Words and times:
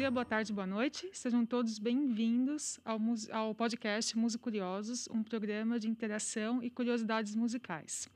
dia, 0.00 0.10
boa 0.10 0.24
tarde, 0.24 0.50
boa 0.50 0.66
noite. 0.66 1.10
Sejam 1.12 1.44
todos 1.44 1.78
bem-vindos 1.78 2.80
ao, 2.86 2.98
ao 3.32 3.54
podcast 3.54 4.16
Música 4.16 4.42
Curiosos, 4.42 5.06
um 5.10 5.22
programa 5.22 5.78
de 5.78 5.90
interação 5.90 6.62
e 6.62 6.70
curiosidades 6.70 7.36
musicais. 7.36 8.08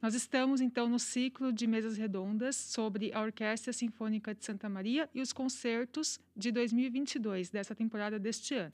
Nós 0.00 0.14
estamos, 0.14 0.60
então, 0.60 0.88
no 0.88 0.96
ciclo 0.96 1.52
de 1.52 1.66
mesas 1.66 1.96
redondas 1.96 2.54
sobre 2.54 3.12
a 3.12 3.20
Orquestra 3.20 3.72
Sinfônica 3.72 4.32
de 4.32 4.44
Santa 4.44 4.68
Maria 4.68 5.10
e 5.12 5.20
os 5.20 5.32
concertos 5.32 6.20
de 6.36 6.52
2022, 6.52 7.50
dessa 7.50 7.74
temporada 7.74 8.16
deste 8.16 8.54
ano. 8.54 8.72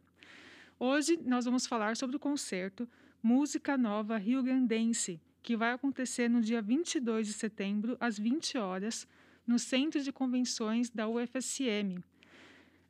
Hoje 0.79 1.19
nós 1.25 1.47
vamos 1.47 1.67
falar 1.67 1.97
sobre 1.97 2.17
o 2.17 2.21
concerto 2.21 2.87
Música 3.23 3.79
Nova 3.79 4.19
Rio 4.19 4.43
Grandense, 4.43 5.19
que 5.43 5.57
vai 5.57 5.73
acontecer 5.73 6.29
no 6.29 6.43
dia 6.43 6.61
22 6.61 7.27
de 7.27 7.33
setembro, 7.33 7.97
às 7.99 8.19
20 8.19 8.59
horas, 8.59 9.09
no 9.47 9.59
Centro 9.59 10.03
de 10.03 10.13
Convenções 10.13 10.91
da 10.91 11.09
UFSM. 11.09 12.05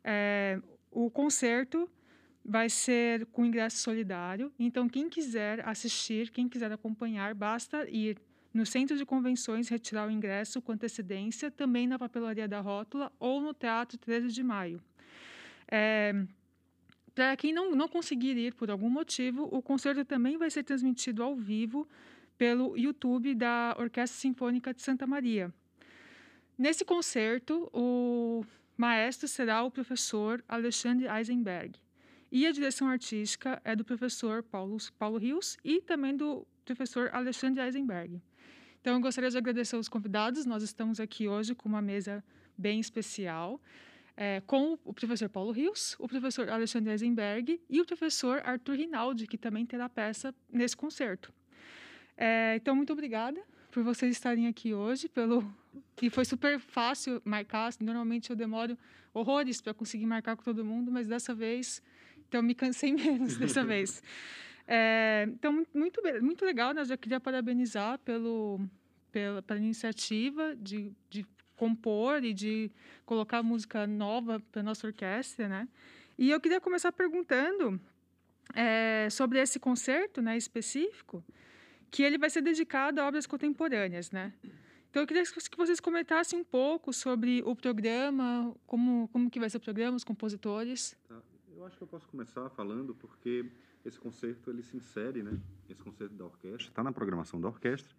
É, 0.03 0.61
o 0.91 1.11
concerto 1.11 1.89
vai 2.45 2.69
ser 2.69 3.27
com 3.27 3.45
ingresso 3.45 3.79
solidário, 3.79 4.53
então 4.59 4.89
quem 4.89 5.09
quiser 5.09 5.67
assistir, 5.69 6.31
quem 6.31 6.49
quiser 6.49 6.73
acompanhar, 6.73 7.35
basta 7.35 7.89
ir 7.89 8.19
no 8.53 8.67
Centro 8.67 8.97
de 8.97 9.05
Convenções 9.05 9.69
retirar 9.69 10.09
o 10.09 10.11
ingresso 10.11 10.61
com 10.61 10.73
antecedência, 10.73 11.51
também 11.51 11.87
na 11.87 11.99
Papelaria 11.99 12.49
da 12.49 12.61
Rótula 12.61 13.13
ou 13.21 13.41
no 13.41 13.55
Teatro 13.55 13.97
13 13.99 14.29
de 14.29 14.43
Maio. 14.43 14.83
É, 15.71 16.13
para 17.15 17.37
quem 17.37 17.53
não, 17.53 17.73
não 17.77 17.89
conseguir 17.89 18.37
ir 18.37 18.55
por 18.55 18.71
algum 18.71 18.91
motivo, 18.91 19.49
o 19.53 19.63
concerto 19.63 20.05
também 20.05 20.37
vai 20.37 20.51
ser 20.51 20.65
transmitido 20.65 21.23
ao 21.23 21.37
vivo 21.37 21.87
pelo 22.37 22.77
YouTube 22.77 23.35
da 23.35 23.77
Orquestra 23.79 24.19
Sinfônica 24.19 24.73
de 24.73 24.83
Santa 24.83 25.07
Maria. 25.07 25.53
Nesse 26.57 26.85
concerto, 26.85 27.71
o 27.73 28.45
maestro 28.81 29.29
será 29.29 29.63
o 29.63 29.71
professor 29.71 30.43
Alexandre 30.49 31.07
Eisenberg. 31.07 31.79
E 32.33 32.47
a 32.47 32.51
direção 32.51 32.89
artística 32.89 33.61
é 33.63 33.77
do 33.77 33.85
professor 33.85 34.43
Paulo, 34.43 34.79
Paulo 34.99 35.19
Rios 35.19 35.59
e 35.63 35.83
também 35.83 36.17
do 36.17 36.47
professor 36.65 37.11
Alexandre 37.13 37.63
Eisenberg. 37.63 38.23
Então, 38.81 38.95
eu 38.95 39.01
gostaria 39.01 39.29
de 39.29 39.37
agradecer 39.37 39.77
aos 39.77 39.87
convidados. 39.87 40.47
Nós 40.47 40.63
estamos 40.63 40.99
aqui 40.99 41.29
hoje 41.29 41.55
com 41.55 41.69
uma 41.69 41.83
mesa 41.83 42.25
bem 42.57 42.81
especial, 42.81 43.61
é, 44.17 44.41
com 44.47 44.79
o 44.83 44.95
professor 44.95 45.29
Paulo 45.29 45.53
Rios, 45.53 45.95
o 45.99 46.09
professor 46.09 46.49
Alexandre 46.49 46.93
Eisenberg 46.93 47.61
e 47.69 47.83
o 47.83 47.85
professor 47.85 48.41
Arthur 48.43 48.77
Rinaldi, 48.77 49.27
que 49.27 49.37
também 49.37 49.67
terá 49.67 49.91
peça 49.91 50.35
nesse 50.51 50.75
concerto. 50.75 51.31
É, 52.17 52.57
então, 52.57 52.75
muito 52.75 52.95
obrigada 52.95 53.43
por 53.71 53.83
vocês 53.83 54.13
estarem 54.13 54.47
aqui 54.47 54.75
hoje, 54.75 55.09
pelo 55.09 55.45
e 56.03 56.11
foi 56.11 56.25
super 56.25 56.59
fácil 56.59 57.21
marcar. 57.25 57.73
Normalmente 57.81 58.31
eu 58.31 58.37
demoro 58.37 58.77
horrores 59.15 59.61
para 59.61 59.73
conseguir 59.73 60.07
marcar 60.07 60.37
com 60.37 60.43
todo 60.43 60.65
mundo, 60.65 60.91
mas 60.91 61.07
dessa 61.07 61.35
vez, 61.35 61.83
então 62.29 62.43
me 62.43 62.55
cansei 62.55 62.93
menos 62.95 63.37
dessa 63.37 63.65
vez. 63.65 64.03
É, 64.67 65.27
então 65.29 65.65
muito 65.75 66.03
muito 66.23 66.45
legal. 66.45 66.75
Né? 66.75 66.81
Eu 66.83 66.87
já 66.87 66.97
queria 66.97 67.21
parabenizar 67.21 67.99
pelo 68.01 68.61
pela, 69.11 69.43
pela 69.43 69.59
iniciativa 69.59 70.55
de, 70.57 70.93
de 71.09 71.27
compor 71.57 72.25
e 72.25 72.33
de 72.33 72.71
colocar 73.05 73.43
música 73.43 73.87
nova 73.87 74.41
para 74.53 74.63
nossa 74.63 74.87
orquestra, 74.87 75.49
né? 75.49 75.69
E 76.17 76.31
eu 76.31 76.41
queria 76.41 76.61
começar 76.61 76.93
perguntando 76.93 77.81
é, 78.55 79.09
sobre 79.11 79.41
esse 79.41 79.59
concerto, 79.59 80.21
né, 80.23 80.37
específico 80.37 81.25
que 81.91 82.03
ele 82.03 82.19
vai 82.19 82.31
ser 82.31 82.43
dedicado 82.43 83.01
a 83.01 83.09
obras 83.09 83.27
contemporâneas, 83.27 84.11
né? 84.11 84.33
Então 84.91 85.03
eu 85.03 85.07
queria 85.07 85.23
que 85.23 85.57
vocês 85.57 85.79
comentassem 85.79 86.39
um 86.39 86.45
pouco 86.45 86.93
sobre 86.93 87.43
o 87.45 87.55
programa, 87.55 88.55
como 88.67 89.09
como 89.09 89.31
que 89.31 89.39
vai 89.39 89.49
ser 89.49 89.59
o 89.59 89.61
programa, 89.61 89.97
os 89.97 90.05
compositores. 90.05 90.97
Tá. 91.09 91.21
Eu 91.57 91.67
acho 91.67 91.77
que 91.77 91.83
eu 91.83 91.89
posso 91.89 92.09
começar 92.09 92.49
falando 92.51 92.95
porque 92.95 93.45
esse 93.85 93.99
concerto 93.99 94.51
ele 94.51 94.63
se 94.63 94.77
insere, 94.77 95.23
né? 95.23 95.39
Esse 95.69 95.83
concerto 95.83 96.15
da 96.15 96.25
orquestra 96.25 96.69
está 96.69 96.83
na 96.83 96.91
programação 96.91 97.41
da 97.41 97.49
orquestra, 97.49 97.95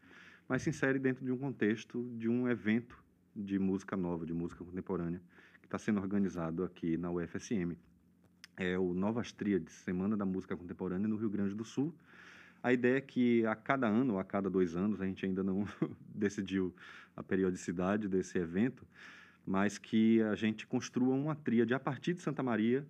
mas 0.48 0.64
se 0.64 0.70
insere 0.70 1.00
dentro 1.00 1.24
de 1.24 1.32
um 1.32 1.38
contexto 1.38 2.04
de 2.18 2.28
um 2.28 2.50
evento 2.50 3.02
de 3.36 3.58
música 3.58 3.96
nova, 3.96 4.26
de 4.26 4.34
música 4.34 4.64
contemporânea, 4.64 5.22
que 5.62 5.68
está 5.68 5.78
sendo 5.78 6.02
organizado 6.02 6.64
aqui 6.64 6.98
na 6.98 7.10
UFSM. 7.12 7.78
É 8.58 8.78
o 8.78 8.94
Novas 8.94 9.32
Tríades, 9.32 9.74
Semana 9.74 10.18
da 10.18 10.26
Música 10.26 10.58
Contemporânea 10.58 11.08
no 11.08 11.16
Rio 11.16 11.30
Grande 11.30 11.56
do 11.56 11.64
Sul, 11.64 11.96
a 12.64 12.72
ideia 12.72 12.98
é 12.98 13.02
que 13.02 13.46
a 13.46 13.56
cada 13.56 13.88
ano, 13.88 14.14
ou 14.14 14.20
a 14.20 14.24
cada 14.24 14.50
dois 14.50 14.76
anos, 14.76 15.02
a 15.02 15.06
gente 15.06 15.26
ainda 15.26 15.44
não 15.44 15.66
decidiu 16.14 16.74
a 17.16 17.24
periodicidade 17.24 18.08
desse 18.08 18.38
evento, 18.38 18.86
mas 19.46 19.78
que 19.78 20.22
a 20.22 20.36
gente 20.36 20.68
construa 20.68 21.16
uma 21.16 21.36
tríade 21.36 21.74
a 21.74 21.80
partir 21.80 22.14
de 22.14 22.22
Santa 22.22 22.44
Maria 22.44 22.86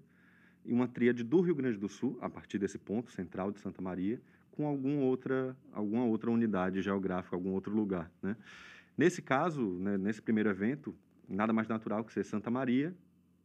e 0.66 0.74
uma 0.74 0.88
tríade 0.88 1.24
do 1.24 1.42
Rio 1.42 1.56
Grande 1.56 1.78
do 1.78 1.88
Sul, 1.88 2.18
a 2.22 2.30
partir 2.30 2.58
desse 2.58 2.78
ponto 2.78 3.12
central 3.12 3.52
de 3.52 3.60
Santa 3.60 3.82
Maria, 3.82 4.22
com 4.52 4.68
alguma 4.68 5.02
outra, 5.02 5.56
alguma 5.72 6.04
outra 6.04 6.30
unidade 6.30 6.82
geográfica, 6.82 7.36
algum 7.36 7.52
outro 7.52 7.74
lugar. 7.74 8.12
Né? 8.22 8.36
Nesse 8.98 9.22
caso, 9.22 9.62
né, 9.62 9.98
nesse 9.98 10.22
primeiro 10.22 10.50
evento, 10.50 10.94
nada 11.28 11.54
mais 11.54 11.68
natural 11.68 12.04
que 12.04 12.12
ser 12.12 12.26
Santa 12.26 12.52
Maria, 12.52 12.94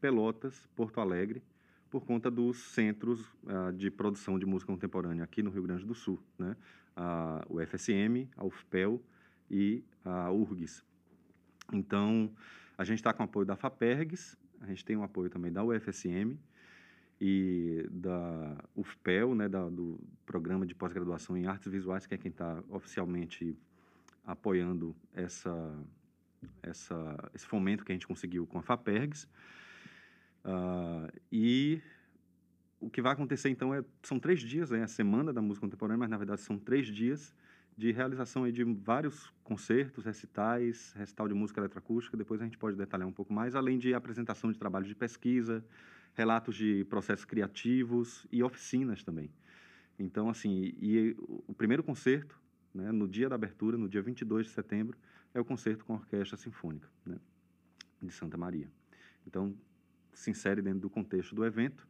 Pelotas, 0.00 0.68
Porto 0.74 1.00
Alegre, 1.00 1.42
por 1.90 2.04
conta 2.04 2.30
dos 2.30 2.58
centros 2.72 3.20
uh, 3.44 3.72
de 3.74 3.90
produção 3.90 4.38
de 4.38 4.46
música 4.46 4.72
contemporânea 4.72 5.24
aqui 5.24 5.42
no 5.42 5.50
Rio 5.50 5.62
Grande 5.62 5.84
do 5.84 5.94
Sul, 5.94 6.18
né? 6.38 6.56
Uh, 6.96 7.56
o 7.56 7.66
FSM, 7.66 8.28
a 8.36 8.44
UFPEL 8.44 9.02
e 9.50 9.84
a 10.04 10.30
URGS. 10.30 10.82
Então, 11.72 12.30
a 12.78 12.84
gente 12.84 12.98
está 12.98 13.12
com 13.12 13.22
apoio 13.22 13.44
da 13.44 13.56
FAPERGS, 13.56 14.36
a 14.60 14.66
gente 14.66 14.84
tem 14.84 14.96
um 14.96 15.02
apoio 15.02 15.28
também 15.28 15.52
da 15.52 15.62
UFSM 15.62 16.38
e 17.20 17.86
da 17.90 18.56
UFPEL, 18.74 19.34
né, 19.34 19.48
da, 19.48 19.68
do 19.68 19.98
Programa 20.24 20.66
de 20.66 20.74
Pós-Graduação 20.74 21.36
em 21.36 21.46
Artes 21.46 21.70
Visuais, 21.70 22.06
que 22.06 22.14
é 22.14 22.18
quem 22.18 22.30
está 22.30 22.62
oficialmente 22.68 23.56
apoiando 24.24 24.94
essa, 25.14 25.78
essa, 26.62 27.30
esse 27.34 27.46
fomento 27.46 27.84
que 27.84 27.92
a 27.92 27.94
gente 27.94 28.06
conseguiu 28.06 28.46
com 28.46 28.58
a 28.58 28.62
FAPERGS. 28.62 29.28
Uh, 30.46 31.12
e 31.30 31.82
o 32.80 32.88
que 32.88 33.02
vai 33.02 33.12
acontecer 33.12 33.48
então 33.48 33.74
é 33.74 33.84
são 34.02 34.18
três 34.20 34.40
dias, 34.40 34.70
é 34.70 34.80
a 34.80 34.86
semana 34.86 35.32
da 35.32 35.42
música 35.42 35.66
contemporânea, 35.66 35.98
mas 35.98 36.10
na 36.10 36.16
verdade 36.16 36.40
são 36.40 36.56
três 36.56 36.86
dias 36.86 37.34
de 37.76 37.90
realização 37.90 38.44
aí 38.44 38.52
de 38.52 38.62
vários 38.62 39.34
concertos, 39.42 40.04
recitais, 40.04 40.94
recital 40.96 41.28
de 41.28 41.34
música 41.34 41.60
eletroacústica. 41.60 42.16
Depois 42.16 42.40
a 42.40 42.44
gente 42.44 42.56
pode 42.56 42.76
detalhar 42.76 43.06
um 43.06 43.12
pouco 43.12 43.32
mais, 43.32 43.54
além 43.54 43.76
de 43.76 43.92
apresentação 43.92 44.50
de 44.50 44.58
trabalhos 44.58 44.88
de 44.88 44.94
pesquisa, 44.94 45.64
relatos 46.14 46.54
de 46.54 46.84
processos 46.84 47.24
criativos 47.24 48.26
e 48.32 48.42
oficinas 48.42 49.02
também. 49.02 49.30
Então, 49.98 50.30
assim, 50.30 50.74
e 50.80 51.14
o 51.18 51.52
primeiro 51.54 51.82
concerto, 51.82 52.40
né, 52.72 52.92
no 52.92 53.06
dia 53.06 53.28
da 53.28 53.34
abertura, 53.34 53.76
no 53.76 53.88
dia 53.88 54.00
22 54.00 54.46
de 54.46 54.52
setembro, 54.52 54.96
é 55.34 55.40
o 55.40 55.44
concerto 55.44 55.84
com 55.84 55.94
a 55.94 55.96
Orquestra 55.96 56.36
Sinfônica 56.36 56.88
né, 57.04 57.16
de 58.00 58.10
Santa 58.10 58.38
Maria. 58.38 58.70
Então, 59.26 59.54
se 60.16 60.30
insere 60.30 60.62
dentro 60.62 60.80
do 60.80 60.90
contexto 60.90 61.34
do 61.34 61.44
evento, 61.44 61.86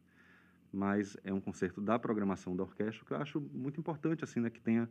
mas 0.71 1.15
é 1.23 1.33
um 1.33 1.39
concerto 1.39 1.79
da 1.79 1.97
programação 1.97 2.55
da 2.55 2.63
orquestra, 2.63 3.05
que 3.05 3.13
eu 3.13 3.17
acho 3.17 3.39
muito 3.39 3.79
importante, 3.79 4.23
assim, 4.23 4.41
né, 4.41 4.49
que 4.49 4.59
tenha 4.59 4.89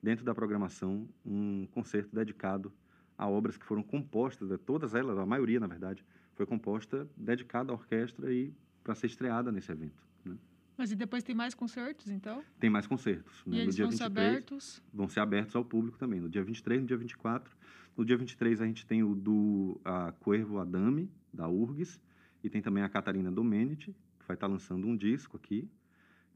dentro 0.00 0.24
da 0.24 0.34
programação 0.34 1.08
um 1.24 1.66
concerto 1.72 2.14
dedicado 2.14 2.72
a 3.18 3.28
obras 3.28 3.56
que 3.56 3.64
foram 3.66 3.82
compostas, 3.82 4.48
né, 4.48 4.56
todas 4.56 4.94
elas, 4.94 5.18
a 5.18 5.26
maioria, 5.26 5.58
na 5.58 5.66
verdade, 5.66 6.04
foi 6.34 6.46
composta 6.46 7.08
dedicada 7.16 7.72
à 7.72 7.74
orquestra 7.74 8.32
e 8.32 8.54
para 8.84 8.94
ser 8.94 9.08
estreada 9.08 9.50
nesse 9.50 9.72
evento. 9.72 10.00
Né? 10.24 10.36
Mas 10.78 10.92
e 10.92 10.94
depois 10.94 11.24
tem 11.24 11.34
mais 11.34 11.54
concertos, 11.54 12.08
então? 12.08 12.44
Tem 12.60 12.70
mais 12.70 12.86
concertos. 12.86 13.44
Né? 13.46 13.56
E 13.56 13.60
eles 13.60 13.74
no 13.74 13.76
dia 13.76 13.84
vão 13.86 13.90
23, 13.90 13.98
ser 13.98 14.04
abertos? 14.04 14.82
Vão 14.92 15.08
ser 15.08 15.20
abertos 15.20 15.56
ao 15.56 15.64
público 15.64 15.98
também, 15.98 16.20
no 16.20 16.28
dia 16.28 16.44
23 16.44 16.82
no 16.82 16.86
dia 16.86 16.96
24. 16.96 17.56
No 17.96 18.04
dia 18.04 18.16
23 18.16 18.60
a 18.60 18.66
gente 18.66 18.86
tem 18.86 19.02
o 19.02 19.14
do 19.14 19.80
a 19.84 20.12
Cuervo 20.20 20.60
Adame, 20.60 21.10
da 21.32 21.48
URGS, 21.48 21.98
e 22.42 22.50
tem 22.50 22.62
também 22.62 22.82
a 22.82 22.88
Catarina 22.88 23.30
Domenici, 23.30 23.94
que 24.18 24.26
vai 24.26 24.36
estar 24.36 24.46
lançando 24.46 24.86
um 24.86 24.96
disco 24.96 25.36
aqui. 25.36 25.68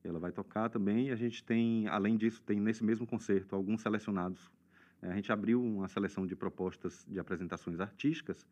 Ela 0.02 0.19
vai 0.19 0.32
tocar 0.32 0.69
também. 0.69 1.08
E 1.08 1.11
a 1.11 1.17
gente 1.17 1.44
tem, 1.44 1.87
além 1.88 2.17
disso, 2.17 2.43
tem 2.43 2.61
nesse 2.61 2.82
mesmo 2.82 3.06
concerto 3.06 3.55
alguns 3.55 3.82
selecionados. 3.82 4.50
É, 5.02 5.11
a 5.11 5.14
gente 5.14 5.31
abriu 5.32 5.62
uma 5.62 5.88
seleção 5.88 6.26
de 6.26 6.35
propostas 6.35 7.06
de 7.08 7.19
apresentações 7.19 7.81
artísticas 7.81 8.47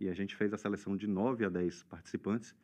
e 0.00 0.08
a 0.08 0.14
gente 0.14 0.34
fez 0.34 0.52
a 0.52 0.58
seleção 0.58 0.96
de 0.96 1.06
9 1.06 1.44
a 1.44 1.48
10 1.48 1.84
participantes. 1.84 2.54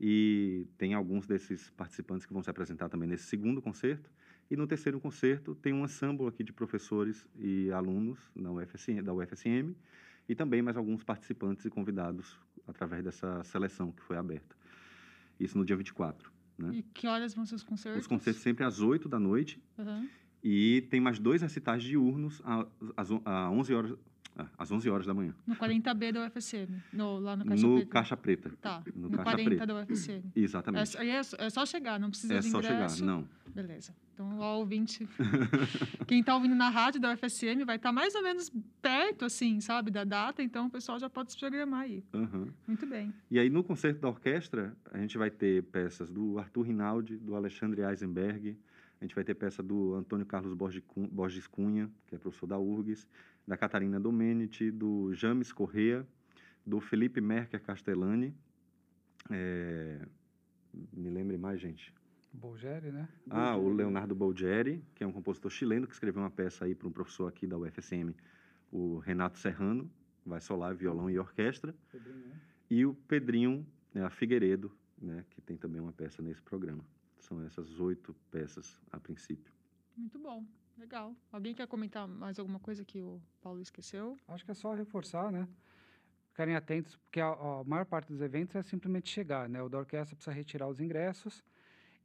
E 0.00 0.66
tem 0.76 0.94
alguns 0.94 1.26
desses 1.26 1.70
participantes 1.70 2.24
que 2.24 2.32
vão 2.32 2.42
se 2.42 2.50
apresentar 2.50 2.88
também 2.88 3.08
nesse 3.08 3.24
segundo 3.24 3.60
concerto. 3.60 4.10
E 4.50 4.56
no 4.56 4.66
terceiro 4.66 5.00
concerto 5.00 5.54
tem 5.54 5.72
um 5.72 5.84
ensemble 5.84 6.26
aqui 6.26 6.42
de 6.42 6.52
professores 6.52 7.26
e 7.36 7.70
alunos 7.70 8.18
da 8.34 8.50
UFSM, 8.50 9.02
da 9.02 9.12
UFSM 9.12 9.74
e 10.28 10.34
também 10.34 10.62
mais 10.62 10.76
alguns 10.76 11.02
participantes 11.02 11.64
e 11.64 11.70
convidados 11.70 12.38
através 12.68 13.04
dessa 13.04 13.42
seleção 13.44 13.90
que 13.90 14.02
foi 14.02 14.16
aberta. 14.16 14.56
Isso 15.38 15.56
no 15.56 15.64
dia 15.64 15.76
24. 15.76 16.30
Né? 16.58 16.70
E 16.74 16.82
que 16.82 17.06
horas 17.06 17.34
vão 17.34 17.46
ser 17.46 17.54
os 17.54 17.62
concertos? 17.62 18.00
Os 18.00 18.06
concertos 18.06 18.42
sempre 18.42 18.64
às 18.64 18.80
8 18.80 19.08
da 19.08 19.18
noite. 19.18 19.62
Uhum. 19.78 20.08
E 20.42 20.86
tem 20.90 21.00
mais 21.00 21.18
dois 21.18 21.42
recitais 21.42 21.82
diurnos 21.82 22.40
às, 22.96 23.10
às 23.24 23.50
11 23.50 23.74
horas, 23.74 23.98
às 24.56 24.70
11 24.70 24.88
horas 24.90 25.06
da 25.06 25.14
manhã. 25.14 25.34
No 25.46 25.54
40B 25.56 26.12
da 26.12 26.26
UFSM, 26.26 26.68
no, 26.92 27.18
lá 27.18 27.36
no 27.36 27.44
Caixa 27.44 27.66
no 27.66 27.74
Preta. 27.76 27.90
Caixa 27.90 28.16
Preta. 28.16 28.50
Tá, 28.60 28.82
no 28.94 29.08
no, 29.08 29.16
Caixa 29.16 29.24
40 29.24 29.44
Preta. 29.50 29.66
da 29.66 29.82
UFSM. 29.82 30.22
Exatamente. 30.36 30.96
É, 30.98 31.06
é, 31.08 31.20
é 31.20 31.50
só 31.50 31.64
chegar, 31.66 31.98
não 31.98 32.10
precisa 32.10 32.34
É 32.34 32.38
de 32.40 32.50
só 32.50 32.60
chegar. 32.62 32.74
ingresso. 32.74 33.04
Não. 33.04 33.26
Beleza. 33.54 33.94
Então, 34.14 34.38
ó, 34.40 34.58
ouvinte. 34.58 35.08
Quem 36.06 36.20
está 36.20 36.34
ouvindo 36.34 36.54
na 36.54 36.68
rádio 36.68 37.00
da 37.00 37.12
UFSM 37.12 37.64
vai 37.64 37.76
estar 37.76 37.92
mais 37.92 38.14
ou 38.14 38.22
menos 38.22 38.50
perto, 38.82 39.24
assim, 39.24 39.60
sabe, 39.60 39.90
da 39.90 40.04
data, 40.04 40.42
então 40.42 40.66
o 40.66 40.70
pessoal 40.70 40.98
já 40.98 41.08
pode 41.08 41.32
se 41.32 41.38
programar 41.38 41.82
aí. 41.82 42.02
Aham. 42.12 42.48
Muito 42.66 42.86
bem. 42.86 43.12
E 43.30 43.38
aí, 43.38 43.48
no 43.48 43.62
concerto 43.62 44.00
da 44.00 44.08
orquestra, 44.08 44.76
a 44.92 44.98
gente 44.98 45.16
vai 45.16 45.30
ter 45.30 45.62
peças 45.64 46.10
do 46.10 46.38
Arthur 46.38 46.62
Rinaldi, 46.62 47.16
do 47.16 47.34
Alexandre 47.36 47.82
Eisenberg, 47.82 48.56
a 49.00 49.04
gente 49.04 49.14
vai 49.14 49.22
ter 49.24 49.34
peça 49.34 49.62
do 49.62 49.94
Antônio 49.94 50.26
Carlos 50.26 50.52
Borges 50.54 50.82
Cun- 50.86 51.06
Borges 51.08 51.46
Cunha, 51.46 51.90
que 52.06 52.14
é 52.14 52.18
professor 52.18 52.46
da 52.46 52.58
URGS, 52.58 53.06
da 53.46 53.56
Catarina 53.56 53.98
Domenici, 54.00 54.70
do 54.70 55.12
James 55.14 55.52
Correa, 55.52 56.06
do 56.66 56.80
Felipe 56.80 57.20
Merker 57.20 57.62
Castellani. 57.62 58.34
É, 59.30 60.00
Me 60.92 61.10
lembre 61.10 61.36
mais, 61.38 61.60
gente. 61.60 61.94
Bolgeri, 62.32 62.92
né? 62.92 63.08
Ah, 63.30 63.56
o 63.56 63.68
Leonardo 63.70 64.14
Bolgeri, 64.14 64.84
que 64.94 65.02
é 65.02 65.06
um 65.06 65.12
compositor 65.12 65.50
chileno 65.50 65.86
que 65.86 65.94
escreveu 65.94 66.22
uma 66.22 66.30
peça 66.30 66.64
aí 66.66 66.74
para 66.74 66.86
um 66.86 66.92
professor 66.92 67.26
aqui 67.26 67.46
da 67.46 67.56
UFSM, 67.56 68.14
o 68.70 68.98
Renato 68.98 69.38
Serrano, 69.38 69.90
vai 70.26 70.40
solar, 70.40 70.74
violão 70.74 71.08
e 71.08 71.18
orquestra. 71.18 71.74
E 72.70 72.84
o 72.84 72.94
Pedrinho 72.94 73.66
né, 73.94 74.08
Figueiredo, 74.10 74.70
né, 75.00 75.24
que 75.30 75.40
tem 75.40 75.56
também 75.56 75.80
uma 75.80 75.92
peça 75.92 76.20
nesse 76.20 76.42
programa. 76.42 76.84
São 77.18 77.42
essas 77.44 77.78
oito 77.80 78.14
peças 78.30 78.80
a 78.90 78.98
princípio. 78.98 79.52
Muito 79.96 80.18
bom. 80.18 80.44
Legal. 80.76 81.14
Alguém 81.32 81.54
quer 81.54 81.66
comentar 81.66 82.06
mais 82.06 82.38
alguma 82.38 82.60
coisa 82.60 82.84
que 82.84 83.00
o 83.00 83.20
Paulo 83.42 83.60
esqueceu? 83.60 84.16
Acho 84.28 84.44
que 84.44 84.52
é 84.52 84.54
só 84.54 84.74
reforçar, 84.74 85.32
né? 85.32 85.48
Ficarem 86.30 86.54
atentos, 86.54 86.94
porque 86.96 87.20
a, 87.20 87.32
a 87.32 87.64
maior 87.64 87.84
parte 87.84 88.12
dos 88.12 88.20
eventos 88.20 88.54
é 88.54 88.62
simplesmente 88.62 89.10
chegar, 89.10 89.48
né? 89.48 89.60
O 89.60 89.68
da 89.68 89.78
orquestra 89.78 90.14
precisa 90.14 90.32
retirar 90.34 90.68
os 90.68 90.78
ingressos 90.78 91.42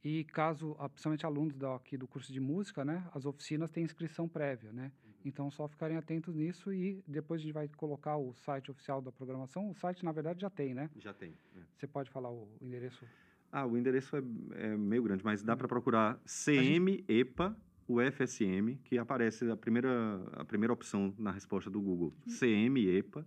e 0.04 0.24
caso, 0.26 0.76
principalmente 0.90 1.26
alunos 1.26 1.56
da, 1.56 1.76
aqui 1.76 1.96
do 1.98 2.08
curso 2.08 2.34
de 2.34 2.40
música, 2.40 2.84
né? 2.84 3.08
As 3.14 3.26
oficinas 3.26 3.70
têm 3.70 3.84
inscrição 3.84 4.28
prévia, 4.28 4.74
né? 4.74 4.92
Então, 5.24 5.50
só 5.52 5.68
ficarem 5.68 5.96
atentos 5.96 6.36
nisso 6.36 6.74
e 6.74 7.02
depois 7.08 7.40
a 7.40 7.44
gente 7.44 7.54
vai 7.54 7.70
colocar 7.70 8.18
o 8.18 8.34
site 8.34 8.70
oficial 8.72 9.02
da 9.02 9.12
programação. 9.12 9.70
O 9.70 9.76
site, 9.76 10.04
na 10.04 10.12
verdade, 10.12 10.42
já 10.42 10.50
tem, 10.50 10.74
né? 10.74 10.90
Já 10.98 11.14
tem. 11.14 11.38
Você 11.78 11.88
pode 11.88 12.10
falar 12.10 12.30
o 12.30 12.50
endereço? 12.60 13.06
Ah, 13.56 13.68
o 13.68 13.78
endereço 13.78 14.16
é, 14.16 14.24
é 14.56 14.76
meio 14.76 15.04
grande, 15.04 15.24
mas 15.24 15.44
dá 15.44 15.56
para 15.56 15.68
procurar 15.68 16.20
CM 16.26 17.06
EPA 17.08 17.56
UFSM, 17.88 18.80
que 18.84 18.98
aparece 18.98 19.48
a 19.52 19.56
primeira, 19.56 20.20
a 20.34 20.44
primeira 20.44 20.74
opção 20.74 21.14
na 21.20 21.32
resposta 21.32 21.70
do 21.70 21.80
Google. 21.80 22.12
CM 22.40 22.84
EPA 22.88 23.24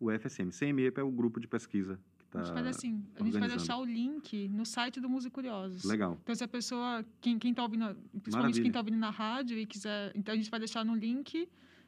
UFSM. 0.00 0.48
CM 0.50 0.82
EPA 0.82 1.02
é 1.02 1.04
o 1.04 1.10
grupo 1.10 1.38
de 1.38 1.46
pesquisa 1.46 2.00
que 2.18 2.24
está 2.24 2.40
a 2.40 2.44
gente 2.44 2.54
faz 2.54 2.66
assim, 2.66 3.04
a 3.14 3.22
gente 3.22 3.38
vai 3.38 3.48
deixar 3.48 3.76
o 3.76 3.84
link 3.84 4.48
no 4.48 4.64
site 4.64 4.98
do 4.98 5.10
Música 5.10 5.34
Curiosos. 5.34 5.84
Legal. 5.84 6.18
Então, 6.22 6.34
se 6.34 6.42
a 6.42 6.48
pessoa, 6.48 7.04
quem, 7.20 7.38
quem 7.38 7.52
tá 7.52 7.62
ouvindo, 7.62 7.84
principalmente 7.94 8.32
Maravilha. 8.32 8.62
quem 8.62 8.68
está 8.68 8.80
ouvindo 8.80 8.96
na 8.96 9.10
rádio 9.10 9.58
e 9.58 9.66
quiser, 9.66 10.10
então 10.14 10.32
a 10.32 10.36
gente 10.36 10.50
vai 10.50 10.58
deixar 10.58 10.84
no 10.86 10.94
link, 10.94 11.46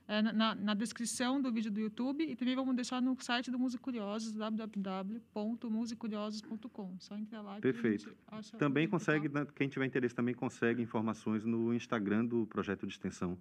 na- 0.08 0.32
na, 0.32 0.54
na 0.54 0.72
descrição 0.74 1.38
do 1.40 1.52
vídeo 1.52 1.70
do 1.70 1.78
YouTube 1.80 2.24
e 2.24 2.34
também 2.34 2.56
vamos 2.56 2.74
deixar 2.74 3.00
no 3.02 3.14
site 3.20 3.50
do 3.50 3.58
Música 3.58 3.82
Curiosos, 3.82 4.32
www.musicuriosos.com. 4.32 6.96
Só 6.98 7.14
entrar 7.16 7.42
lá 7.42 7.60
Perfeito. 7.60 8.16
Também 8.58 8.84
link, 8.84 8.90
consegue, 8.90 9.28
tá? 9.28 9.40
né, 9.40 9.46
quem 9.54 9.68
tiver 9.68 9.84
interesse 9.86 10.14
também 10.14 10.34
consegue 10.34 10.82
informações 10.82 11.44
no 11.44 11.72
Instagram 11.74 12.24
do 12.24 12.46
projeto 12.46 12.86
de 12.86 12.92
extensão, 12.94 13.38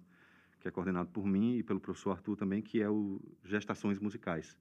que 0.60 0.68
é 0.68 0.70
coordenado 0.70 1.08
por 1.10 1.26
mim 1.26 1.56
e 1.56 1.62
pelo 1.62 1.80
professor 1.80 2.10
Arthur 2.12 2.36
também, 2.36 2.60
que 2.62 2.80
é 2.82 2.88
o 2.90 3.18
Gestações 3.44 3.98
Musicais. 3.98 4.58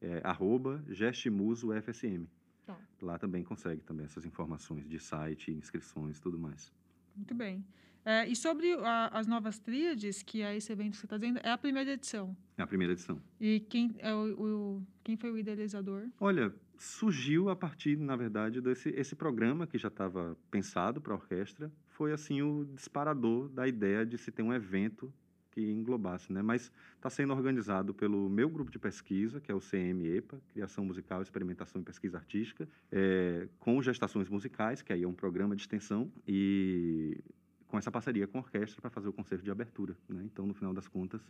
É 0.00 0.20
arroba 0.24 0.84
gestimuzufsm. 0.88 2.24
Tá. 2.66 2.76
Lá 3.00 3.16
também 3.18 3.44
consegue 3.44 3.82
também 3.82 4.06
essas 4.06 4.24
informações 4.26 4.88
de 4.88 4.98
site, 4.98 5.52
inscrições 5.52 6.18
e 6.18 6.20
tudo 6.20 6.36
mais. 6.38 6.72
Muito 7.14 7.32
bem. 7.34 7.64
É, 8.04 8.28
e 8.28 8.36
sobre 8.36 8.72
a- 8.74 9.08
as 9.12 9.26
novas 9.26 9.58
tríades, 9.58 10.22
que 10.22 10.42
é 10.42 10.54
esse 10.56 10.70
evento 10.72 10.92
que 10.92 10.98
você 10.98 11.06
está 11.06 11.16
dizendo, 11.16 11.40
é 11.42 11.50
a 11.50 11.56
primeira 11.58 11.92
edição. 11.92 12.36
É 12.56 12.62
a 12.62 12.66
primeira 12.66 12.92
edição. 12.92 13.20
E 13.40 13.60
quem, 13.60 13.94
é 13.98 14.12
o, 14.14 14.42
o- 14.78 14.86
quem 15.02 15.16
foi 15.16 15.30
o 15.30 15.38
idealizador? 15.38 16.08
Olha, 16.20 16.54
surgiu 16.76 17.48
a 17.48 17.56
partir, 17.56 17.96
na 17.98 18.14
verdade, 18.16 18.60
desse 18.60 18.90
esse 18.90 19.14
programa 19.16 19.66
que 19.66 19.78
já 19.78 19.88
estava 19.88 20.36
pensado 20.50 21.00
para 21.00 21.14
a 21.14 21.16
orquestra. 21.16 21.72
Foi 21.88 22.12
assim 22.12 22.42
o 22.42 22.64
disparador 22.74 23.48
da 23.48 23.66
ideia 23.66 24.04
de 24.04 24.18
se 24.18 24.30
ter 24.30 24.42
um 24.42 24.52
evento 24.52 25.12
que 25.52 25.60
englobasse, 25.70 26.32
né? 26.32 26.42
Mas 26.42 26.70
está 26.96 27.08
sendo 27.08 27.32
organizado 27.32 27.94
pelo 27.94 28.28
meu 28.28 28.48
grupo 28.50 28.72
de 28.72 28.78
pesquisa, 28.78 29.40
que 29.40 29.52
é 29.52 29.54
o 29.54 29.60
CMEPA, 29.60 30.42
Criação 30.48 30.84
Musical, 30.84 31.22
Experimentação 31.22 31.80
e 31.80 31.84
Pesquisa 31.84 32.18
Artística, 32.18 32.68
é, 32.90 33.48
com 33.60 33.80
gestações 33.80 34.28
musicais, 34.28 34.82
que 34.82 34.92
aí 34.92 35.04
é 35.04 35.08
um 35.08 35.14
programa 35.14 35.54
de 35.54 35.62
extensão, 35.62 36.10
e 36.26 37.16
com 37.74 37.78
essa 37.78 37.90
parceria 37.90 38.24
com 38.28 38.38
a 38.38 38.40
orquestra 38.40 38.80
para 38.80 38.88
fazer 38.88 39.08
o 39.08 39.12
concerto 39.12 39.44
de 39.44 39.50
abertura, 39.50 39.96
né? 40.08 40.22
Então, 40.24 40.46
no 40.46 40.54
final 40.54 40.72
das 40.72 40.86
contas, 40.86 41.20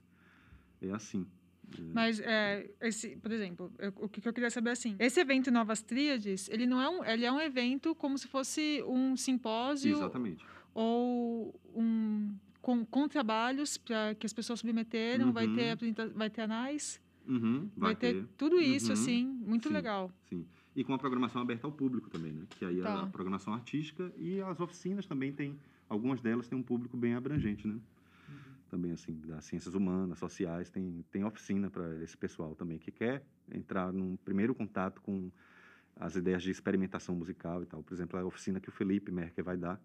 é 0.82 0.90
assim. 0.90 1.26
Mas, 1.94 2.20
é, 2.20 2.70
esse, 2.82 3.16
por 3.16 3.32
exemplo, 3.32 3.72
eu- 3.78 3.94
o 3.96 4.06
que 4.10 4.20
eu 4.28 4.32
queria 4.34 4.50
saber 4.50 4.68
é 4.68 4.72
assim, 4.74 4.94
esse 4.98 5.18
evento 5.18 5.50
Novas 5.50 5.80
Tríades, 5.80 6.46
ele 6.50 6.66
não 6.66 6.82
é 6.82 6.88
um, 6.90 7.02
ele 7.02 7.24
é 7.24 7.32
um 7.32 7.40
evento 7.40 7.94
como 7.94 8.18
se 8.18 8.28
fosse 8.28 8.84
um 8.86 9.16
simpósio 9.16 9.96
Exatamente. 9.96 10.44
ou 10.74 11.58
um 11.74 12.34
com, 12.60 12.84
com 12.84 13.08
trabalhos 13.08 13.78
para 13.78 14.14
que 14.14 14.26
as 14.26 14.32
pessoas 14.34 14.60
submeteram, 14.60 15.32
vai 15.32 15.46
Uhum. 15.46 15.54
ter 15.54 15.70
apresenta- 15.70 16.08
vai 16.08 16.28
ter 16.30 16.42
anais, 16.42 17.00
Uhum, 17.26 17.70
vai, 17.74 17.96
ter, 17.96 18.26
tudo 18.36 18.60
isso 18.60 18.88
Uhum. 18.88 18.92
assim, 18.92 19.24
muito 19.24 19.68
Sim. 19.68 19.74
legal. 19.74 20.10
Sim. 20.28 20.46
E 20.76 20.82
com 20.84 20.92
a 20.92 20.98
programação 20.98 21.40
aberta 21.40 21.66
ao 21.66 21.72
público 21.72 22.10
também, 22.10 22.32
né? 22.32 22.42
Que 22.50 22.64
aí 22.66 22.80
Tá. 22.82 23.02
a 23.02 23.06
programação 23.06 23.54
artística 23.54 24.12
e 24.18 24.40
as 24.42 24.60
oficinas 24.60 25.06
também 25.06 25.32
tem, 25.32 25.58
algumas 25.88 26.20
delas 26.20 26.48
têm 26.48 26.58
um 26.58 26.62
público 26.62 26.96
bem 26.96 27.14
abrangente, 27.14 27.66
né? 27.66 27.78
Também 28.68 28.92
assim, 28.92 29.20
das 29.26 29.44
ciências 29.44 29.74
humanas, 29.74 30.18
sociais, 30.18 30.70
tem 30.70 31.04
tem 31.10 31.24
oficina 31.24 31.70
para 31.70 32.02
esse 32.02 32.16
pessoal 32.16 32.54
também 32.54 32.78
que 32.78 32.90
quer 32.90 33.24
entrar 33.52 33.92
num 33.92 34.16
primeiro 34.16 34.54
contato 34.54 35.00
com 35.00 35.30
as 35.96 36.16
ideias 36.16 36.42
de 36.42 36.50
experimentação 36.50 37.14
musical 37.14 37.62
e 37.62 37.66
tal. 37.66 37.82
Por 37.82 37.94
exemplo, 37.94 38.18
a 38.18 38.24
oficina 38.24 38.60
que 38.60 38.68
o 38.68 38.72
Felipe 38.72 39.12
Merker 39.12 39.44
vai 39.44 39.56
dar 39.56 39.80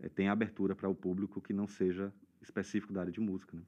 eh, 0.00 0.08
tem 0.08 0.28
abertura 0.28 0.74
para 0.74 0.88
o 0.88 0.94
público 0.94 1.40
que 1.40 1.52
não 1.52 1.66
seja 1.66 2.12
específico 2.40 2.92
da 2.92 3.00
área 3.00 3.12
de 3.12 3.20
música, 3.20 3.56
né? 3.56 3.62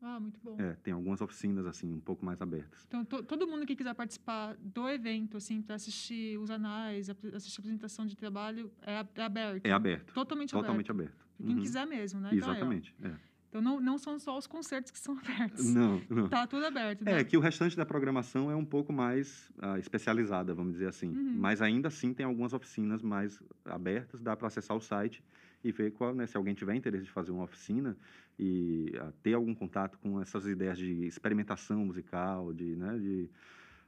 Ah, 0.00 0.20
muito 0.20 0.38
bom. 0.42 0.56
É, 0.60 0.74
tem 0.82 0.94
algumas 0.94 1.20
oficinas 1.20 1.66
assim 1.66 1.92
um 1.92 1.98
pouco 2.00 2.24
mais 2.24 2.40
abertas. 2.40 2.84
Então, 2.86 3.04
to- 3.04 3.22
todo 3.24 3.46
mundo 3.48 3.66
que 3.66 3.74
quiser 3.74 3.94
participar 3.94 4.56
do 4.60 4.88
evento, 4.88 5.36
assim, 5.36 5.60
para 5.60 5.74
assistir 5.74 6.38
os 6.38 6.50
anais, 6.50 7.10
assistir 7.34 7.60
a 7.60 7.62
apresentação 7.62 8.06
de 8.06 8.16
trabalho, 8.16 8.70
é, 8.82 9.04
é 9.16 9.22
aberto. 9.24 9.66
É 9.66 9.72
aberto. 9.72 10.12
Totalmente, 10.14 10.50
Totalmente 10.52 10.90
aberto. 10.90 11.10
aberto. 11.10 11.28
Quem 11.44 11.56
Uhum. 11.56 11.62
quiser 11.62 11.86
mesmo, 11.86 12.20
né? 12.20 12.30
Então, 12.32 12.48
ó. 12.48 12.52
Exatamente. 12.52 12.94
é. 13.02 13.12
Então, 13.48 13.62
não, 13.62 13.80
não 13.80 13.96
são 13.96 14.18
só 14.18 14.36
os 14.36 14.46
concertos 14.46 14.90
que 14.92 14.98
são 14.98 15.16
abertos. 15.24 15.72
Não, 15.74 16.00
não. 16.10 16.28
Tá 16.28 16.46
tudo 16.46 16.66
aberto, 16.66 17.02
É 17.08 17.16
né? 17.16 17.24
que 17.24 17.36
o 17.36 17.40
restante 17.40 17.74
da 17.76 17.84
programação 17.86 18.50
é 18.50 18.54
um 18.54 18.64
pouco 18.64 18.92
mais 18.92 19.50
ah, 19.58 19.78
especializada, 19.78 20.54
vamos 20.54 20.74
dizer 20.74 20.86
assim. 20.88 21.08
Uhum. 21.08 21.34
Mas 21.38 21.60
ainda 21.62 21.88
assim 21.88 22.12
tem 22.14 22.26
algumas 22.26 22.52
oficinas 22.52 23.02
mais 23.02 23.42
abertas, 23.64 24.20
dá 24.20 24.36
para 24.36 24.46
acessar 24.48 24.76
o 24.76 24.80
site 24.80 25.24
e 25.68 25.72
ver 25.72 25.92
qual, 25.92 26.14
né, 26.14 26.26
se 26.26 26.34
alguém 26.34 26.54
tiver 26.54 26.74
interesse 26.74 27.04
de 27.04 27.10
fazer 27.10 27.30
uma 27.30 27.44
oficina 27.44 27.94
e 28.38 28.90
ah, 28.98 29.12
ter 29.22 29.34
algum 29.34 29.54
contato 29.54 29.98
com 29.98 30.20
essas 30.20 30.46
ideias 30.46 30.78
de 30.78 31.06
experimentação 31.06 31.84
musical, 31.84 32.54
de, 32.54 32.74
né, 32.74 32.98
de 32.98 33.28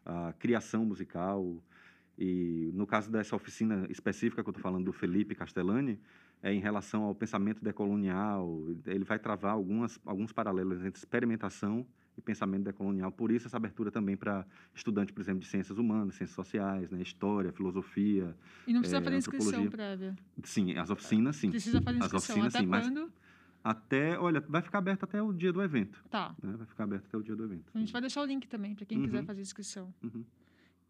ah, 0.04 0.34
criação 0.38 0.84
musical. 0.84 1.56
E 2.20 2.70
no 2.74 2.86
caso 2.86 3.10
dessa 3.10 3.34
oficina 3.34 3.86
específica 3.88 4.42
que 4.42 4.48
eu 4.48 4.52
estou 4.52 4.62
falando 4.62 4.84
do 4.84 4.92
Felipe 4.92 5.34
Castellani, 5.34 5.98
é 6.42 6.52
em 6.52 6.60
relação 6.60 7.04
ao 7.04 7.14
pensamento 7.14 7.64
decolonial. 7.64 8.62
Ele 8.86 9.04
vai 9.04 9.18
travar 9.18 9.52
algumas, 9.52 9.98
alguns 10.04 10.30
paralelos 10.30 10.84
entre 10.84 10.98
experimentação 10.98 11.86
e 12.18 12.20
pensamento 12.20 12.64
decolonial. 12.64 13.10
Por 13.10 13.30
isso, 13.30 13.46
essa 13.46 13.56
abertura 13.56 13.90
também 13.90 14.16
para 14.18 14.46
estudante, 14.74 15.12
por 15.14 15.20
exemplo, 15.22 15.40
de 15.40 15.46
ciências 15.46 15.78
humanas, 15.78 16.14
ciências 16.16 16.34
sociais, 16.34 16.90
né, 16.90 17.00
história, 17.00 17.52
filosofia. 17.52 18.36
E 18.66 18.72
não 18.74 18.80
precisa 18.80 18.98
é, 18.98 19.02
fazer 19.02 19.16
inscrição 19.16 19.66
prévia. 19.70 20.14
Sim, 20.44 20.76
as 20.76 20.90
oficinas, 20.90 21.36
sim. 21.36 21.48
Precisa 21.50 21.80
fazer 21.80 21.98
As 22.00 22.04
inscrição. 22.06 22.34
oficinas, 22.36 22.54
Até 22.54 22.64
sim, 22.64 22.66
mas- 22.70 22.86
quando? 22.86 23.10
Até, 23.62 24.18
olha, 24.18 24.40
vai 24.40 24.62
ficar 24.62 24.78
aberto 24.78 25.04
até 25.04 25.22
o 25.22 25.32
dia 25.34 25.52
do 25.52 25.62
evento. 25.62 26.02
Tá. 26.10 26.34
Né? 26.42 26.54
Vai 26.56 26.66
ficar 26.66 26.84
aberto 26.84 27.04
até 27.06 27.16
o 27.18 27.22
dia 27.22 27.36
do 27.36 27.44
evento. 27.44 27.70
A 27.74 27.78
gente 27.78 27.92
vai 27.92 28.00
deixar 28.00 28.22
o 28.22 28.24
link 28.24 28.46
também 28.48 28.74
para 28.74 28.86
quem 28.86 29.02
quiser 29.02 29.20
Uhum. 29.20 29.26
fazer 29.26 29.42
inscrição. 29.42 29.92
Uhum. 30.02 30.24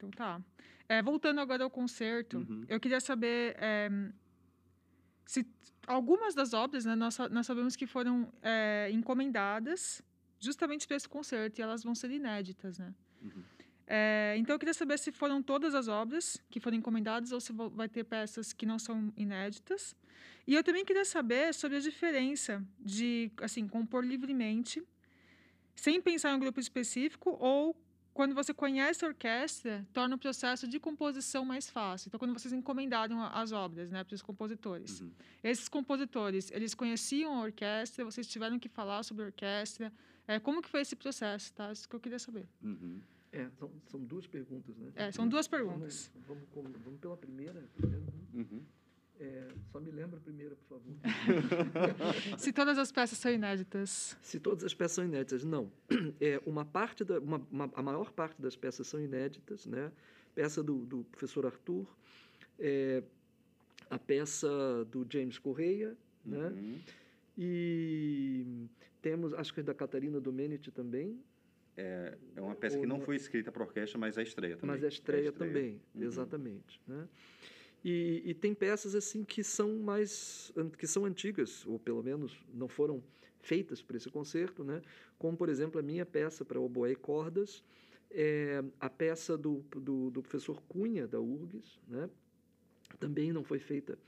Então 0.00 0.11
tá. 0.11 0.40
É, 0.88 1.02
voltando 1.02 1.40
agora 1.40 1.62
ao 1.62 1.71
concerto, 1.71 2.38
Uhum. 2.38 2.64
eu 2.69 2.80
queria 2.80 3.00
saber 3.00 3.54
é, 3.59 3.90
se 5.26 5.47
algumas 5.87 6.35
das 6.35 6.52
obras, 6.54 6.85
né, 6.85 6.95
nós, 6.97 7.19
nós 7.30 7.47
sabemos 7.47 7.76
que 7.76 7.87
foram 7.87 8.33
é, 8.42 8.88
encomendadas 8.90 10.02
justamente 10.40 10.87
para 10.87 10.97
esse 10.97 11.09
concerto 11.09 11.61
e 11.61 11.62
elas 11.62 11.85
vão 11.85 11.95
ser 11.95 12.11
inéditas, 12.11 12.78
né? 12.78 12.95
Uhum. 13.23 13.42
É, 13.87 14.37
então 14.38 14.54
eu 14.54 14.59
queria 14.59 14.73
saber 14.73 14.99
se 14.99 15.11
foram 15.12 15.42
todas 15.42 15.75
as 15.75 15.87
obras 15.88 16.40
que 16.49 16.61
foram 16.61 16.76
encomendadas 16.76 17.33
ou 17.33 17.40
se 17.40 17.52
vai 17.52 17.88
ter 17.88 18.04
peças 18.04 18.52
que 18.52 18.64
não 18.64 18.78
são 18.78 19.12
inéditas. 19.16 19.97
E 20.47 20.54
eu 20.54 20.62
também 20.62 20.85
queria 20.85 21.04
saber 21.04 21.52
sobre 21.52 21.76
a 21.76 21.80
diferença 21.80 22.64
de 22.78 23.30
assim 23.38 23.66
compor 23.69 24.04
livremente 24.04 24.83
sem 25.75 26.00
pensar 26.00 26.30
em 26.30 26.37
um 26.37 26.38
grupo 26.38 26.61
específico 26.61 27.37
ou 27.40 27.76
quando 28.12 28.35
você 28.35 28.52
conhece 28.52 29.05
a 29.05 29.09
orquestra, 29.09 29.87
torna 29.93 30.17
o 30.17 30.19
processo 30.19 30.67
de 30.67 30.79
composição 30.79 31.45
mais 31.45 31.71
fácil. 31.71 32.09
Então, 32.09 32.19
quando 32.19 32.33
vocês 32.33 32.52
encomendaram 32.52 33.23
as 33.23 33.52
obras 33.52 33.90
né, 33.90 34.05
para 34.05 34.14
os 34.14 34.23
compositores, 34.23 35.00
uhum. 35.00 35.11
esses 35.43 35.69
compositores, 35.69 36.50
eles 36.50 36.75
conheciam 36.75 37.35
a 37.35 37.43
orquestra, 37.43 38.05
vocês 38.05 38.26
tiveram 38.26 38.59
que 38.59 38.69
falar 38.69 39.02
sobre 39.02 39.25
a 39.25 39.26
orquestra. 39.26 39.93
É, 40.26 40.38
como 40.38 40.61
que 40.61 40.69
foi 40.69 40.81
esse 40.81 40.97
processo? 40.97 41.52
Tá? 41.52 41.73
Isso 41.73 41.88
que 41.88 41.95
eu 41.95 42.00
queria 42.00 42.19
saber. 42.19 42.47
Uhum. 42.62 43.00
É, 43.33 43.49
são, 43.50 43.71
são 43.87 44.05
duas 44.05 44.26
perguntas, 44.26 44.76
né? 44.76 44.93
É, 44.97 45.12
são 45.12 45.29
duas 45.29 45.47
perguntas. 45.47 46.11
Vamos, 46.26 46.49
vamos, 46.52 46.73
vamos 46.83 47.00
pela 47.00 47.17
primeira. 47.17 47.69
primeira 47.76 48.05
uhum. 48.35 48.64
É, 49.20 49.48
só 49.70 49.78
me 49.78 49.90
lembra 49.90 50.16
a 50.16 50.20
primeira, 50.20 50.56
por 50.56 50.78
favor. 50.78 50.96
Se 52.38 52.50
todas 52.54 52.78
as 52.78 52.90
peças 52.90 53.18
são 53.18 53.30
inéditas. 53.30 54.16
Se 54.22 54.40
todas 54.40 54.64
as 54.64 54.72
peças 54.72 54.92
são 54.92 55.04
inéditas, 55.04 55.44
não. 55.44 55.70
É, 56.18 56.40
uma 56.46 56.64
parte 56.64 57.04
da, 57.04 57.18
uma, 57.18 57.36
uma, 57.50 57.70
a 57.74 57.82
maior 57.82 58.12
parte 58.12 58.40
das 58.40 58.56
peças 58.56 58.86
são 58.86 58.98
inéditas, 58.98 59.66
né? 59.66 59.92
Peça 60.34 60.62
do, 60.62 60.86
do 60.86 61.04
professor 61.04 61.44
Arthur, 61.44 61.86
é, 62.58 63.02
a 63.90 63.98
peça 63.98 64.48
do 64.90 65.06
James 65.10 65.38
Correia, 65.38 65.94
né? 66.24 66.48
Uhum. 66.48 66.78
E 67.36 68.46
temos, 69.02 69.34
acho 69.34 69.52
que 69.52 69.60
é 69.60 69.62
da 69.62 69.74
Catarina 69.74 70.18
Domenici 70.18 70.70
também. 70.70 71.22
É, 71.76 72.16
é 72.36 72.40
uma 72.40 72.54
peça 72.54 72.78
que 72.78 72.86
não 72.86 73.00
foi 73.00 73.16
escrita 73.16 73.52
para 73.52 73.64
orquestra, 73.64 73.98
mas 73.98 74.16
é 74.16 74.22
estreia 74.22 74.56
também. 74.56 74.76
Mas 74.76 74.84
é 74.84 74.88
estreia, 74.88 75.26
é 75.26 75.28
estreia. 75.28 75.52
também, 75.52 75.80
uhum. 75.94 76.02
exatamente. 76.04 76.80
Né? 76.86 77.06
E, 77.84 78.22
e, 78.26 78.34
tem 78.34 78.54
peças 78.54 78.94
assim 78.94 79.25
que 79.25 79.42
são 79.42 79.76
mais 79.78 80.52
que 80.76 80.87
são 80.87 81.06
antigas 81.06 81.64
ou 81.66 81.78
pelo 81.78 82.02
menos 82.02 82.38
não 82.52 82.68
foram 82.68 83.02
feitas 83.40 83.80
para 83.80 83.96
esse 83.96 84.10
concerto, 84.10 84.62
né? 84.62 84.82
Como 85.18 85.37
por 85.37 85.49
exemplo 85.49 85.80
a 85.80 85.82
minha 85.82 86.04
peça 86.04 86.44
para 86.44 86.60
oboé 86.60 86.92
e 86.92 86.96
cordas, 86.96 87.64
é, 88.10 88.62
a 88.78 88.90
peça 88.90 89.37
do, 89.37 89.64
do, 89.75 90.10
do, 90.10 90.22
professor 90.22 90.60
Cunha 90.68 91.06
da 91.06 91.20
URGS, 91.20 91.80
né? 91.88 92.10
Também 92.99 93.32
não 93.32 93.42
foi 93.42 93.58
feita 93.58 93.99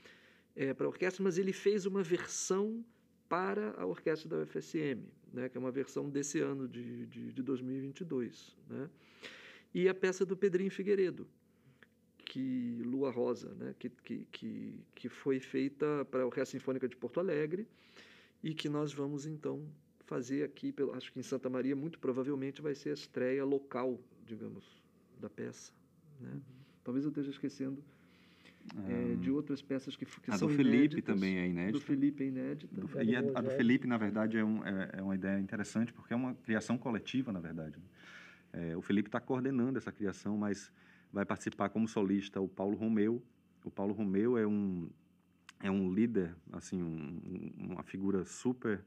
é, 0.55 0.73
para 0.73 0.87
orquestra, 0.87 1.23
mas 1.23 1.39
ele 1.39 1.53
fez 1.53 1.85
uma 1.87 2.03
versão 2.03 2.85
para 3.27 3.73
a 3.77 3.85
orquestra 3.87 4.29
da 4.29 4.37
UFSM, 4.37 5.01
né? 5.33 5.49
Que 5.49 5.57
é 5.57 5.59
uma 5.59 5.71
versão 5.71 6.09
desse 6.09 6.39
ano 6.39 6.67
de, 6.67 7.07
de, 7.07 7.33
de 7.33 7.41
2022, 7.41 8.55
né? 8.69 8.89
E 9.73 9.89
a 9.89 9.95
peça 9.95 10.23
do 10.23 10.37
Pedrinho 10.37 10.69
Figueiredo, 10.69 11.27
que 12.33 12.81
Lua 12.83 13.11
Rosa, 13.11 13.53
né, 13.53 13.75
que, 13.77 13.89
que, 13.89 14.27
que, 14.31 14.79
que 14.95 15.07
foi 15.07 15.39
feita 15.39 16.03
para 16.09 16.23
a 16.23 16.25
Orquestra 16.25 16.57
Sinfônica 16.57 16.89
de 16.89 16.95
Porto 16.95 17.19
Alegre 17.19 17.67
e 18.43 18.55
que 18.55 18.67
nós 18.67 18.91
vamos 18.91 19.27
então 19.27 19.63
fazer 20.07 20.43
aqui, 20.43 20.71
pelo, 20.71 20.95
acho 20.95 21.13
que 21.13 21.19
em 21.19 21.23
Santa 21.23 21.47
Maria, 21.47 21.75
muito 21.75 21.99
provavelmente 21.99 22.59
vai 22.59 22.73
ser 22.73 22.89
a 22.89 22.93
estreia 22.93 23.45
local, 23.45 24.01
digamos, 24.25 24.65
da 25.21 25.29
peça. 25.29 25.71
Né? 26.19 26.31
Uhum. 26.31 26.41
Talvez 26.83 27.05
eu 27.05 27.09
esteja 27.09 27.29
esquecendo 27.29 27.83
é, 28.89 29.13
de 29.13 29.29
outras 29.29 29.61
peças 29.61 29.95
que, 29.95 30.03
que 30.03 30.31
a 30.31 30.35
são 30.35 30.47
do 30.47 30.55
Felipe 30.55 30.77
inéditas. 30.77 31.15
também 31.15 31.37
é 31.37 31.47
inédita. 31.47 31.73
Do 31.73 31.81
Felipe 31.81 32.23
é 32.23 32.27
inédita. 32.29 32.81
Do, 32.81 33.03
e 33.03 33.15
a, 33.15 33.19
a, 33.19 33.41
do 33.41 33.51
Felipe, 33.51 33.85
na 33.85 33.97
verdade, 33.99 34.37
é, 34.37 34.43
um, 34.43 34.65
é, 34.65 34.89
é, 34.93 35.01
uma 35.03 35.13
ideia 35.13 35.39
interessante, 35.39 35.93
porque 35.93 36.11
é 36.11 36.15
uma 36.15 36.33
criação 36.33 36.79
coletiva, 36.79 37.31
na 37.31 37.39
verdade. 37.39 37.77
Né? 37.77 38.71
É, 38.71 38.75
o 38.75 38.81
Felipe 38.81 39.07
está 39.07 39.19
coordenando 39.19 39.77
essa 39.77 39.91
criação, 39.91 40.35
mas 40.35 40.71
vai 41.13 41.23
participar 41.23 41.69
como 41.69 41.87
solista 41.87 42.41
o 42.41 42.47
Paulo 42.47 42.75
Romeu. 42.75 43.23
O 43.63 43.69
Paulo 43.69 43.93
Romeu 43.93 44.37
é 44.37 44.45
um 44.45 44.89
é 45.61 45.71
um 45.71 45.93
líder, 45.93 46.35
assim, 46.51 46.83
um, 46.83 47.53
uma 47.57 47.83
figura 47.83 48.25
super 48.25 48.83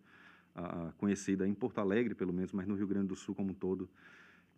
uh, 0.55 0.93
conhecida 0.99 1.49
em 1.49 1.55
Porto 1.55 1.79
Alegre, 1.79 2.15
pelo 2.15 2.35
menos, 2.35 2.53
mas 2.53 2.67
no 2.67 2.75
Rio 2.75 2.87
Grande 2.87 3.07
do 3.09 3.17
Sul 3.17 3.35
como 3.35 3.53
um 3.53 3.55
todo, 3.55 3.89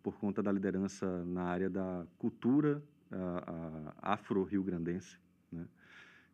por 0.03 0.19
conta 0.19 0.43
da 0.43 0.51
liderança 0.51 1.23
na 1.23 1.43
área 1.43 1.69
da 1.69 2.05
cultura 2.17 2.83
uh, 3.09 3.15
uh, 3.15 3.93
afro-rio-grandense, 4.01 5.17
né? 5.49 5.65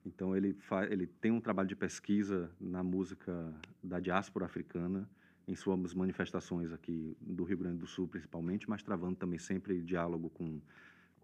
Então 0.04 0.36
ele 0.36 0.56
ele 0.90 1.08
tem 1.08 1.32
um 1.32 1.42
trabalho 1.42 1.68
de 1.68 1.76
pesquisa 1.76 2.50
na 2.60 2.84
música 2.84 3.54
da 3.84 4.00
diáspora 4.00 4.46
africana 4.46 5.08
em 5.48 5.56
suas 5.56 5.94
manifestações 5.94 6.72
aqui 6.72 7.16
do 7.22 7.44
Rio 7.44 7.58
Grande 7.58 7.78
do 7.78 7.88
Sul, 7.88 8.08
principalmente, 8.08 8.68
mas 8.70 8.82
travando 8.82 9.16
também 9.16 9.40
sempre 9.40 9.82
diálogo 9.82 10.30
com 10.30 10.60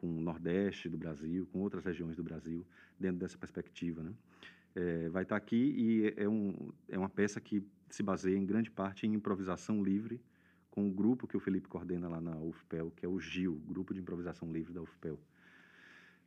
com 0.01 0.07
o 0.07 0.19
Nordeste 0.19 0.89
do 0.89 0.97
Brasil, 0.97 1.47
com 1.53 1.59
outras 1.59 1.85
regiões 1.85 2.15
do 2.15 2.23
Brasil, 2.23 2.65
dentro 2.99 3.19
dessa 3.19 3.37
perspectiva. 3.37 4.01
Né? 4.01 4.11
É, 4.75 5.09
vai 5.09 5.21
estar 5.21 5.35
aqui 5.35 5.55
e 5.55 6.13
é, 6.17 6.27
um, 6.27 6.71
é 6.89 6.97
uma 6.97 7.07
peça 7.07 7.39
que 7.39 7.63
se 7.87 8.01
baseia 8.01 8.35
em 8.35 8.45
grande 8.45 8.71
parte 8.71 9.05
em 9.05 9.13
improvisação 9.13 9.83
livre, 9.83 10.19
com 10.71 10.87
o 10.87 10.91
grupo 10.91 11.27
que 11.27 11.37
o 11.37 11.39
Felipe 11.39 11.67
coordena 11.67 12.09
lá 12.09 12.19
na 12.19 12.35
UFPEL, 12.37 12.91
que 12.95 13.05
é 13.05 13.09
o 13.09 13.19
GIL, 13.19 13.61
Grupo 13.67 13.93
de 13.93 13.99
Improvisação 13.99 14.51
Livre 14.51 14.73
da 14.73 14.81
UFPEL. 14.81 15.19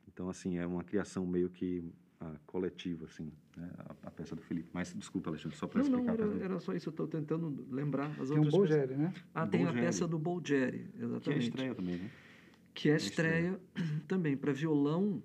Então, 0.07 0.29
assim, 0.29 0.57
é 0.57 0.65
uma 0.65 0.83
criação 0.83 1.25
meio 1.25 1.49
que 1.49 1.83
ah, 2.21 2.35
coletiva, 2.45 3.05
assim, 3.05 3.31
né? 3.57 3.69
a, 3.79 4.07
a, 4.07 4.11
peça 4.11 4.35
do 4.35 4.41
Felipe. 4.43 4.69
Mas, 4.71 4.93
desculpa, 4.93 5.31
Alexandre, 5.31 5.57
só 5.57 5.67
para 5.67 5.81
explicar. 5.81 6.15
Não, 6.15 6.31
era, 6.31 6.43
era, 6.45 6.59
só 6.59 6.73
isso, 6.73 6.89
eu 6.89 6.91
estou 6.91 7.07
tentando 7.07 7.67
lembrar 7.71 8.11
as 8.21 8.29
tem 8.29 8.37
outras 8.37 8.53
um 8.53 8.57
Bolgeri, 8.57 8.95
né? 8.95 9.13
Ah, 9.33 9.47
tem 9.47 9.65
a 9.65 9.73
peça 9.73 10.07
do 10.07 10.19
Bolgeri, 10.19 10.91
exatamente. 10.95 11.23
Que 11.23 11.31
é 11.31 11.37
estreia 11.39 11.75
também, 11.75 11.97
né? 11.97 12.11
Que 12.75 12.89
é 12.89 12.93
a 12.93 12.97
estreia 12.97 13.59
também 14.07 14.35
para 14.35 14.51
violão 14.51 15.23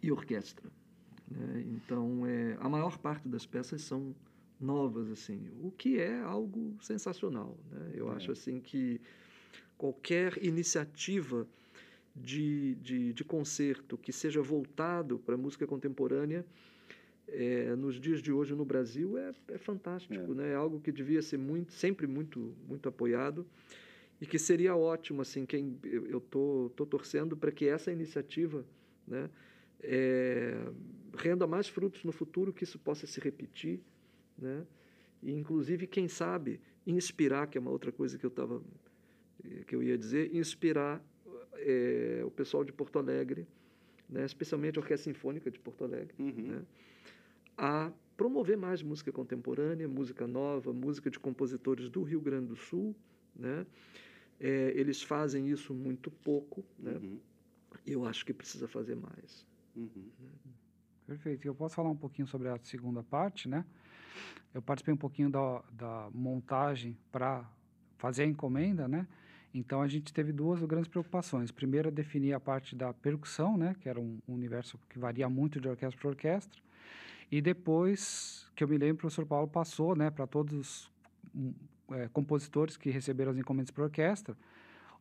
e 0.00 0.10
orquestra. 0.10 0.70
Né? 1.28 1.64
Então, 1.66 2.24
é, 2.24 2.56
a 2.60 2.68
maior 2.68 2.96
parte 2.96 3.28
das 3.28 3.44
peças 3.44 3.82
são 3.82 4.14
novas, 4.58 5.10
assim, 5.10 5.50
o 5.60 5.70
que 5.70 5.98
é 5.98 6.20
algo 6.20 6.76
sensacional. 6.80 7.58
Né? 7.70 7.92
Eu 7.94 8.10
é. 8.12 8.16
acho 8.16 8.30
assim 8.30 8.60
que 8.60 9.00
qualquer 9.76 10.42
iniciativa 10.42 11.46
de, 12.14 12.76
de, 12.76 13.12
de 13.12 13.24
concerto 13.24 13.98
que 13.98 14.12
seja 14.12 14.40
voltado 14.40 15.18
para 15.18 15.34
a 15.34 15.38
música 15.38 15.66
contemporânea 15.66 16.46
é, 17.26 17.74
nos 17.76 18.00
dias 18.00 18.22
de 18.22 18.30
hoje 18.30 18.54
no 18.54 18.64
Brasil 18.64 19.16
é, 19.16 19.32
é 19.48 19.58
fantástico, 19.58 20.14
é. 20.14 20.34
Né? 20.34 20.52
é 20.52 20.54
algo 20.54 20.80
que 20.80 20.92
devia 20.92 21.22
ser 21.22 21.38
muito, 21.38 21.72
sempre 21.72 22.06
muito, 22.06 22.54
muito 22.68 22.88
apoiado 22.88 23.46
e 24.20 24.26
que 24.26 24.38
seria 24.38 24.76
ótimo 24.76 25.22
assim 25.22 25.46
quem 25.46 25.78
eu 25.82 26.20
tô, 26.20 26.70
tô 26.76 26.84
torcendo 26.84 27.36
para 27.36 27.50
que 27.50 27.66
essa 27.66 27.90
iniciativa 27.90 28.64
né 29.06 29.30
é, 29.82 30.54
renda 31.16 31.46
mais 31.46 31.68
frutos 31.68 32.04
no 32.04 32.12
futuro 32.12 32.52
que 32.52 32.64
isso 32.64 32.78
possa 32.78 33.06
se 33.06 33.18
repetir 33.18 33.80
né 34.36 34.66
e 35.22 35.32
inclusive 35.32 35.86
quem 35.86 36.06
sabe 36.06 36.60
inspirar 36.86 37.46
que 37.46 37.56
é 37.56 37.60
uma 37.60 37.70
outra 37.70 37.90
coisa 37.90 38.18
que 38.18 38.26
eu 38.26 38.28
estava 38.28 38.62
que 39.66 39.74
eu 39.74 39.82
ia 39.82 39.96
dizer 39.96 40.34
inspirar 40.34 41.02
é, 41.54 42.22
o 42.24 42.30
pessoal 42.30 42.62
de 42.62 42.72
Porto 42.72 42.98
Alegre 42.98 43.46
né 44.08 44.24
especialmente 44.24 44.78
a 44.78 44.82
orquestra 44.82 45.10
sinfônica 45.10 45.50
de 45.50 45.58
Porto 45.58 45.84
Alegre 45.84 46.14
uhum. 46.18 46.46
né 46.48 46.62
a 47.56 47.90
promover 48.18 48.56
mais 48.56 48.82
música 48.82 49.10
contemporânea 49.10 49.88
música 49.88 50.26
nova 50.26 50.74
música 50.74 51.10
de 51.10 51.18
compositores 51.18 51.88
do 51.88 52.02
Rio 52.02 52.20
Grande 52.20 52.48
do 52.48 52.56
Sul 52.56 52.94
né 53.34 53.64
é, 54.40 54.72
eles 54.74 55.02
fazem 55.02 55.48
isso 55.48 55.74
muito 55.74 56.10
pouco, 56.10 56.64
né? 56.78 56.92
Uhum. 56.92 57.20
Eu 57.86 58.06
acho 58.06 58.24
que 58.24 58.32
precisa 58.32 58.66
fazer 58.66 58.96
mais. 58.96 59.46
Uhum. 59.76 60.08
Perfeito. 61.06 61.46
Eu 61.46 61.54
posso 61.54 61.74
falar 61.74 61.90
um 61.90 61.96
pouquinho 61.96 62.26
sobre 62.26 62.48
a 62.48 62.58
segunda 62.62 63.02
parte, 63.02 63.48
né? 63.48 63.64
Eu 64.54 64.62
participei 64.62 64.94
um 64.94 64.96
pouquinho 64.96 65.30
da, 65.30 65.62
da 65.72 66.10
montagem 66.12 66.96
para 67.12 67.48
fazer 67.98 68.22
a 68.22 68.26
encomenda, 68.26 68.88
né? 68.88 69.06
Então 69.52 69.82
a 69.82 69.88
gente 69.88 70.12
teve 70.12 70.32
duas 70.32 70.60
grandes 70.62 70.88
preocupações. 70.88 71.50
Primeiro, 71.50 71.90
definir 71.90 72.32
a 72.32 72.40
parte 72.40 72.74
da 72.74 72.92
percussão, 72.94 73.56
né? 73.56 73.74
Que 73.80 73.88
era 73.88 74.00
um, 74.00 74.18
um 74.26 74.34
universo 74.34 74.78
que 74.88 74.98
varia 74.98 75.28
muito 75.28 75.60
de 75.60 75.68
orquestra 75.68 76.00
para 76.00 76.08
orquestra. 76.08 76.60
E 77.30 77.40
depois, 77.40 78.50
que 78.56 78.64
eu 78.64 78.68
me 78.68 78.76
lembro, 78.76 78.96
o 78.96 78.98
professor 78.98 79.24
Paulo 79.24 79.46
passou, 79.46 79.94
né, 79.94 80.10
para 80.10 80.26
todos 80.26 80.90
é, 81.92 82.08
compositores 82.08 82.76
que 82.76 82.90
receberam 82.90 83.32
as 83.32 83.38
encomendas 83.38 83.70
para 83.70 83.84
a 83.84 83.86
orquestra, 83.86 84.36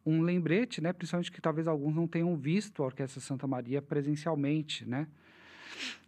um 0.06 0.22
lembrete, 0.22 0.82
né, 0.82 0.94
principalmente 0.94 1.32
que 1.32 1.42
talvez 1.42 1.68
alguns 1.68 1.94
não 1.94 2.08
tenham 2.08 2.36
visto 2.36 2.84
a 2.84 2.86
Orquestra 2.86 3.20
Santa 3.20 3.46
Maria 3.46 3.82
presencialmente, 3.82 4.86
né, 4.86 5.08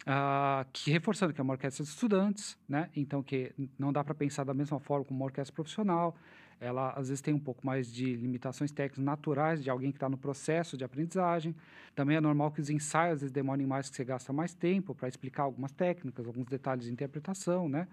ah, 0.06 0.66
que 0.72 0.90
reforçando 0.90 1.32
que 1.32 1.40
é 1.40 1.44
uma 1.44 1.54
orquestra 1.54 1.84
de 1.84 1.90
estudantes, 1.90 2.58
né, 2.68 2.90
então 2.96 3.22
que 3.22 3.52
não 3.78 3.92
dá 3.92 4.02
para 4.02 4.14
pensar 4.14 4.44
da 4.44 4.54
mesma 4.54 4.80
forma 4.80 5.04
como 5.04 5.20
uma 5.20 5.26
orquestra 5.26 5.54
profissional, 5.54 6.16
ela 6.62 6.90
às 6.90 7.08
vezes 7.08 7.20
tem 7.20 7.34
um 7.34 7.38
pouco 7.40 7.66
mais 7.66 7.92
de 7.92 8.14
limitações 8.14 8.70
técnicas 8.70 9.04
naturais 9.04 9.62
de 9.62 9.68
alguém 9.68 9.90
que 9.90 9.96
está 9.96 10.08
no 10.08 10.16
processo 10.16 10.76
de 10.76 10.84
aprendizagem. 10.84 11.54
Também 11.94 12.16
é 12.16 12.20
normal 12.20 12.52
que 12.52 12.60
os 12.60 12.70
ensaios 12.70 13.14
às 13.14 13.20
vezes 13.22 13.32
demorem 13.32 13.66
mais, 13.66 13.90
que 13.90 13.96
você 13.96 14.04
gasta 14.04 14.32
mais 14.32 14.54
tempo 14.54 14.94
para 14.94 15.08
explicar 15.08 15.42
algumas 15.42 15.72
técnicas, 15.72 16.24
alguns 16.24 16.46
detalhes 16.46 16.84
de 16.84 16.92
interpretação, 16.92 17.68
né? 17.68 17.88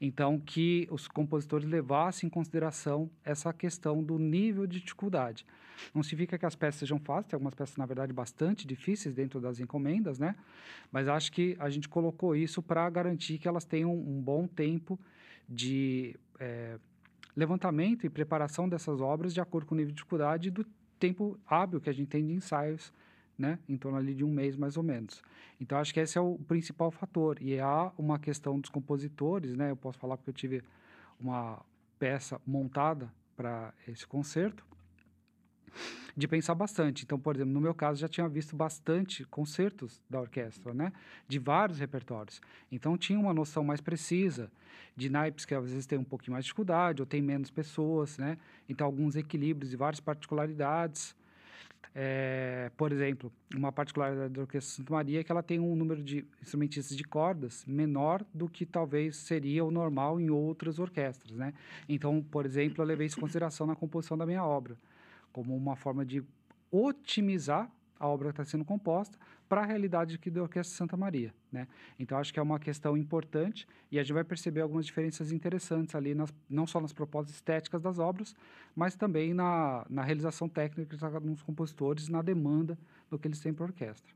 Então, 0.00 0.40
que 0.40 0.88
os 0.90 1.06
compositores 1.06 1.68
levassem 1.68 2.26
em 2.26 2.30
consideração 2.30 3.10
essa 3.22 3.52
questão 3.52 4.02
do 4.02 4.18
nível 4.18 4.66
de 4.66 4.80
dificuldade. 4.80 5.44
Não 5.94 6.02
significa 6.02 6.38
que 6.38 6.46
as 6.46 6.56
peças 6.56 6.80
sejam 6.80 6.98
fáceis, 6.98 7.26
tem 7.26 7.36
algumas 7.36 7.54
peças, 7.54 7.76
na 7.76 7.84
verdade, 7.84 8.14
bastante 8.14 8.66
difíceis 8.66 9.14
dentro 9.14 9.40
das 9.40 9.60
encomendas, 9.60 10.18
né? 10.18 10.34
Mas 10.90 11.06
acho 11.06 11.30
que 11.30 11.54
a 11.58 11.68
gente 11.68 11.86
colocou 11.86 12.34
isso 12.34 12.62
para 12.62 12.88
garantir 12.88 13.36
que 13.36 13.46
elas 13.46 13.66
tenham 13.66 13.94
um 13.94 14.22
bom 14.22 14.46
tempo 14.46 14.98
de... 15.46 16.16
É, 16.40 16.78
levantamento 17.36 18.06
e 18.06 18.10
preparação 18.10 18.68
dessas 18.68 19.00
obras 19.00 19.34
de 19.34 19.40
acordo 19.40 19.66
com 19.66 19.74
o 19.74 19.78
nível 19.78 19.90
de 19.92 19.96
dificuldade 19.96 20.50
do 20.50 20.64
tempo 20.98 21.38
hábil 21.46 21.80
que 21.80 21.90
a 21.90 21.92
gente 21.92 22.08
tem 22.08 22.26
de 22.26 22.32
ensaios, 22.32 22.92
né? 23.38 23.58
Em 23.68 23.76
torno 23.76 23.98
ali 23.98 24.14
de 24.14 24.24
um 24.24 24.30
mês, 24.30 24.56
mais 24.56 24.78
ou 24.78 24.82
menos. 24.82 25.22
Então, 25.60 25.78
acho 25.78 25.92
que 25.92 26.00
esse 26.00 26.16
é 26.16 26.20
o 26.20 26.38
principal 26.48 26.90
fator. 26.90 27.36
E 27.40 27.60
há 27.60 27.92
uma 27.98 28.18
questão 28.18 28.58
dos 28.58 28.70
compositores, 28.70 29.54
né? 29.54 29.70
Eu 29.70 29.76
posso 29.76 29.98
falar 29.98 30.16
porque 30.16 30.30
eu 30.30 30.34
tive 30.34 30.62
uma 31.20 31.62
peça 31.98 32.40
montada 32.46 33.12
para 33.36 33.74
esse 33.86 34.06
concerto, 34.06 34.64
de 36.16 36.26
pensar 36.26 36.54
bastante. 36.54 37.04
Então, 37.04 37.18
por 37.18 37.36
exemplo, 37.36 37.52
no 37.52 37.60
meu 37.60 37.74
caso, 37.74 38.00
já 38.00 38.08
tinha 38.08 38.28
visto 38.28 38.56
bastante 38.56 39.24
concertos 39.24 40.00
da 40.08 40.20
orquestra, 40.20 40.72
né? 40.72 40.92
De 41.28 41.38
vários 41.38 41.78
repertórios. 41.78 42.40
Então, 42.72 42.96
tinha 42.96 43.18
uma 43.18 43.34
noção 43.34 43.62
mais 43.62 43.80
precisa 43.80 44.50
de 44.96 45.10
naipes 45.10 45.44
que 45.44 45.54
às 45.54 45.64
vezes 45.64 45.84
tem 45.84 45.98
um 45.98 46.04
pouquinho 46.04 46.32
mais 46.32 46.44
de 46.44 46.48
dificuldade 46.48 47.02
ou 47.02 47.06
tem 47.06 47.20
menos 47.20 47.50
pessoas, 47.50 48.16
né? 48.16 48.38
Então, 48.68 48.86
alguns 48.86 49.14
equilíbrios 49.14 49.72
e 49.72 49.76
várias 49.76 50.00
particularidades. 50.00 51.14
É, 51.98 52.70
por 52.76 52.92
exemplo, 52.92 53.32
uma 53.54 53.72
particularidade 53.72 54.32
da 54.34 54.42
Orquestra 54.42 54.76
Santa 54.76 54.92
Maria 54.92 55.20
é 55.20 55.24
que 55.24 55.32
ela 55.32 55.42
tem 55.42 55.58
um 55.58 55.74
número 55.74 56.02
de 56.02 56.26
instrumentistas 56.42 56.94
de 56.94 57.02
cordas 57.02 57.64
menor 57.66 58.22
do 58.34 58.48
que 58.50 58.66
talvez 58.66 59.16
seria 59.16 59.64
o 59.64 59.70
normal 59.70 60.20
em 60.20 60.28
outras 60.28 60.78
orquestras, 60.78 61.36
né? 61.36 61.54
Então, 61.88 62.22
por 62.22 62.44
exemplo, 62.44 62.82
eu 62.82 62.86
levei 62.86 63.06
isso 63.06 63.18
em 63.18 63.20
consideração 63.20 63.66
na 63.66 63.74
composição 63.74 64.16
da 64.16 64.26
minha 64.26 64.44
obra 64.44 64.76
como 65.36 65.54
uma 65.54 65.76
forma 65.76 66.02
de 66.02 66.24
otimizar 66.70 67.70
a 68.00 68.08
obra 68.08 68.28
que 68.28 68.40
está 68.40 68.44
sendo 68.46 68.64
composta 68.64 69.18
para 69.46 69.60
a 69.60 69.66
realidade 69.66 70.14
aqui 70.14 70.30
da 70.30 70.40
Orquestra 70.40 70.74
Santa 70.74 70.96
Maria, 70.96 71.34
né? 71.52 71.68
Então 71.98 72.16
acho 72.16 72.32
que 72.32 72.40
é 72.40 72.42
uma 72.42 72.58
questão 72.58 72.96
importante 72.96 73.68
e 73.92 73.98
a 73.98 74.02
gente 74.02 74.14
vai 74.14 74.24
perceber 74.24 74.62
algumas 74.62 74.86
diferenças 74.86 75.32
interessantes 75.32 75.94
ali, 75.94 76.14
nas, 76.14 76.32
não 76.48 76.66
só 76.66 76.80
nas 76.80 76.94
propostas 76.94 77.34
estéticas 77.34 77.82
das 77.82 77.98
obras, 77.98 78.34
mas 78.74 78.96
também 78.96 79.34
na, 79.34 79.84
na 79.90 80.02
realização 80.02 80.48
técnica 80.48 80.96
dos 81.20 81.42
compositores, 81.42 82.08
na 82.08 82.22
demanda 82.22 82.78
do 83.10 83.18
que 83.18 83.28
eles 83.28 83.38
têm 83.38 83.52
para 83.52 83.66
a 83.66 83.68
orquestra. 83.68 84.14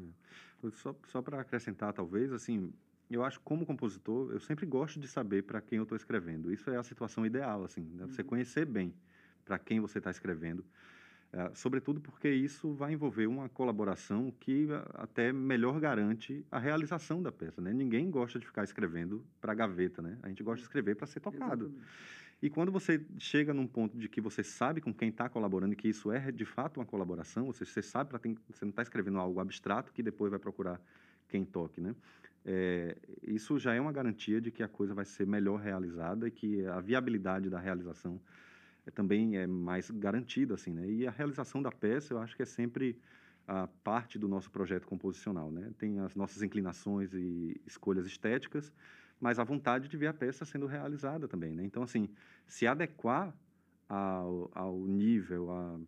É. 0.00 0.70
Só, 0.72 0.96
só 1.06 1.22
para 1.22 1.40
acrescentar, 1.40 1.92
talvez, 1.92 2.32
assim, 2.32 2.72
eu 3.08 3.22
acho 3.22 3.40
como 3.42 3.64
compositor, 3.64 4.32
eu 4.32 4.40
sempre 4.40 4.66
gosto 4.66 4.98
de 4.98 5.06
saber 5.06 5.44
para 5.44 5.60
quem 5.60 5.78
eu 5.78 5.84
estou 5.84 5.94
escrevendo. 5.94 6.52
Isso 6.52 6.68
é 6.70 6.76
a 6.76 6.82
situação 6.82 7.24
ideal, 7.24 7.62
assim, 7.62 7.82
né? 7.82 8.04
você 8.06 8.22
uhum. 8.22 8.28
conhecer 8.28 8.66
bem 8.66 8.92
para 9.48 9.58
quem 9.58 9.80
você 9.80 9.96
está 9.96 10.10
escrevendo. 10.10 10.62
É, 11.32 11.50
sobretudo 11.54 12.00
porque 12.00 12.28
isso 12.28 12.72
vai 12.74 12.92
envolver 12.92 13.26
uma 13.26 13.48
colaboração 13.48 14.32
que 14.40 14.66
até 14.94 15.32
melhor 15.32 15.80
garante 15.80 16.44
a 16.50 16.58
realização 16.58 17.22
da 17.22 17.32
peça. 17.32 17.60
Né? 17.60 17.72
Ninguém 17.72 18.10
gosta 18.10 18.38
de 18.38 18.46
ficar 18.46 18.64
escrevendo 18.64 19.24
para 19.40 19.52
a 19.52 19.54
gaveta, 19.54 20.02
né? 20.02 20.18
a 20.22 20.28
gente 20.28 20.42
gosta 20.42 20.58
de 20.58 20.62
escrever 20.62 20.96
para 20.96 21.06
ser 21.06 21.20
tocado. 21.20 21.66
Exatamente. 21.66 21.88
E 22.40 22.48
quando 22.48 22.70
você 22.70 23.04
chega 23.18 23.52
num 23.52 23.66
ponto 23.66 23.98
de 23.98 24.08
que 24.08 24.20
você 24.20 24.44
sabe 24.44 24.80
com 24.80 24.94
quem 24.94 25.08
está 25.08 25.28
colaborando 25.28 25.72
e 25.72 25.76
que 25.76 25.88
isso 25.88 26.12
é 26.12 26.30
de 26.30 26.44
fato 26.44 26.78
uma 26.78 26.86
colaboração, 26.86 27.46
você, 27.46 27.64
você 27.64 27.82
sabe 27.82 28.10
para 28.10 28.20
você 28.48 28.64
não 28.64 28.70
está 28.70 28.82
escrevendo 28.82 29.18
algo 29.18 29.40
abstrato 29.40 29.92
que 29.92 30.04
depois 30.04 30.30
vai 30.30 30.38
procurar 30.38 30.80
quem 31.28 31.44
toque, 31.44 31.80
né? 31.80 31.96
É, 32.44 32.96
isso 33.26 33.58
já 33.58 33.74
é 33.74 33.80
uma 33.80 33.92
garantia 33.92 34.40
de 34.40 34.50
que 34.50 34.62
a 34.62 34.68
coisa 34.68 34.94
vai 34.94 35.04
ser 35.04 35.26
melhor 35.26 35.60
realizada 35.60 36.28
e 36.28 36.30
que 36.30 36.64
a 36.64 36.80
viabilidade 36.80 37.50
da 37.50 37.58
realização 37.58 38.20
é, 38.88 38.90
também 38.90 39.36
é 39.36 39.46
mais 39.46 39.90
garantido 39.90 40.54
assim, 40.54 40.72
né? 40.72 40.88
E 40.88 41.06
a 41.06 41.10
realização 41.10 41.62
da 41.62 41.70
peça, 41.70 42.14
eu 42.14 42.18
acho 42.18 42.34
que 42.34 42.42
é 42.42 42.46
sempre 42.46 42.98
a 43.46 43.66
parte 43.82 44.18
do 44.18 44.28
nosso 44.28 44.50
projeto 44.50 44.86
composicional, 44.86 45.50
né? 45.50 45.70
Tem 45.78 46.00
as 46.00 46.14
nossas 46.14 46.42
inclinações 46.42 47.12
e 47.14 47.60
escolhas 47.66 48.06
estéticas, 48.06 48.72
mas 49.20 49.38
a 49.38 49.44
vontade 49.44 49.88
de 49.88 49.96
ver 49.96 50.08
a 50.08 50.14
peça 50.14 50.44
sendo 50.44 50.66
realizada 50.66 51.28
também, 51.28 51.54
né? 51.54 51.64
Então, 51.64 51.82
assim, 51.82 52.08
se 52.46 52.66
adequar 52.66 53.34
ao, 53.88 54.50
ao 54.54 54.86
nível, 54.86 55.50
a, 55.50 55.80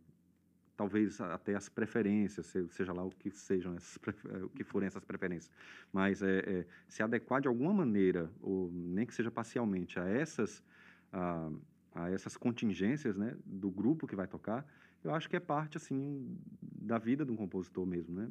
talvez 0.76 1.20
até 1.20 1.54
as 1.54 1.68
preferências, 1.68 2.54
seja 2.70 2.92
lá 2.92 3.04
o 3.04 3.10
que 3.10 3.30
sejam 3.30 3.74
essas, 3.74 3.98
o 4.42 4.48
que 4.48 4.64
forem 4.64 4.86
essas 4.86 5.04
preferências, 5.04 5.50
mas 5.92 6.22
é, 6.22 6.38
é, 6.38 6.66
se 6.88 7.02
adequar 7.02 7.42
de 7.42 7.48
alguma 7.48 7.72
maneira, 7.72 8.30
ou 8.40 8.70
nem 8.72 9.06
que 9.06 9.14
seja 9.14 9.30
parcialmente, 9.30 9.98
a 10.00 10.08
essas 10.08 10.62
a, 11.12 11.50
a 11.94 12.10
essas 12.10 12.36
contingências 12.36 13.16
né, 13.16 13.36
do 13.44 13.70
grupo 13.70 14.06
que 14.06 14.14
vai 14.14 14.26
tocar, 14.26 14.66
eu 15.02 15.14
acho 15.14 15.28
que 15.28 15.36
é 15.36 15.40
parte 15.40 15.76
assim 15.76 16.38
da 16.62 16.98
vida 16.98 17.24
de 17.24 17.32
um 17.32 17.36
compositor 17.36 17.86
mesmo, 17.86 18.14
né? 18.14 18.30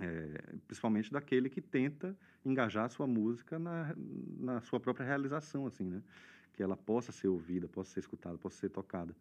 É, 0.00 0.54
principalmente 0.66 1.10
daquele 1.10 1.48
que 1.50 1.60
tenta 1.60 2.16
engajar 2.44 2.84
a 2.84 2.88
sua 2.88 3.06
música 3.06 3.58
na, 3.58 3.94
na 4.38 4.60
sua 4.60 4.78
própria 4.78 5.04
realização, 5.04 5.66
assim, 5.66 5.84
né? 5.84 6.02
Que 6.52 6.62
ela 6.62 6.76
possa 6.76 7.10
ser 7.10 7.28
ouvida, 7.28 7.66
possa 7.66 7.92
ser 7.92 8.00
escutada, 8.00 8.38
possa 8.38 8.58
ser 8.58 8.68
tocada. 8.68 9.14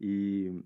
E 0.00 0.62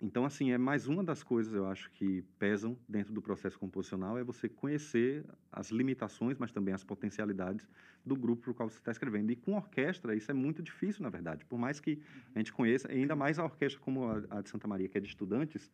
então, 0.00 0.24
assim, 0.24 0.52
é 0.52 0.58
mais 0.58 0.86
uma 0.86 1.02
das 1.02 1.24
coisas, 1.24 1.52
eu 1.52 1.66
acho, 1.66 1.90
que 1.90 2.22
pesam 2.38 2.78
dentro 2.88 3.12
do 3.12 3.20
processo 3.20 3.58
composicional, 3.58 4.16
é 4.16 4.22
você 4.22 4.48
conhecer 4.48 5.24
as 5.50 5.70
limitações, 5.70 6.38
mas 6.38 6.52
também 6.52 6.72
as 6.72 6.84
potencialidades 6.84 7.68
do 8.06 8.14
grupo 8.14 8.42
para 8.42 8.50
o 8.52 8.54
qual 8.54 8.68
você 8.68 8.78
está 8.78 8.92
escrevendo. 8.92 9.32
E 9.32 9.36
com 9.36 9.54
orquestra, 9.54 10.14
isso 10.14 10.30
é 10.30 10.34
muito 10.34 10.62
difícil, 10.62 11.02
na 11.02 11.10
verdade. 11.10 11.44
Por 11.44 11.58
mais 11.58 11.80
que 11.80 12.00
a 12.32 12.38
gente 12.38 12.52
conheça, 12.52 12.90
ainda 12.90 13.16
mais 13.16 13.40
a 13.40 13.44
orquestra 13.44 13.80
como 13.80 14.08
a, 14.08 14.40
de 14.40 14.48
Santa 14.48 14.68
Maria, 14.68 14.88
que 14.88 14.96
é 14.96 15.00
de 15.00 15.08
estudantes, 15.08 15.68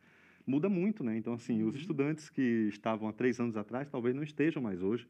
muda 0.46 0.70
muito, 0.70 1.04
né? 1.04 1.16
Então, 1.18 1.34
assim, 1.34 1.62
os 1.62 1.74
uhum. 1.74 1.80
estudantes 1.80 2.30
que 2.30 2.68
estavam 2.68 3.08
há 3.08 3.12
três 3.12 3.38
anos 3.38 3.58
atrás, 3.58 3.90
talvez 3.90 4.14
não 4.14 4.22
estejam 4.22 4.62
mais 4.62 4.82
hoje. 4.82 5.06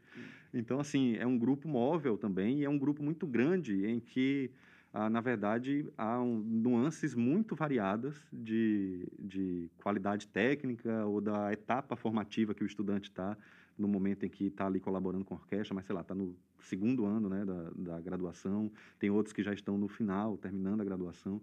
Então, 0.53 0.81
assim, 0.81 1.17
é 1.17 1.27
um 1.27 1.39
grupo 1.39 1.69
móvel 1.69 2.19
também, 2.19 2.61
e 2.61 2.65
é 2.65 2.69
um 2.69 2.79
grupo 2.79 3.03
muito 3.03 3.29
grande 3.29 3.87
em 3.87 4.01
que 4.01 4.51
ah, 4.97 5.11
na 5.11 5.21
verdade, 5.21 5.93
há 5.99 6.23
um, 6.23 6.39
nuances 6.39 7.17
muito 7.17 7.57
variadas 7.57 8.15
de, 8.33 9.05
de 9.19 9.69
qualidade 9.83 10.29
técnica 10.29 11.05
ou 11.05 11.21
da 11.21 11.53
etapa 11.53 11.97
formativa 11.97 12.55
que 12.55 12.63
o 12.63 12.67
estudante 12.67 13.11
está 13.11 13.37
no 13.77 13.89
momento 13.89 14.25
em 14.25 14.29
que 14.29 14.47
está 14.47 14.67
ali 14.67 14.79
colaborando 14.79 15.25
com 15.25 15.35
a 15.35 15.37
orquestra, 15.37 15.75
mas 15.75 15.85
sei 15.85 15.97
lá, 15.97 16.03
está 16.03 16.15
no 16.15 16.37
segundo 16.61 17.05
ano 17.07 17.29
né, 17.29 17.45
da, 17.45 17.71
da 17.75 18.01
graduação, 18.01 18.71
tem 18.97 19.11
outros 19.11 19.33
que 19.33 19.43
já 19.43 19.53
estão 19.53 19.77
no 19.77 19.89
final, 19.89 20.37
terminando 20.37 20.81
a 20.81 20.85
graduação. 20.85 21.43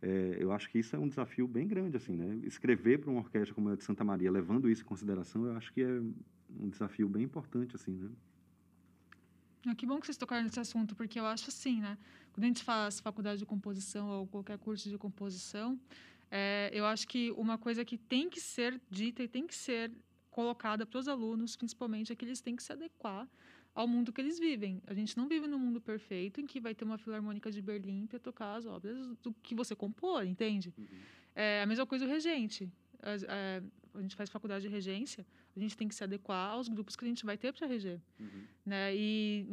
É, 0.00 0.36
eu 0.38 0.52
acho 0.52 0.70
que 0.70 0.78
isso 0.78 0.94
é 0.94 0.98
um 1.00 1.08
desafio 1.08 1.48
bem 1.48 1.66
grande, 1.66 1.96
assim, 1.96 2.14
né? 2.14 2.38
Escrever 2.44 2.98
para 2.98 3.10
uma 3.10 3.20
orquestra 3.20 3.52
como 3.52 3.68
a 3.70 3.74
de 3.74 3.82
Santa 3.82 4.04
Maria, 4.04 4.30
levando 4.30 4.70
isso 4.70 4.82
em 4.82 4.86
consideração, 4.86 5.44
eu 5.44 5.56
acho 5.56 5.72
que 5.72 5.82
é 5.82 6.00
um 6.56 6.68
desafio 6.68 7.08
bem 7.08 7.24
importante, 7.24 7.74
assim, 7.74 7.96
né? 7.96 8.08
Ah, 9.66 9.74
que 9.74 9.84
bom 9.84 10.00
que 10.00 10.06
vocês 10.06 10.16
tocaram 10.16 10.42
nesse 10.42 10.58
assunto, 10.58 10.94
porque 10.94 11.20
eu 11.20 11.26
acho 11.26 11.48
assim, 11.48 11.80
né? 11.80 11.98
Quando 12.32 12.44
a 12.44 12.46
gente 12.46 12.64
faz 12.64 13.00
faculdade 13.00 13.38
de 13.38 13.46
composição 13.46 14.08
ou 14.08 14.26
qualquer 14.26 14.58
curso 14.58 14.88
de 14.88 14.96
composição, 14.96 15.78
é, 16.30 16.70
eu 16.72 16.86
acho 16.86 17.06
que 17.06 17.30
uma 17.32 17.58
coisa 17.58 17.84
que 17.84 17.98
tem 17.98 18.30
que 18.30 18.40
ser 18.40 18.80
dita 18.88 19.22
e 19.22 19.28
tem 19.28 19.46
que 19.46 19.54
ser 19.54 19.90
colocada 20.30 20.86
para 20.86 20.98
os 20.98 21.08
alunos, 21.08 21.56
principalmente, 21.56 22.12
é 22.12 22.16
que 22.16 22.24
eles 22.24 22.40
têm 22.40 22.56
que 22.56 22.62
se 22.62 22.72
adequar 22.72 23.28
ao 23.74 23.86
mundo 23.86 24.12
que 24.12 24.20
eles 24.20 24.38
vivem. 24.38 24.80
A 24.86 24.94
gente 24.94 25.16
não 25.16 25.28
vive 25.28 25.46
num 25.46 25.58
mundo 25.58 25.80
perfeito 25.80 26.40
em 26.40 26.46
que 26.46 26.60
vai 26.60 26.74
ter 26.74 26.84
uma 26.84 26.98
filarmônica 26.98 27.50
de 27.50 27.60
Berlim 27.60 28.06
para 28.06 28.18
tocar 28.18 28.54
as 28.56 28.66
obras 28.66 29.16
do 29.22 29.32
que 29.42 29.54
você 29.54 29.74
compor, 29.74 30.24
entende? 30.24 30.72
Uhum. 30.76 30.86
É 31.34 31.62
a 31.62 31.66
mesma 31.66 31.86
coisa 31.86 32.04
o 32.04 32.08
regente. 32.08 32.70
A, 33.02 33.10
a, 33.12 33.98
a 33.98 34.02
gente 34.02 34.16
faz 34.16 34.30
faculdade 34.30 34.62
de 34.62 34.68
regência, 34.68 35.26
a 35.56 35.60
gente 35.60 35.76
tem 35.76 35.88
que 35.88 35.94
se 35.94 36.04
adequar 36.04 36.52
aos 36.52 36.68
grupos 36.68 36.96
que 36.96 37.04
a 37.04 37.08
gente 37.08 37.24
vai 37.24 37.36
ter 37.36 37.52
para 37.52 37.66
reger. 37.66 38.00
Uhum. 38.18 38.44
Né? 38.64 38.94
E, 38.94 39.46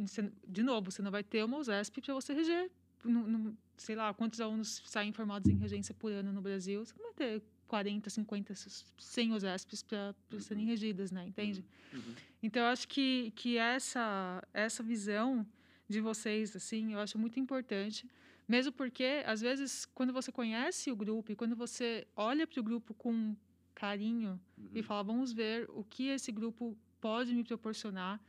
de 0.46 0.62
novo, 0.62 0.90
você 0.90 1.02
não 1.02 1.10
vai 1.10 1.24
ter 1.24 1.44
uma 1.44 1.58
USESP 1.58 2.00
para 2.00 2.14
você 2.14 2.32
reger. 2.32 2.70
No, 3.04 3.56
sei 3.76 3.94
lá, 3.94 4.12
quantos 4.12 4.40
alunos 4.40 4.82
saem 4.84 5.12
formados 5.12 5.50
em 5.50 5.56
regência 5.56 5.94
por 5.94 6.12
ano 6.12 6.32
no 6.32 6.40
Brasil? 6.40 6.84
Você 6.84 6.94
não 6.96 7.04
vai 7.04 7.14
ter 7.14 7.42
40, 7.66 8.10
50, 8.10 8.54
100 8.96 9.32
USESPs 9.32 9.82
para 9.82 10.14
uhum. 10.32 10.40
serem 10.40 10.66
regidas, 10.66 11.10
né? 11.10 11.26
Entende? 11.26 11.64
Uhum. 11.92 11.98
uhum. 11.98 12.14
Então, 12.42 12.62
eu 12.62 12.68
acho 12.68 12.86
que, 12.86 13.32
que 13.34 13.56
essa, 13.56 14.42
essa 14.54 14.82
visão 14.82 15.46
de 15.88 16.00
vocês, 16.00 16.54
assim, 16.54 16.92
eu 16.92 17.00
acho 17.00 17.18
muito 17.18 17.40
importante. 17.40 18.06
Mesmo 18.46 18.72
porque, 18.72 19.22
às 19.26 19.40
vezes, 19.40 19.84
quando 19.86 20.12
você 20.12 20.30
conhece 20.30 20.90
o 20.90 20.96
grupo 20.96 21.32
e 21.32 21.36
quando 21.36 21.56
você 21.56 22.06
olha 22.16 22.46
para 22.46 22.60
o 22.60 22.62
grupo 22.62 22.94
com 22.94 23.36
carinho 23.78 24.40
uhum. 24.58 24.70
e 24.74 24.82
falar, 24.82 25.04
vamos 25.04 25.32
ver 25.32 25.70
o 25.70 25.84
que 25.84 26.08
esse 26.08 26.32
grupo 26.32 26.76
pode 27.00 27.32
me 27.32 27.44
proporcionar. 27.44 28.20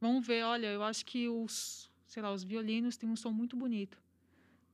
Vamos 0.00 0.24
ver, 0.24 0.44
olha, 0.44 0.68
eu 0.68 0.82
acho 0.84 1.04
que 1.04 1.28
os, 1.28 1.90
sei 2.06 2.22
lá, 2.22 2.32
os 2.32 2.44
violinos 2.44 2.96
têm 2.96 3.10
um 3.10 3.16
som 3.16 3.32
muito 3.32 3.56
bonito, 3.56 3.98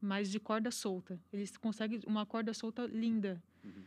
mas 0.00 0.30
de 0.30 0.38
corda 0.38 0.70
solta. 0.70 1.18
Eles 1.32 1.56
conseguem 1.56 2.00
uma 2.06 2.26
corda 2.26 2.52
solta 2.52 2.84
linda. 2.84 3.42
Uhum. 3.64 3.84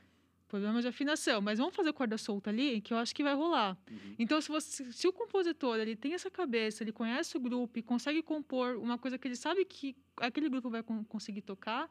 Problema 0.48 0.82
de 0.82 0.88
afinação, 0.88 1.40
mas 1.42 1.60
vamos 1.60 1.76
fazer 1.76 1.94
corda 1.94 2.18
solta 2.18 2.50
ali, 2.50 2.82
que 2.82 2.92
eu 2.92 2.98
acho 2.98 3.16
que 3.16 3.24
vai 3.24 3.36
rolar. 3.36 3.78
Uhum. 3.90 4.16
Então, 4.18 4.42
se, 4.42 4.50
você, 4.50 4.92
se 4.92 5.08
o 5.08 5.14
compositor 5.14 5.78
ele 5.78 5.96
tem 5.96 6.14
essa 6.14 6.30
cabeça, 6.30 6.84
ele 6.84 6.92
conhece 6.92 7.38
o 7.38 7.40
grupo 7.40 7.78
e 7.78 7.84
consegue 7.84 8.22
compor 8.24 8.78
uma 8.78 8.98
coisa 8.98 9.18
que 9.18 9.28
ele 9.28 9.36
sabe 9.36 9.64
que 9.64 9.96
aquele 10.18 10.50
grupo 10.50 10.70
vai 10.70 10.84
conseguir 11.08 11.44
tocar, 11.44 11.90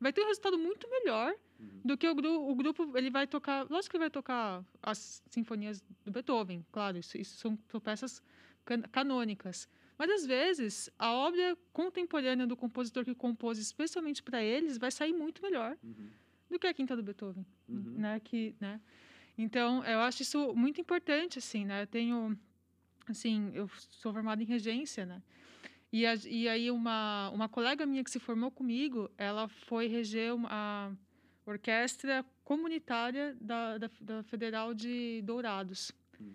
vai 0.00 0.12
ter 0.12 0.22
um 0.22 0.26
resultado 0.26 0.58
muito 0.58 0.88
melhor 0.90 1.34
uhum. 1.58 1.80
do 1.84 1.96
que 1.96 2.08
o, 2.08 2.14
gru 2.14 2.48
o 2.50 2.54
grupo 2.54 2.96
ele 2.96 3.10
vai 3.10 3.26
tocar 3.26 3.66
lógico 3.70 3.90
que 3.92 3.96
ele 3.96 4.04
vai 4.04 4.10
tocar 4.10 4.64
as 4.82 5.22
sinfonias 5.30 5.82
do 6.04 6.10
Beethoven 6.10 6.64
claro 6.72 6.96
isso, 6.98 7.16
isso 7.18 7.36
são, 7.36 7.58
são 7.68 7.80
peças 7.80 8.22
can 8.64 8.82
canônicas 8.92 9.68
Mas 9.98 10.10
às 10.10 10.24
vezes 10.26 10.88
a 10.98 11.12
obra 11.12 11.56
contemporânea 11.72 12.46
do 12.46 12.56
compositor 12.56 13.04
que 13.04 13.14
compôs 13.14 13.58
especialmente 13.58 14.22
para 14.22 14.42
eles 14.42 14.78
vai 14.78 14.90
sair 14.90 15.12
muito 15.12 15.42
melhor 15.42 15.76
Uhum. 15.82 16.08
do 16.50 16.58
que 16.58 16.66
a 16.66 16.74
quinta 16.74 16.96
do 16.96 17.02
Beethoven, 17.02 17.44
Uhum. 17.68 17.94
né? 17.98 18.20
Que, 18.20 18.54
né? 18.58 18.80
Então, 19.38 19.84
eu 19.84 20.00
acho 20.00 20.22
isso 20.22 20.54
muito 20.54 20.80
importante, 20.80 21.38
assim, 21.38 21.64
né? 21.64 21.82
Eu 21.82 21.86
tenho, 21.86 22.38
assim, 23.08 23.50
eu 23.54 23.68
sou 24.00 24.12
formada 24.12 24.42
em 24.42 24.46
regência, 24.46 25.06
né? 25.06 25.22
E, 25.92 26.06
a- 26.06 26.14
e 26.26 26.48
aí 26.48 26.70
uma, 26.70 27.30
uma 27.30 27.48
colega 27.48 27.84
minha 27.84 28.04
que 28.04 28.10
se 28.10 28.18
formou 28.20 28.50
comigo, 28.50 29.10
ela 29.18 29.48
foi 29.48 29.86
reger 29.88 30.34
uma, 30.34 30.48
a 30.50 30.92
orquestra 31.44 32.24
comunitária 32.44 33.36
da, 33.40 33.78
da, 33.78 33.90
da 34.00 34.22
Federal 34.24 34.72
de 34.72 35.22
Dourados. 35.24 35.92
Hum. 36.20 36.32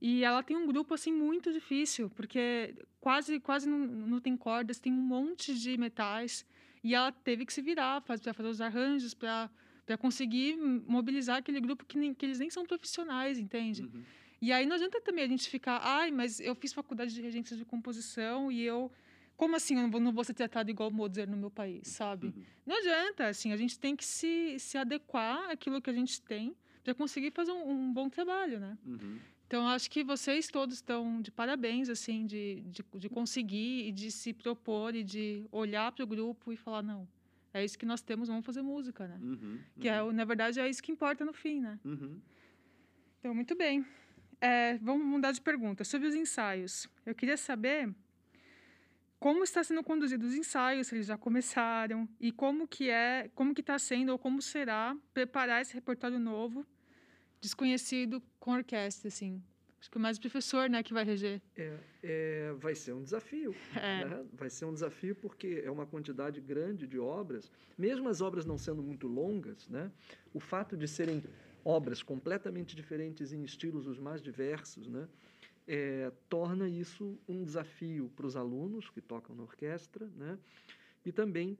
E 0.00 0.22
ela 0.24 0.42
tem 0.42 0.56
um 0.56 0.66
grupo, 0.66 0.94
assim, 0.94 1.12
muito 1.12 1.52
difícil, 1.52 2.08
porque 2.10 2.74
quase, 3.00 3.40
quase 3.40 3.68
não, 3.68 3.78
não 3.78 4.20
tem 4.20 4.36
cordas, 4.36 4.78
tem 4.78 4.92
um 4.92 4.96
monte 4.96 5.54
de 5.58 5.76
metais. 5.76 6.46
E 6.82 6.94
ela 6.94 7.10
teve 7.10 7.44
que 7.44 7.52
se 7.52 7.60
virar 7.60 8.00
para 8.00 8.16
fazer 8.32 8.48
os 8.48 8.60
arranjos, 8.60 9.14
para 9.14 9.50
para 9.88 9.96
conseguir 9.96 10.54
mobilizar 10.86 11.38
aquele 11.38 11.62
grupo 11.62 11.82
que, 11.86 11.96
nem, 11.96 12.12
que 12.12 12.26
eles 12.26 12.38
nem 12.38 12.50
são 12.50 12.66
profissionais, 12.66 13.38
entende? 13.38 13.84
Uhum. 13.84 14.04
E 14.40 14.52
aí 14.52 14.66
não 14.66 14.76
adianta 14.76 15.00
também 15.00 15.24
a 15.24 15.28
gente 15.28 15.48
ficar, 15.48 15.80
ai, 15.82 16.10
mas 16.10 16.38
eu 16.40 16.54
fiz 16.54 16.72
faculdade 16.72 17.12
de 17.12 17.20
regência 17.20 17.56
de 17.56 17.64
composição 17.64 18.50
e 18.52 18.62
eu. 18.62 18.90
Como 19.36 19.54
assim 19.54 19.76
eu 19.76 19.82
não 19.82 19.90
vou, 19.90 20.00
não 20.00 20.12
vou 20.12 20.24
ser 20.24 20.34
tratado 20.34 20.68
igual 20.70 20.90
Mozart 20.90 21.28
no 21.30 21.36
meu 21.36 21.50
país, 21.50 21.86
sabe? 21.88 22.26
Uhum. 22.28 22.44
Não 22.66 22.76
adianta, 22.76 23.28
assim, 23.28 23.52
a 23.52 23.56
gente 23.56 23.78
tem 23.78 23.94
que 23.94 24.04
se, 24.04 24.56
se 24.58 24.76
adequar 24.76 25.48
àquilo 25.50 25.80
que 25.80 25.88
a 25.88 25.92
gente 25.92 26.20
tem 26.20 26.56
para 26.82 26.92
conseguir 26.94 27.30
fazer 27.30 27.52
um, 27.52 27.70
um 27.70 27.92
bom 27.92 28.08
trabalho, 28.08 28.58
né? 28.58 28.76
Uhum. 28.84 29.18
Então, 29.46 29.66
acho 29.68 29.88
que 29.90 30.02
vocês 30.04 30.48
todos 30.48 30.74
estão 30.74 31.22
de 31.22 31.30
parabéns, 31.30 31.88
assim, 31.88 32.26
de, 32.26 32.62
de, 32.62 32.84
de 32.98 33.08
conseguir 33.08 33.86
e 33.88 33.92
de 33.92 34.10
se 34.10 34.32
propor 34.32 34.94
e 34.94 35.02
de 35.04 35.46
olhar 35.52 35.90
para 35.92 36.02
o 36.04 36.06
grupo 36.06 36.52
e 36.52 36.56
falar, 36.56 36.82
não, 36.82 37.08
é 37.54 37.64
isso 37.64 37.78
que 37.78 37.86
nós 37.86 38.02
temos, 38.02 38.28
vamos 38.28 38.44
fazer 38.44 38.60
música, 38.62 39.06
né? 39.06 39.18
Uhum. 39.22 39.58
Que, 39.80 39.88
é, 39.88 40.02
o- 40.02 40.12
na 40.12 40.24
verdade, 40.24 40.58
é 40.60 40.68
isso 40.68 40.82
que 40.82 40.90
importa 40.92 41.24
no 41.24 41.32
fim, 41.32 41.60
né? 41.60 41.78
Uhum. 41.84 42.20
Então, 43.20 43.34
muito 43.34 43.54
bem. 43.56 43.86
É, 44.40 44.78
vamos 44.78 45.04
mudar 45.06 45.32
de 45.32 45.40
pergunta. 45.40 45.84
Sobre 45.84 46.08
os 46.08 46.14
ensaios, 46.14 46.88
eu 47.04 47.14
queria 47.14 47.36
saber 47.36 47.92
como 49.18 49.42
está 49.42 49.64
sendo 49.64 49.82
conduzidos 49.82 50.30
os 50.30 50.34
ensaios, 50.34 50.86
se 50.86 50.94
eles 50.94 51.06
já 51.06 51.18
começaram, 51.18 52.08
e 52.20 52.30
como 52.30 52.68
que 52.68 52.88
é, 52.88 53.28
como 53.34 53.52
que 53.52 53.60
está 53.60 53.78
sendo 53.78 54.10
ou 54.10 54.18
como 54.18 54.40
será 54.40 54.96
preparar 55.12 55.60
esse 55.60 55.74
repertório 55.74 56.20
novo, 56.20 56.64
desconhecido 57.40 58.22
com 58.38 58.52
orquestra, 58.52 59.08
assim. 59.08 59.42
Acho 59.80 59.90
que 59.90 59.98
mais 59.98 60.18
o 60.18 60.20
professor, 60.20 60.68
né, 60.68 60.82
que 60.82 60.92
vai 60.92 61.04
reger. 61.04 61.40
É, 61.56 61.76
é, 62.02 62.52
vai 62.58 62.74
ser 62.74 62.92
um 62.92 63.02
desafio. 63.02 63.54
É. 63.76 64.04
né? 64.04 64.24
Vai 64.32 64.50
ser 64.50 64.64
um 64.64 64.72
desafio 64.72 65.14
porque 65.14 65.62
é 65.64 65.70
uma 65.70 65.86
quantidade 65.86 66.40
grande 66.40 66.86
de 66.86 66.98
obras, 66.98 67.50
mesmo 67.76 68.08
as 68.08 68.20
obras 68.20 68.44
não 68.44 68.58
sendo 68.58 68.82
muito 68.82 69.06
longas, 69.06 69.68
né? 69.68 69.90
o 70.34 70.40
fato 70.40 70.76
de 70.76 70.86
serem 70.86 71.22
obras 71.64 72.02
completamente 72.02 72.74
diferentes 72.74 73.32
em 73.32 73.42
estilos 73.42 73.86
os 73.86 73.98
mais 73.98 74.22
diversos, 74.22 74.88
né? 74.88 75.08
É, 75.66 76.10
torna 76.28 76.66
isso 76.68 77.18
um 77.28 77.44
desafio 77.44 78.10
para 78.16 78.26
os 78.26 78.36
alunos 78.36 78.88
que 78.88 79.02
tocam 79.02 79.36
na 79.36 79.42
orquestra, 79.42 80.06
né? 80.16 80.38
e 81.04 81.12
também 81.12 81.58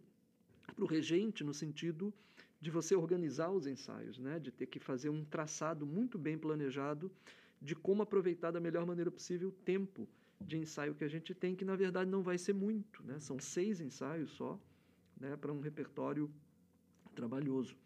para 0.74 0.84
o 0.84 0.86
regente, 0.86 1.44
no 1.44 1.52
sentido 1.52 2.12
de 2.60 2.70
você 2.70 2.94
organizar 2.94 3.50
os 3.50 3.66
ensaios, 3.66 4.18
né? 4.18 4.38
de 4.38 4.50
ter 4.50 4.66
que 4.66 4.78
fazer 4.78 5.10
um 5.10 5.24
traçado 5.24 5.86
muito 5.86 6.18
bem 6.18 6.38
planejado 6.38 7.10
de 7.60 7.74
como 7.74 8.02
aproveitar 8.02 8.50
da 8.50 8.60
melhor 8.60 8.86
maneira 8.86 9.10
possível 9.10 9.48
o 9.48 9.52
tempo 9.52 10.08
de 10.40 10.56
ensaio 10.56 10.94
que 10.94 11.04
a 11.04 11.08
gente 11.08 11.34
tem, 11.34 11.54
que 11.54 11.64
na 11.64 11.76
verdade 11.76 12.10
não 12.10 12.22
vai 12.22 12.38
ser 12.38 12.52
muito, 12.52 13.02
né? 13.02 13.18
São 13.18 13.40
seis 13.40 13.80
ensaios 13.80 14.30
só, 14.30 14.58
né? 15.20 15.36
Para 15.36 15.52
um 15.52 15.60
repertório 15.60 16.30
trabalhoso. 17.14 17.76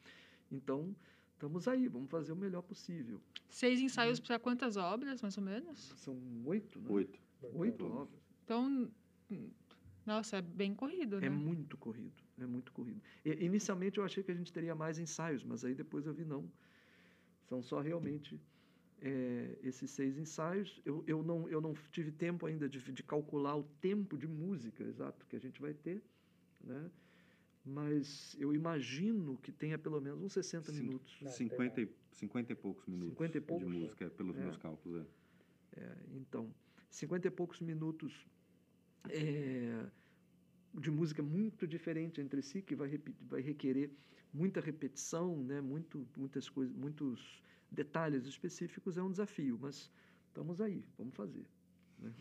Então, 0.51 0.95
estamos 1.43 1.67
aí, 1.67 1.89
vamos 1.89 2.09
fazer 2.09 2.31
o 2.31 2.37
melhor 2.37 2.63
possível. 2.63 3.21
Seis 3.49 3.81
ensaios 3.81 4.21
para 4.21 4.39
quantas 4.39 4.77
obras, 4.77 5.21
mais 5.21 5.37
ou 5.37 5.43
menos? 5.43 5.93
São 5.97 6.17
oito, 6.45 6.81
né? 6.81 6.89
Oito. 6.89 7.19
Oito 7.55 7.85
obras. 7.85 8.21
Então, 8.45 8.89
nossa, 10.07 10.37
é 10.37 10.43
bem 10.43 10.73
corrido, 10.73 11.21
né? 11.21 11.27
É 11.27 11.31
muito 11.31 11.77
corrido, 11.77 12.23
é 12.39 12.47
muito 12.47 12.73
corrido. 12.73 13.03
E, 13.25 13.45
inicialmente 13.45 13.99
eu 13.99 14.05
achei 14.05 14.23
que 14.23 14.31
a 14.31 14.35
gente 14.35 14.53
teria 14.53 14.75
mais 14.77 15.01
ensaios, 15.01 15.43
mas 15.43 15.65
aí 15.65 15.75
depois 15.75 16.07
eu 16.07 16.15
vi 16.15 16.25
não. 16.25 16.49
São 17.49 17.61
só 17.61 17.81
realmente 17.81 18.41
é, 19.01 19.59
esses 19.65 19.91
seis 19.91 20.17
ensaios. 20.17 20.81
Eu, 20.85 21.03
eu, 21.09 21.25
não, 21.25 21.49
eu 21.49 21.61
não 21.61 21.75
tive 21.91 22.13
tempo 22.13 22.47
ainda 22.47 22.69
de, 22.69 22.79
de 22.79 23.03
calcular 23.03 23.57
o 23.57 23.65
tempo 23.81 24.17
de 24.17 24.29
música 24.29 24.85
exato 24.85 25.27
que 25.27 25.35
a 25.35 25.41
gente 25.41 25.61
vai 25.61 25.75
ter, 25.75 26.01
né? 26.61 26.89
Mas 27.65 28.37
eu 28.39 28.53
imagino 28.55 29.37
que 29.39 29.53
tenha 29.53 29.79
pelo 29.79 30.01
menos 30.01 30.21
uns 30.23 30.33
60 30.33 30.73
Sim. 30.73 30.79
minutos. 30.83 31.19
Não, 31.23 31.31
50, 31.31 31.81
e, 31.81 31.89
50 32.13 32.53
e 32.53 32.57
poucos 32.57 32.87
minutos 32.87 33.11
50 33.11 33.39
e 33.39 33.41
poucos? 33.41 33.67
de 33.73 33.79
música, 33.79 34.11
pelos 34.11 34.37
É. 34.37 34.41
meus 34.41 34.57
cálculos. 34.57 35.07
É. 35.77 35.81
É, 35.81 35.97
então, 36.15 36.53
50 36.91 37.29
e 37.29 37.31
poucos 37.31 37.61
minutos 37.61 38.27
é, 39.09 39.87
de 40.75 40.91
música 40.91 41.23
muito 41.23 41.67
diferente 41.67 42.21
entre 42.21 42.43
si, 42.43 42.63
que 42.63 42.75
vai, 42.75 43.01
vai 43.23 43.41
requerer 43.41 43.91
muita 44.33 44.61
repetição, 44.61 45.43
né? 45.43 45.61
Muito, 45.61 46.07
muitas 46.17 46.49
coisas, 46.49 46.75
muitos 46.75 47.43
detalhes 47.71 48.27
específicos, 48.27 48.97
é 48.99 49.03
um 49.03 49.11
desafio, 49.11 49.59
mas 49.61 49.91
estamos 50.29 50.61
aí, 50.61 50.85
vamos 50.99 51.15
fazer. 51.15 51.47
né? 51.99 52.13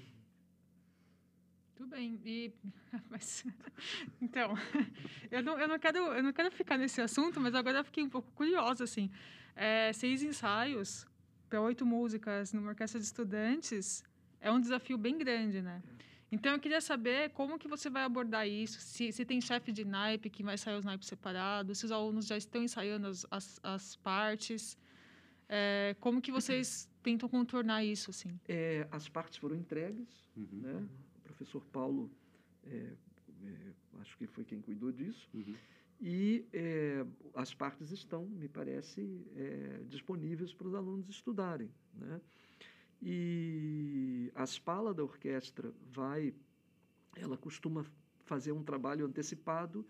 Tudo 1.82 1.90
bem. 1.90 2.22
E, 2.24 2.54
mas, 3.10 3.44
então, 4.22 4.54
eu 5.32 5.42
não, 5.42 5.60
eu, 5.60 5.68
não 5.68 5.80
quero, 5.80 5.98
eu 5.98 6.22
não 6.22 6.32
quero 6.32 6.52
ficar 6.52 6.78
nesse 6.78 7.02
assunto, 7.02 7.40
mas 7.42 7.56
agora 7.56 7.80
eu 7.80 7.84
fiquei 7.84 8.04
um 8.04 8.10
pouco 8.10 8.32
curiosa, 8.34 8.84
assim. 8.84 9.10
É, 9.56 9.92
seis 9.92 10.22
ensaios 10.22 11.08
para 11.50 11.60
oito 11.60 11.84
músicas 11.84 12.54
numa 12.54 12.70
orquestra 12.70 13.00
de 13.00 13.06
estudantes 13.08 14.04
é 14.40 14.52
um 14.52 14.60
desafio 14.62 14.96
bem 14.96 15.18
grande, 15.18 15.60
né? 15.60 15.82
Então, 16.32 16.54
eu 16.54 16.60
queria 16.60 16.80
saber 16.80 17.32
como 17.32 17.58
que 17.58 17.68
você 17.68 17.90
vai 17.90 18.04
abordar 18.04 18.48
isso, 18.48 18.80
se, 18.80 19.12
se 19.12 19.26
tem 19.26 19.42
chefe 19.42 19.72
de 19.72 19.84
naipe 19.84 20.30
que 20.30 20.44
vai 20.44 20.58
sair 20.60 20.78
os 20.78 20.86
naipes 20.86 21.08
separados, 21.08 21.80
se 21.80 21.86
os 21.86 21.92
alunos 21.92 22.28
já 22.28 22.38
estão 22.38 22.62
ensaiando 22.62 23.08
as, 23.08 23.26
as, 23.32 23.60
as 23.64 23.96
partes, 23.98 24.78
é, 25.50 25.96
como 26.00 26.22
que 26.22 26.32
vocês 26.32 26.88
tentam 27.02 27.28
contornar 27.28 27.84
isso, 27.84 28.12
assim? 28.12 28.40
É, 28.48 28.88
as 28.92 29.10
partes 29.10 29.40
foram 29.40 29.56
entregues, 29.56 30.24
Uhum. 30.38 30.48
né? 30.52 30.88
Professor 31.42 31.66
Paulo, 31.72 32.12
é, 32.68 32.94
é, 33.44 33.74
acho 34.00 34.16
que 34.16 34.28
foi 34.28 34.46
quem 34.46 34.62
cuidou 34.62 34.92
disso, 34.92 35.28
Uhum. 35.34 35.56
E 36.04 36.48
é, 36.52 37.06
as 37.36 37.54
partes 37.54 37.92
estão, 37.92 38.26
me 38.26 38.48
parece, 38.48 39.24
é, 39.36 39.84
disponíveis 39.88 40.52
para 40.52 40.68
os 40.68 40.74
alunos 40.74 41.08
estudarem. 41.08 41.70
Né? 41.94 42.20
E 43.00 44.32
a 44.34 44.44
Spala 44.44 44.96
da 44.96 45.04
orquestra 45.04 45.72
vai, 45.92 46.34
ela 47.16 47.38
costuma 47.38 47.86
fazer 48.26 48.52
um 48.52 48.64
trabalho 48.64 49.06
antecipado 49.06 49.86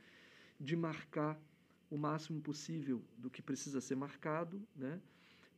de 0.59 0.75
marcar 0.75 1.41
o 1.89 1.97
máximo 1.97 2.41
possível 2.41 3.01
do 3.17 3.29
que 3.29 3.41
precisa 3.41 3.79
ser 3.79 3.95
marcado. 3.95 4.61
Né? 4.75 4.99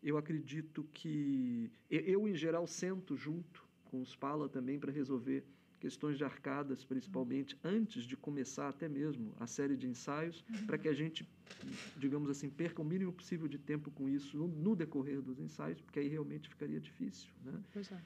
Eu 0.03 0.17
acredito 0.17 0.83
que 0.93 1.71
eu, 1.89 2.27
em 2.27 2.35
geral, 2.35 2.67
sento 2.67 3.17
junto 3.17 3.67
com 3.85 4.01
o 4.01 4.05
Spala 4.05 4.47
também 4.47 4.79
para 4.79 4.91
resolver 4.91 5.43
questões 5.83 6.17
de 6.17 6.23
arcadas, 6.23 6.85
principalmente, 6.85 7.59
antes 7.61 8.05
de 8.05 8.15
começar 8.15 8.69
até 8.69 8.87
mesmo 8.87 9.33
a 9.37 9.45
série 9.45 9.75
de 9.75 9.85
ensaios, 9.85 10.41
para 10.65 10.77
que 10.77 10.87
a 10.87 10.93
gente, 10.93 11.27
digamos 11.97 12.29
assim, 12.29 12.49
perca 12.49 12.81
o 12.81 12.85
mínimo 12.85 13.11
possível 13.11 13.49
de 13.49 13.57
tempo 13.57 13.91
com 13.91 14.07
isso 14.07 14.37
no, 14.37 14.47
no 14.47 14.77
decorrer 14.77 15.21
dos 15.21 15.41
ensaios, 15.41 15.81
porque 15.81 15.99
aí 15.99 16.07
realmente 16.07 16.47
ficaria 16.47 16.79
difícil, 16.79 17.29
né? 17.43 17.59
Pois 17.73 17.91
é. 17.91 18.01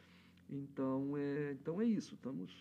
Então 0.49 1.15
é, 1.15 1.51
então 1.51 1.79
é 1.79 1.85
isso. 1.85 2.15
Estamos, 2.15 2.51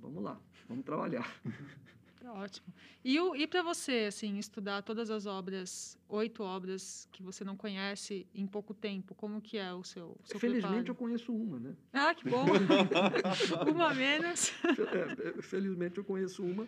vamos 0.00 0.22
lá, 0.22 0.40
vamos 0.66 0.86
trabalhar. 0.86 1.30
Tá 2.22 2.32
Ótimo. 2.34 2.72
E, 3.04 3.18
o- 3.18 3.34
e 3.34 3.46
para 3.48 3.62
você, 3.62 4.06
assim, 4.08 4.38
estudar 4.38 4.82
todas 4.82 5.10
as 5.10 5.26
obras, 5.26 5.98
oito 6.08 6.42
obras 6.44 7.08
que 7.10 7.20
você 7.22 7.42
não 7.44 7.56
conhece 7.56 8.26
em 8.32 8.46
pouco 8.46 8.72
tempo, 8.72 9.12
como 9.14 9.40
que 9.40 9.58
é 9.58 9.72
o 9.74 9.82
seu, 9.82 10.16
seu 10.24 10.38
Felizmente 10.38 10.88
eu 10.88 10.94
preparo? 10.94 10.94
conheço 10.94 11.34
uma, 11.34 11.58
né? 11.58 11.74
Ah, 11.92 12.14
que 12.14 12.28
bom! 12.28 12.46
uma 13.74 13.90
a 13.90 13.94
menos. 13.94 14.52
É, 14.64 15.38
é, 15.38 15.42
Felizmente 15.42 15.98
eu 15.98 16.04
conheço 16.04 16.44
uma 16.44 16.66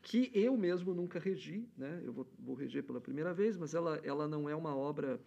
que 0.00 0.30
eu 0.32 0.56
mesmo 0.56 0.94
nunca 0.94 1.18
regi, 1.18 1.66
né? 1.76 2.00
Eu 2.04 2.12
vou, 2.12 2.26
vou 2.38 2.54
reger 2.54 2.84
pela 2.84 3.00
primeira 3.00 3.34
vez, 3.34 3.56
mas 3.56 3.74
ela, 3.74 4.00
ela 4.04 4.28
não 4.28 4.48
é 4.48 4.54
uma 4.54 4.76
obra, 4.76 5.20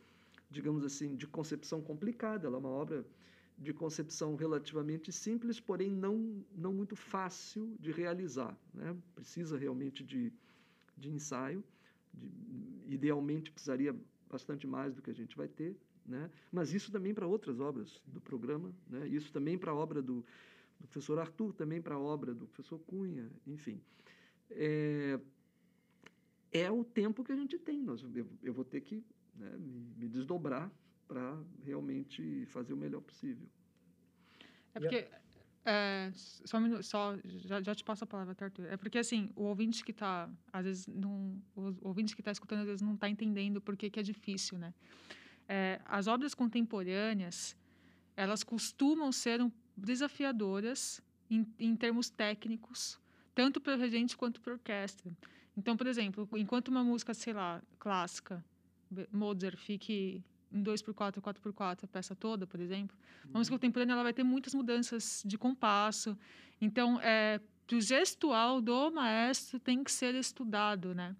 digamos 0.49 0.85
assim, 0.85 1.15
de 1.15 1.27
concepção 1.27 1.81
complicada. 1.81 2.47
Ela 2.47 2.55
é 2.55 2.59
uma 2.59 2.69
obra 2.69 3.03
de 3.57 3.73
concepção 3.73 4.35
relativamente 4.35 5.11
simples, 5.11 5.59
porém 5.59 5.91
não, 5.91 6.45
não 6.55 6.73
muito 6.73 6.95
fácil 6.95 7.75
de 7.79 7.91
realizar, 7.91 8.55
né? 8.73 8.95
Precisa 9.15 9.57
realmente 9.57 10.03
de, 10.03 10.31
de 10.95 11.09
ensaio, 11.09 11.63
de- 12.13 12.93
idealmente 12.93 13.51
precisaria 13.51 13.95
bastante 14.29 14.67
mais 14.67 14.93
do 14.95 15.01
que 15.01 15.09
a 15.09 15.13
gente 15.13 15.35
vai 15.35 15.47
ter, 15.47 15.75
né? 16.05 16.29
Mas 16.51 16.73
isso 16.73 16.91
também 16.91 17.13
para 17.13 17.25
outras 17.27 17.59
obras 17.59 18.01
do 18.05 18.21
programa, 18.21 18.73
né? 18.87 19.07
Isso 19.07 19.31
também 19.31 19.57
para 19.57 19.71
a 19.71 19.75
obra 19.75 20.01
do 20.01 20.25
do 20.79 20.87
professor 20.87 21.17
Arthur, 21.17 21.53
também 21.53 21.81
para 21.81 21.95
a 21.95 21.99
obra 21.99 22.35
do 22.35 22.45
professor 22.47 22.77
Cunha, 22.79 23.31
enfim. 23.47 23.81
É, 24.51 25.19
é 26.51 26.71
o 26.71 26.83
tempo 26.83 27.23
que 27.23 27.31
a 27.31 27.35
gente 27.35 27.57
tem. 27.57 27.81
Nós, 27.81 28.03
eu, 28.15 28.27
eu 28.43 28.53
vou 28.53 28.63
ter 28.65 28.81
que 28.81 29.03
né, 29.35 29.57
me, 29.57 29.79
me 29.97 30.07
desdobrar 30.07 30.71
para 31.07 31.37
realmente 31.63 32.45
fazer 32.47 32.73
o 32.73 32.77
melhor 32.77 33.01
possível. 33.01 33.47
É 34.73 34.79
porque. 34.79 35.07
É, 35.69 36.09
só, 36.13 36.57
um 36.59 36.61
minuto, 36.61 36.81
só 36.83 37.17
já, 37.25 37.61
já 37.61 37.75
te 37.75 37.83
passo 37.83 38.05
a 38.05 38.07
palavra, 38.07 38.33
tá, 38.33 38.45
Arthur. 38.45 38.67
É 38.67 38.77
porque, 38.77 38.97
assim, 38.97 39.29
o 39.35 39.43
ouvinte 39.43 39.83
que 39.83 39.91
está, 39.91 40.29
às 40.53 40.63
vezes, 40.63 40.87
não, 40.87 41.41
o 41.57 41.75
ouvinte 41.81 42.15
que 42.15 42.21
está 42.21 42.31
escutando, 42.31 42.61
às 42.61 42.67
vezes, 42.67 42.81
não 42.81 42.93
está 42.93 43.09
entendendo 43.09 43.59
por 43.59 43.75
que, 43.75 43.89
que 43.89 43.99
é 43.99 44.03
difícil, 44.03 44.57
né? 44.57 44.73
É, 45.45 45.81
as 45.83 46.07
obras 46.07 46.33
contemporâneas, 46.33 47.53
elas 48.15 48.45
costumam 48.45 49.11
ser 49.11 49.41
um, 49.41 49.51
desafiadoras 49.75 51.01
em, 51.29 51.45
em 51.59 51.75
termos 51.75 52.09
técnicos, 52.09 52.97
tanto 53.35 53.59
para 53.59 53.75
o 53.75 53.77
regente 53.77 54.15
quanto 54.15 54.39
para 54.39 54.53
a 54.53 54.55
orquestra. 54.55 55.11
Então, 55.57 55.75
por 55.75 55.87
exemplo, 55.87 56.29
enquanto 56.37 56.69
uma 56.69 56.83
música, 56.83 57.13
sei 57.13 57.33
lá, 57.33 57.61
clássica, 57.77 58.41
Mozart, 59.11 59.57
fique 59.57 60.23
em 60.51 60.63
2x4, 60.63 61.19
4x4, 61.19 61.83
a 61.83 61.87
peça 61.87 62.15
toda, 62.15 62.47
por 62.47 62.59
exemplo, 62.59 62.95
uma 63.25 63.39
música 63.39 63.55
contemporânea 63.55 63.93
ela 63.93 64.03
vai 64.03 64.13
ter 64.13 64.23
muitas 64.23 64.53
mudanças 64.53 65.21
de 65.25 65.37
compasso. 65.37 66.17
Então, 66.61 66.99
é, 67.01 67.39
o 67.71 67.81
gestual 67.81 68.61
do 68.61 68.91
maestro 68.91 69.59
tem 69.59 69.83
que 69.83 69.91
ser 69.91 70.15
estudado, 70.15 70.95
né? 70.95 71.15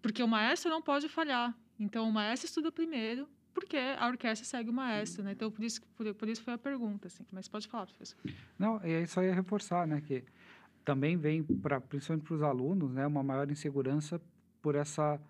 Porque 0.00 0.22
o 0.22 0.28
maestro 0.28 0.70
não 0.70 0.82
pode 0.82 1.08
falhar. 1.08 1.56
Então, 1.78 2.08
o 2.08 2.12
maestro 2.12 2.46
estuda 2.46 2.70
primeiro, 2.70 3.28
porque 3.54 3.76
a 3.76 4.06
orquestra 4.06 4.46
segue 4.46 4.70
o 4.70 4.72
maestro, 4.72 5.22
né? 5.22 5.32
Então, 5.32 5.50
por 5.50 5.64
isso, 5.64 5.80
por, 5.96 6.14
por 6.14 6.28
isso 6.28 6.42
foi 6.42 6.54
a 6.54 6.58
pergunta, 6.58 7.08
assim. 7.08 7.24
Mas 7.32 7.48
pode 7.48 7.68
falar, 7.68 7.86
professor. 7.86 8.18
Não, 8.58 8.84
e 8.84 8.94
aí 8.94 9.06
só 9.06 9.22
ia 9.22 9.34
reforçar, 9.34 9.86
né, 9.86 10.00
que 10.00 10.24
também 10.84 11.16
vem 11.16 11.42
para 11.42 11.80
principalmente 11.80 12.26
para 12.26 12.34
os 12.34 12.42
alunos, 12.42 12.90
né, 12.90 13.06
uma 13.06 13.22
maior 13.22 13.50
insegurança 13.50 14.20
por 14.60 14.74
essa 14.74 15.20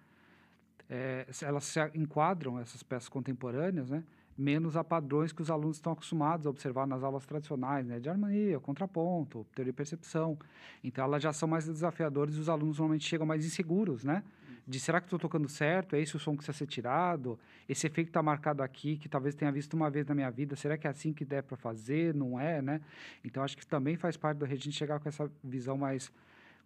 é, 0.95 1.27
elas 1.41 1.65
se 1.65 1.81
enquadram 1.95 2.61
essas 2.61 2.83
peças 2.83 3.09
contemporâneas, 3.09 3.89
né, 3.89 4.05
menos 4.37 4.77
a 4.77 4.85
padrões 4.85 5.33
que 5.33 5.41
os 5.41 5.51
alunos 5.51 5.79
estão 5.79 5.95
acostumados 5.95 6.47
a 6.47 6.51
observar 6.51 6.87
nas 6.87 7.03
aulas 7.03 7.25
tradicionais, 7.25 7.87
né, 7.87 7.99
de 7.99 8.11
harmonia, 8.11 8.61
contraponto, 8.61 9.47
teoria 9.55 9.71
e 9.71 9.73
percepção. 9.73 10.39
Então 10.85 11.03
elas 11.03 11.23
já 11.23 11.33
são 11.33 11.49
mais 11.49 11.67
desafiadoras 11.67 12.37
e 12.37 12.39
os 12.39 12.49
alunos 12.51 12.79
normalmente 12.79 13.07
chegam 13.07 13.27
mais 13.27 13.47
inseguros, 13.47 14.05
né, 14.05 14.23
de 14.69 14.79
será 14.79 15.01
que 15.01 15.07
estou 15.07 15.19
tocando 15.19 15.49
certo? 15.49 15.97
É 15.97 16.01
esse 16.01 16.15
o 16.15 16.19
som 16.19 16.33
que 16.33 16.39
precisa 16.39 16.59
ser 16.59 16.67
tirado? 16.67 17.39
Esse 17.67 17.87
efeito 17.87 18.09
está 18.09 18.23
marcado 18.23 18.63
aqui, 18.63 18.99
que 18.99 19.09
talvez 19.09 19.35
tenha 19.35 19.51
visto 19.51 19.73
uma 19.73 19.89
vez 19.89 20.07
na 20.07 20.15
minha 20.15 20.31
vida, 20.31 20.55
será 20.57 20.77
que 20.77 20.87
é 20.87 20.91
assim 20.91 21.15
que 21.15 21.25
der 21.25 21.43
para 21.43 21.57
fazer? 21.57 22.15
Não 22.15 22.39
é, 22.39 22.61
né? 22.61 22.83
Então, 23.25 23.43
acho 23.43 23.57
que 23.57 23.67
também 23.67 23.97
faz 23.97 24.19
parte 24.19 24.39
da 24.39 24.47
gente 24.47 24.71
chegar 24.73 25.01
com 25.01 25.09
essa 25.09 25.31
visão 25.43 25.79
mais 25.79 26.13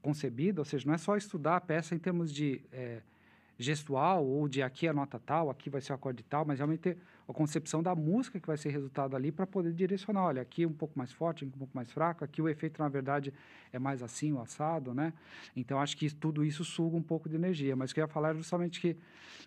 concebida, 0.03 0.61
ou 0.61 0.65
seja, 0.65 0.85
não 0.85 0.95
é 0.95 0.99
só 0.99 1.17
estudar 1.17 1.57
a 1.57 1.61
peça 1.61 1.95
em 1.95 1.99
termos 1.99 2.33
de 2.33 2.61
é, 2.73 3.01
gestual 3.59 4.25
ou 4.25 4.49
de 4.49 4.63
aqui 4.63 4.87
é 4.87 4.91
a 4.91 4.93
nota 4.93 5.19
tal, 5.19 5.49
aqui 5.51 5.71
vai 5.71 5.81
ser 5.81 5.93
o 5.93 5.95
acorde 5.95 6.23
tal, 6.23 6.45
mas 6.45 6.59
realmente 6.59 6.97
a 7.29 7.33
concepção 7.33 7.83
da 7.83 7.95
música 7.95 8.39
que 8.39 8.47
vai 8.47 8.57
ser 8.57 8.71
resultado 8.71 9.17
ali 9.17 9.33
para 9.33 9.47
poder 9.47 9.73
direcionar. 9.73 10.27
Olha, 10.27 10.43
aqui 10.43 10.65
um 10.65 10.73
pouco 10.73 10.97
mais 10.97 11.11
forte, 11.11 11.45
um 11.45 11.51
pouco 11.51 11.75
mais 11.75 11.91
fraco, 11.91 12.25
aqui 12.25 12.41
o 12.41 12.49
efeito, 12.49 12.81
na 12.81 12.89
verdade, 12.89 13.33
é 13.73 13.79
mais 13.79 14.03
assim, 14.03 14.33
o 14.33 14.41
assado, 14.41 14.95
né? 14.95 15.13
Então, 15.57 15.81
acho 15.81 15.97
que 15.97 16.15
tudo 16.15 16.45
isso 16.45 16.65
suga 16.65 16.97
um 16.97 17.03
pouco 17.03 17.29
de 17.29 17.35
energia. 17.35 17.75
Mas 17.75 17.91
o 17.91 17.95
que 17.95 18.01
eu 18.01 18.05
ia 18.05 18.09
falar 18.09 18.31
é 18.31 18.35
justamente 18.35 18.81
que, 18.81 18.97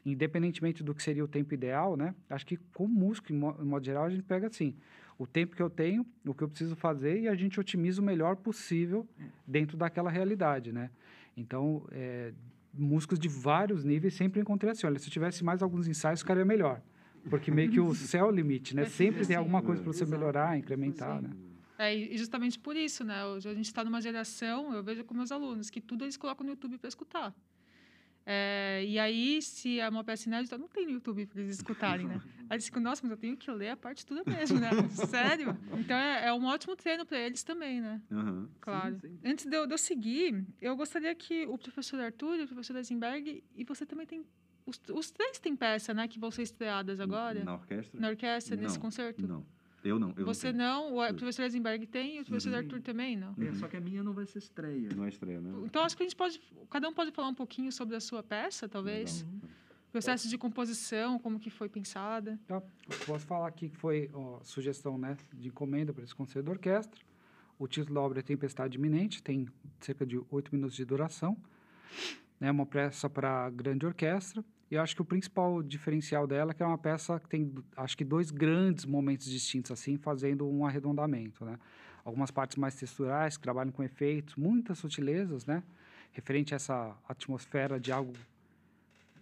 independentemente 0.06 0.84
do 0.84 0.93
que 0.93 1.02
seria 1.02 1.24
o 1.24 1.28
tempo 1.28 1.54
ideal, 1.54 1.95
né? 1.95 2.13
Acho 2.30 2.45
que 2.45 2.58
com 2.74 2.88
música, 2.88 3.32
em 3.32 3.38
modo 3.38 3.86
geral, 3.86 4.06
a 4.06 4.10
gente 4.10 4.24
pega 4.24 4.48
assim, 4.48 4.76
o 5.17 5.26
tempo 5.26 5.56
que 5.56 5.62
eu 5.62 5.69
tenho, 5.69 6.06
o 6.26 6.34
que 6.34 6.43
eu 6.43 6.50
preciso 6.50 6.76
fazer 6.76 7.22
e 7.22 7.28
a 7.28 7.36
gente 7.36 7.60
otimiza 7.60 8.02
o 8.02 8.06
melhor 8.06 8.36
possível 8.36 9.08
dentro 9.45 9.78
daquela 9.78 10.10
realidade, 10.10 10.74
né? 10.74 10.89
Então, 11.36 11.86
é, 11.91 12.34
músicos 12.80 13.20
de 13.20 13.28
vários 13.28 13.84
níveis 13.84 14.13
sempre 14.13 14.39
encontrei 14.39 14.72
assim, 14.72 14.88
olha, 14.88 14.98
se 14.98 15.08
eu 15.08 15.12
tivesse 15.12 15.44
mais 15.44 15.62
alguns 15.62 15.88
ensaios, 15.88 16.22
ficaria 16.22 16.46
melhor. 16.46 16.82
Porque 17.30 17.52
meio 17.52 17.70
que 17.70 17.80
o 17.80 17.94
céu 17.96 18.26
é 18.26 18.30
o 18.30 18.32
limite, 18.32 18.76
né? 18.76 18.86
Sempre 18.86 19.26
tem 19.26 19.36
alguma 19.36 19.62
coisa 19.62 19.82
para 19.82 19.92
você 19.92 20.06
melhorar, 20.06 20.58
incrementar, 20.58 21.22
né? 21.22 21.30
É, 21.78 21.96
e 21.96 22.18
justamente 22.18 22.60
por 22.60 22.76
isso, 22.76 23.04
né? 23.04 23.26
Hoje 23.26 23.48
a 23.48 23.54
gente 23.54 23.65
está 23.65 23.84
numa 23.84 24.02
geração, 24.02 24.74
eu 24.74 24.84
vejo 24.84 25.04
com 25.06 25.13
meus 25.13 25.32
alunos, 25.32 25.70
que 25.70 25.80
tudo 25.80 26.04
eles 26.04 26.18
colocam 26.18 26.46
no 26.46 26.52
YouTube 26.52 26.78
para 26.78 26.89
escutar. 26.89 27.34
É, 28.32 28.86
e 28.86 29.00
aí, 29.00 29.42
se 29.42 29.80
é 29.80 29.89
uma 29.89 30.04
peça 30.04 30.30
inédita, 30.30 30.56
não 30.56 30.68
tem 30.68 30.86
no 30.86 30.92
YouTube 30.92 31.26
para 31.26 31.42
eles 31.42 31.56
escutarem, 31.56 32.06
né? 32.06 32.22
Aí 32.48 32.58
eles 32.58 32.65
ficam, 32.65 32.80
nossa, 32.80 33.02
mas 33.02 33.10
eu 33.10 33.18
tenho 33.18 33.36
que 33.36 33.50
ler 33.50 33.70
a 33.70 33.76
parte 33.76 34.06
toda 34.06 34.24
mesmo, 34.24 34.60
né? 34.60 34.70
Sério? 35.10 35.58
Então 35.80 35.98
é, 35.98 36.28
é, 36.28 36.34
um 36.34 36.46
ótimo 36.46 36.76
treino 36.76 37.08
para 37.08 37.18
eles 37.18 37.42
também, 37.42 37.82
né? 37.82 38.00
Uhum. 38.12 38.48
Claro. 38.62 39.00
Sim, 39.00 39.18
sim. 39.18 39.20
Antes 39.26 39.48
de 39.48 39.58
eu, 39.58 39.65
de 39.65 39.74
eu, 39.74 39.80
seguir, 39.80 40.46
eu 40.62 40.76
gostaria 40.76 41.15
que 41.15 41.48
o 41.48 41.58
professor 41.58 42.00
Arthur 42.00 42.36
e 42.36 42.44
o 42.44 42.48
professor 42.48 42.76
Eisenberg, 42.76 43.44
e 43.56 43.63
você 43.63 43.84
também 43.84 44.06
tem 44.06 44.24
os, 44.63 44.80
os 44.94 45.10
três 45.10 45.39
têm 45.39 45.56
peça, 45.56 45.92
né? 45.96 46.08
Que 46.08 46.20
vão 46.20 46.30
ser 46.30 46.44
estreadas 46.44 47.00
agora? 47.00 47.44
Na 47.44 47.56
orquestra? 47.56 48.00
Na 48.00 48.10
orquestra, 48.10 48.56
não, 48.56 48.63
nesse 48.63 48.78
concerto? 48.78 49.28
Não. 49.28 49.44
Eu 49.84 49.98
não. 49.98 50.13
Eu 50.18 50.26
Você 50.26 50.52
não, 50.52 50.92
não 50.92 51.10
o 51.10 51.13
professor 51.13 51.44
Eisenberg 51.44 51.88
tem 51.88 52.18
e 52.18 52.22
o 52.22 52.26
professor 52.26 52.52
uhum. 52.52 52.58
Arthur 52.58 52.82
também, 52.82 53.15
não? 53.15 53.34
É, 53.39 53.54
só 53.54 53.68
que 53.68 53.78
a 53.78 53.82
minha 53.82 54.04
não 54.04 54.13
vai 54.13 54.26
ser 54.26 54.39
estreia. 54.39 54.89
Não 54.96 55.06
é 55.06 55.10
estreia, 55.10 55.39
né? 55.39 55.52
Então, 55.65 55.84
acho 55.84 55.96
que 55.96 56.04
a 56.04 56.06
gente 56.06 56.15
pode... 56.15 56.42
Cada 56.70 56.88
um 56.88 56.94
pode 56.94 57.12
falar 57.12 57.30
um 57.30 57.36
pouquinho 57.36 57.72
sobre 57.72 57.96
a 57.96 58.00
sua 58.00 58.22
peça, 58.22 58.68
talvez? 58.68 59.22
Uhum. 59.24 59.39
Processo 59.92 60.30
de 60.30 60.38
composição, 60.38 61.18
como 61.18 61.39
que 61.39 61.50
foi 61.50 61.68
pensada. 61.68 62.39
Tá. 62.46 62.62
Posso 63.08 63.26
falar 63.26 63.48
aqui 63.48 63.70
que 63.70 63.78
foi 63.78 64.10
ó, 64.13 64.39
sugestão 64.44 64.98
né, 65.00 65.18
de 65.34 65.48
encomenda 65.48 65.92
para 65.92 66.04
esse 66.04 66.13
concerto 66.13 66.46
da 66.46 66.52
orquestra. 66.52 67.00
O 67.58 67.68
título 67.68 67.96
da 67.96 68.02
obra 68.02 68.20
é 68.20 68.22
Tempestade 68.22 68.78
Iminente, 68.78 69.24
tem 69.24 69.48
cerca 69.80 70.06
de 70.06 70.22
oito 70.30 70.54
minutos 70.54 70.76
de 70.76 70.86
duração. 70.86 71.36
É 72.39 72.46
né, 72.46 72.52
uma 72.52 72.65
peça 72.65 73.10
para 73.10 73.50
grande 73.50 73.86
orquestra. 73.86 74.44
E 74.72 74.76
eu 74.76 74.82
acho 74.82 74.96
que 74.96 75.02
o 75.02 75.06
principal 75.06 75.64
diferencial 75.64 76.28
dela 76.28 76.52
é 76.52 76.54
que 76.54 76.62
é 76.62 76.66
uma 76.66 76.78
peça 76.78 77.20
que 77.20 77.28
tem, 77.28 77.52
acho 77.76 77.98
que, 77.98 78.04
dois 78.04 78.30
grandes 78.30 78.86
momentos 78.86 79.26
distintos, 79.26 79.72
assim, 79.72 79.98
fazendo 79.98 80.48
um 80.48 80.66
arredondamento, 80.66 81.44
né? 81.44 81.58
Algumas 82.06 82.30
partes 82.30 82.56
mais 82.56 82.76
texturais, 82.76 83.36
que 83.36 83.44
trabalham 83.44 83.72
com 83.72 83.84
efeitos, 83.84 84.36
muitas 84.36 84.78
sutilezas, 84.78 85.46
né? 85.46 85.64
Referente 86.12 86.54
a 86.54 86.58
essa 86.58 86.96
atmosfera 87.08 87.80
de 87.80 87.92
algo 87.92 88.14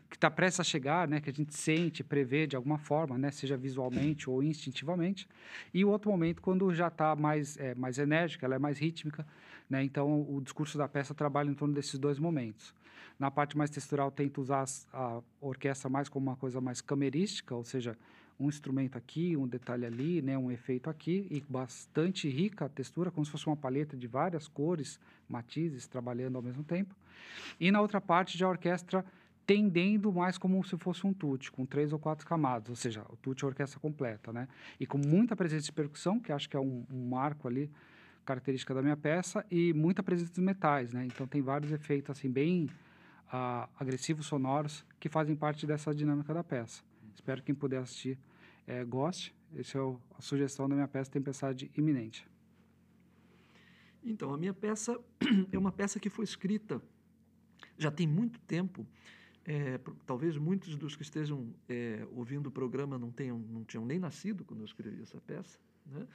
que 0.09 0.15
está 0.15 0.29
prestes 0.29 0.59
a 0.59 0.63
chegar, 0.63 1.07
né? 1.07 1.21
Que 1.21 1.29
a 1.29 1.33
gente 1.33 1.55
sente, 1.55 2.03
prevê 2.03 2.45
de 2.45 2.55
alguma 2.55 2.77
forma, 2.77 3.17
né? 3.17 3.31
Seja 3.31 3.55
visualmente 3.55 4.29
ou 4.29 4.43
instintivamente. 4.43 5.27
E 5.73 5.83
o 5.83 5.89
outro 5.89 6.11
momento, 6.11 6.41
quando 6.41 6.73
já 6.73 6.87
está 6.87 7.15
mais, 7.15 7.57
é, 7.57 7.73
mais 7.73 7.97
enérgica, 7.97 8.45
ela 8.45 8.55
é 8.55 8.59
mais 8.59 8.79
rítmica, 8.79 9.25
né? 9.69 9.81
Então, 9.81 10.25
o 10.29 10.41
discurso 10.41 10.77
da 10.77 10.87
peça 10.89 11.13
trabalha 11.13 11.49
em 11.49 11.53
torno 11.53 11.73
desses 11.73 11.97
dois 11.97 12.19
momentos. 12.19 12.73
Na 13.19 13.31
parte 13.31 13.57
mais 13.57 13.69
textural, 13.69 14.11
tento 14.11 14.39
usar 14.39 14.65
a 14.93 15.21
orquestra 15.41 15.89
mais 15.89 16.07
como 16.07 16.29
uma 16.29 16.35
coisa 16.35 16.61
mais 16.61 16.81
camerística, 16.81 17.55
ou 17.55 17.63
seja, 17.63 17.97
um 18.39 18.47
instrumento 18.47 18.97
aqui, 18.97 19.35
um 19.35 19.47
detalhe 19.47 19.85
ali, 19.85 20.21
né, 20.21 20.37
um 20.37 20.51
efeito 20.51 20.89
aqui, 20.89 21.27
e 21.31 21.41
bastante 21.49 22.29
rica 22.29 22.65
a 22.65 22.69
textura, 22.69 23.09
como 23.09 23.25
se 23.25 23.31
fosse 23.31 23.47
uma 23.47 23.57
paleta 23.57 23.97
de 23.97 24.05
várias 24.07 24.47
cores, 24.47 24.99
matizes, 25.27 25.87
trabalhando 25.87 26.35
ao 26.35 26.41
mesmo 26.41 26.63
tempo. 26.63 26.95
E 27.59 27.71
na 27.71 27.81
outra 27.81 27.99
parte, 27.99 28.37
já 28.37 28.45
a 28.45 28.49
orquestra 28.49 29.03
tendendo 29.47 30.11
mais 30.11 30.37
como 30.37 30.61
se 30.65 30.77
fosse 30.77 31.07
um 31.07 31.13
tute, 31.13 31.51
com 31.51 31.65
três 31.65 31.93
ou 31.93 31.97
quatro 31.97 32.27
camadas, 32.27 32.69
ou 32.69 32.75
seja, 32.75 33.03
o 33.09 33.15
tute 33.15 33.43
é 33.43 33.47
a 33.47 33.49
orquestra 33.49 33.79
completa, 33.79 34.33
né? 34.33 34.47
E 34.77 34.85
com 34.85 34.97
muita 34.97 35.37
presença 35.37 35.65
de 35.65 35.71
percussão, 35.71 36.19
que 36.19 36.33
acho 36.33 36.49
que 36.49 36.57
é 36.57 36.59
um, 36.59 36.85
um 36.91 37.07
marco 37.07 37.47
ali, 37.47 37.71
característica 38.25 38.73
da 38.73 38.81
minha 38.81 38.97
peça, 38.97 39.45
e 39.49 39.73
muita 39.73 40.03
presença 40.03 40.33
de 40.33 40.41
metais, 40.41 40.93
né? 40.93 41.05
Então 41.05 41.25
tem 41.25 41.41
vários 41.41 41.71
efeitos, 41.71 42.11
assim, 42.11 42.29
bem 42.29 42.69
agressivos 43.29 44.25
sonoros 44.25 44.85
que 44.99 45.09
fazem 45.09 45.35
parte 45.35 45.67
dessa 45.67 45.93
dinâmica 45.93 46.33
da 46.33 46.43
peça. 46.43 46.83
Espero 47.13 47.41
que 47.41 47.47
quem 47.47 47.55
puder 47.55 47.79
assistir 47.79 48.17
é, 48.65 48.83
goste. 48.83 49.35
Essa 49.55 49.77
é 49.77 49.81
o, 49.81 49.99
a 50.17 50.21
sugestão 50.21 50.67
da 50.67 50.75
minha 50.75 50.87
peça 50.87 51.11
Tempestade 51.11 51.71
Iminente. 51.75 52.27
Então, 54.03 54.33
a 54.33 54.37
minha 54.37 54.53
peça 54.53 54.97
é 55.51 55.57
uma 55.57 55.71
peça 55.71 55.99
que 55.99 56.09
foi 56.09 56.23
escrita 56.23 56.81
já 57.77 57.91
tem 57.91 58.07
muito 58.07 58.39
tempo. 58.41 58.85
É, 59.45 59.79
talvez 60.05 60.37
muitos 60.37 60.75
dos 60.75 60.95
que 60.95 61.03
estejam 61.03 61.53
é, 61.69 62.05
ouvindo 62.11 62.47
o 62.47 62.51
programa 62.51 62.97
não, 62.97 63.11
tenham, 63.11 63.39
não 63.39 63.63
tinham 63.63 63.85
nem 63.85 63.97
nascido 63.97 64.43
quando 64.43 64.61
eu 64.61 64.65
escrevi 64.65 65.01
essa 65.01 65.21
peça. 65.21 65.57
Né? 65.85 66.05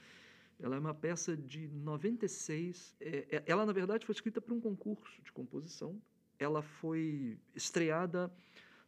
Ela 0.59 0.75
é 0.75 0.79
uma 0.79 0.93
peça 0.93 1.35
de 1.35 1.67
96. 1.67 2.95
É, 2.99 3.25
é, 3.37 3.43
ela, 3.45 3.65
na 3.65 3.73
verdade, 3.73 4.05
foi 4.05 4.13
escrita 4.13 4.39
para 4.39 4.53
um 4.53 4.61
concurso 4.61 5.21
de 5.23 5.31
composição 5.31 5.99
ela 6.39 6.61
foi 6.61 7.37
estreada 7.55 8.31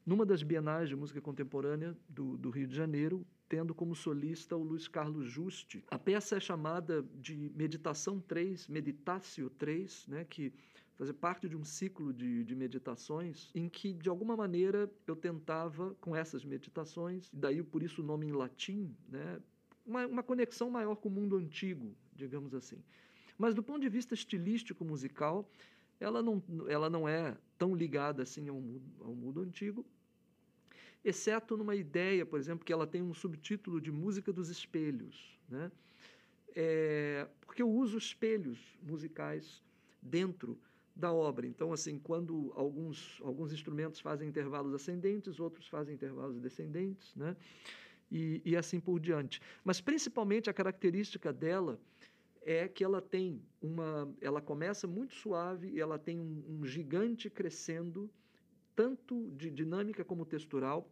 numa 0.06 0.26
das 0.26 0.44
bienais 0.44 0.88
de 0.88 0.96
música 0.96 1.20
contemporânea 1.20 1.98
do, 2.08 2.38
do, 2.38 2.50
Rio 2.50 2.68
de 2.68 2.76
Janeiro, 2.76 3.26
tendo 3.50 3.74
como 3.74 3.96
solista 3.96 4.56
o 4.56 4.64
Luiz 4.64 4.88
Carlos 4.88 5.26
Juste. 5.26 5.84
A 5.90 5.98
peça 5.98 6.38
é 6.38 6.40
chamada 6.40 7.04
de 7.16 7.52
Meditação 7.56 8.20
3, 8.20 8.68
Meditácio 8.68 9.50
3, 9.50 10.08
né, 10.08 10.26
que 10.26 10.54
fazia 10.96 11.14
parte 11.14 11.50
de 11.50 11.58
um 11.58 11.64
ciclo 11.64 12.14
de, 12.14 12.44
de 12.44 12.56
meditações 12.56 13.52
em 13.54 13.68
que, 13.68 13.94
de 13.94 14.10
alguma 14.10 14.38
maneira, 14.38 14.90
eu 15.08 15.16
tentava, 15.16 15.96
com 16.00 16.16
essas 16.16 16.46
meditações, 16.46 17.30
daí 17.34 17.62
por 17.64 17.82
isso 17.82 18.02
o 18.02 18.06
nome 18.06 18.28
em 18.28 18.32
latim, 18.32 18.96
né, 19.10 19.40
uma, 19.86 20.06
uma 20.08 20.24
conexão 20.24 20.70
maior 20.70 20.96
com 20.96 21.10
o 21.10 21.12
mundo 21.12 21.36
antigo, 21.36 21.96
digamos 22.16 22.54
assim. 22.54 22.82
Mas 23.38 23.54
do 23.54 23.62
ponto 23.62 23.82
de 23.82 23.90
vista 23.90 24.14
estilístico 24.14 24.86
musical, 24.86 25.50
ela 26.00 26.22
não, 26.22 26.42
ela 26.68 26.90
não 26.90 27.08
é 27.08 27.38
tão 27.58 27.76
ligada 27.76 28.24
assim 28.24 28.48
ao 28.50 28.60
mundo, 28.60 28.84
ao 29.00 29.16
mundo 29.16 29.42
antigo, 29.42 29.86
exceto 31.04 31.56
numa 31.56 31.76
ideia, 31.76 32.26
por 32.26 32.40
exemplo, 32.40 32.66
que 32.66 32.74
ela 32.74 32.88
tem 32.88 33.02
um 33.02 33.14
subtítulo 33.14 33.80
de 33.80 33.92
música 33.92 34.34
dos 34.34 34.50
espelhos, 34.50 35.40
né? 35.48 35.72
É, 36.56 37.28
porque 37.46 37.62
eu 37.62 37.70
uso 37.70 37.98
espelhos 37.98 38.58
musicais 38.82 39.64
dentro 40.02 40.58
da 40.96 41.12
obra. 41.12 41.46
Então, 41.46 41.74
assim, 41.74 42.00
quando 42.00 42.54
alguns, 42.56 43.20
alguns 43.22 43.52
instrumentos 43.52 44.00
fazem 44.00 44.28
intervalos 44.28 44.74
ascendentes, 44.74 45.40
outros 45.40 45.68
fazem 45.68 45.94
intervalos 45.94 46.40
descendentes, 46.40 47.14
né? 47.16 47.36
E, 48.10 48.42
e 48.46 48.56
assim 48.56 48.80
por 48.80 49.00
diante. 49.00 49.42
Mas, 49.64 49.82
principalmente, 49.82 50.50
a 50.50 50.54
característica 50.54 51.34
dela 51.34 51.80
é 52.46 52.68
que 52.68 52.84
ela 52.84 53.02
tem 53.02 53.42
uma... 53.62 54.14
Ela 54.22 54.40
começa 54.40 54.88
muito 54.88 55.16
suave 55.16 55.70
e 55.72 55.82
ela 55.82 55.98
tem 55.98 56.22
um, 56.22 56.44
um 56.48 56.66
gigante 56.66 57.30
crescendo, 57.30 58.10
tanto 58.76 59.32
de 59.32 59.50
dinâmica 59.50 60.06
como 60.06 60.26
textural, 60.26 60.90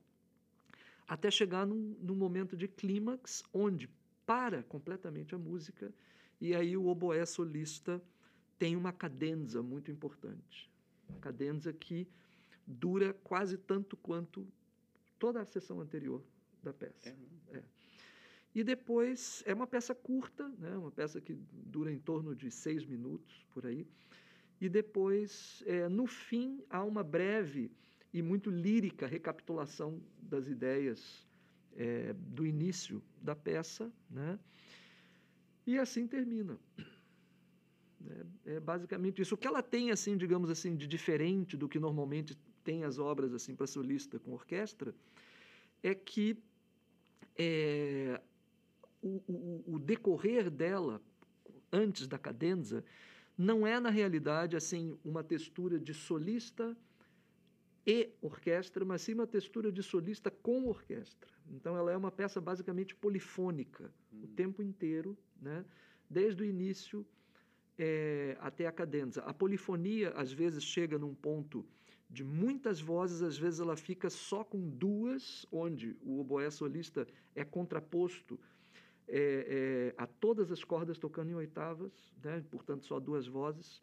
até 1.08 1.30
chegar 1.30 1.66
num, 1.66 1.96
num 2.02 2.16
momento 2.16 2.58
de 2.58 2.68
clímax, 2.68 3.44
onde 3.54 3.88
para 4.26 4.64
completamente 4.64 5.36
a 5.36 5.38
música 5.38 5.94
e 6.44 6.54
aí 6.54 6.76
o 6.76 6.88
oboé 6.88 7.26
solista 7.26 8.02
tem 8.58 8.76
uma 8.76 8.92
cadenza 8.92 9.62
muito 9.62 9.92
importante. 9.92 10.70
Uma 11.08 11.20
cadenza 11.20 11.72
que 11.72 12.08
dura 12.66 13.14
quase 13.24 13.58
tanto 13.58 13.96
quanto 13.96 14.48
toda 15.20 15.42
a 15.42 15.46
sessão 15.46 15.80
anterior 15.80 16.22
da 16.62 16.74
peça. 16.74 17.16
É. 17.52 17.58
É. 17.58 17.64
E 18.54 18.64
depois 18.64 19.44
é 19.46 19.54
uma 19.54 19.66
peça 19.66 19.96
curta, 19.96 20.48
né? 20.60 20.78
uma 20.78 20.92
peça 20.92 21.20
que 21.20 21.34
dura 21.52 21.92
em 21.92 22.00
torno 22.00 22.36
de 22.36 22.52
seis 22.52 22.86
minutos, 22.86 23.46
por 23.52 23.66
aí. 23.66 23.88
E 24.62 24.70
depois, 24.70 25.64
é, 25.66 25.90
no 25.90 26.06
fim, 26.06 26.64
há 26.70 26.84
uma 26.84 27.04
breve 27.04 27.72
e 28.14 28.22
muito 28.22 28.50
lírica 28.52 29.08
recapitulação 29.08 30.00
das 30.22 30.48
ideias 30.48 31.28
é, 31.76 32.14
do 32.14 32.46
início 32.46 33.02
da 33.22 33.36
peça, 33.36 33.92
né? 34.10 34.40
e 35.66 35.78
assim 35.78 36.08
termina. 36.08 36.58
É, 38.06 38.56
é, 38.56 38.60
basicamente 38.60 39.22
isso. 39.22 39.36
O 39.36 39.38
que 39.38 39.48
ela 39.48 39.64
tem, 39.64 39.92
assim, 39.92 40.18
digamos 40.18 40.50
assim, 40.50 40.76
de 40.76 40.86
diferente 40.88 41.56
do 41.56 41.70
que 41.70 41.80
normalmente 41.80 42.38
tem 42.64 42.84
as 42.84 43.00
obras 43.00 43.34
assim 43.34 43.56
para 43.56 43.68
solista 43.68 44.20
com 44.20 44.34
orquestra, 44.34 44.94
é 45.82 45.94
que 45.94 46.38
é, 47.38 48.22
o, 49.04 49.22
o, 49.28 49.76
o, 49.76 49.80
decorrer 49.80 50.50
dela 50.50 51.02
antes 51.72 52.08
da 52.08 52.18
cadenza 52.18 52.84
não 53.38 53.68
é 53.68 53.80
na 53.80 53.90
realidade 53.90 54.56
assim 54.56 54.98
uma 55.04 55.24
textura 55.24 55.80
de 55.80 55.94
solista 55.94 56.76
e 57.86 58.10
orquestra, 58.22 58.86
mas 58.86 59.02
sim 59.02 59.14
uma 59.14 59.28
textura 59.28 59.72
de 59.72 59.84
solista 59.84 60.32
com 60.32 60.68
orquestra. 60.68 61.30
Então 61.52 61.76
ela 61.78 61.92
é 61.92 61.98
uma 61.98 62.12
peça 62.12 62.40
basicamente 62.40 62.96
polifônica 62.96 63.92
hum. 64.14 64.22
o 64.24 64.28
tempo 64.28 64.64
inteiro, 64.64 65.18
né? 65.42 65.66
Desde 66.10 66.44
o 66.44 66.46
início 66.46 67.06
é, 67.78 68.38
até 68.40 68.68
a 68.68 68.72
cadenza. 68.72 69.22
A 69.24 69.34
polifonia, 69.34 70.12
às 70.12 70.32
vezes, 70.32 70.64
chega 70.64 70.98
num 70.98 71.14
ponto 71.14 71.66
de 72.10 72.24
muitas 72.24 72.80
vozes, 72.80 73.24
às 73.24 73.38
vezes 73.38 73.60
ela 73.60 73.76
fica 73.76 74.10
só 74.10 74.44
com 74.44 74.70
duas, 74.70 75.48
onde 75.52 75.98
o 76.02 76.20
oboé 76.20 76.50
solista 76.52 77.08
é 77.34 77.44
contraposto 77.44 78.40
é, 79.08 79.94
é, 79.96 79.96
a 79.98 80.08
todas 80.08 80.52
as 80.52 80.64
cordas 80.64 80.98
tocando 80.98 81.32
em 81.32 81.36
oitavas, 81.36 81.92
né? 82.24 82.44
portanto, 82.50 82.86
só 82.86 83.00
duas 83.00 83.28
vozes, 83.28 83.82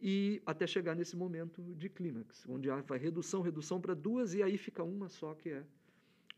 e 0.00 0.42
até 0.44 0.66
chegar 0.66 0.94
nesse 0.94 1.16
momento 1.16 1.62
de 1.74 1.88
clímax, 1.88 2.44
onde 2.48 2.68
vai 2.68 2.98
redução, 2.98 3.40
redução 3.40 3.80
para 3.80 3.94
duas, 3.94 4.34
e 4.34 4.42
aí 4.42 4.58
fica 4.58 4.82
uma 4.82 5.08
só, 5.08 5.34
que 5.34 5.50
é 5.50 5.64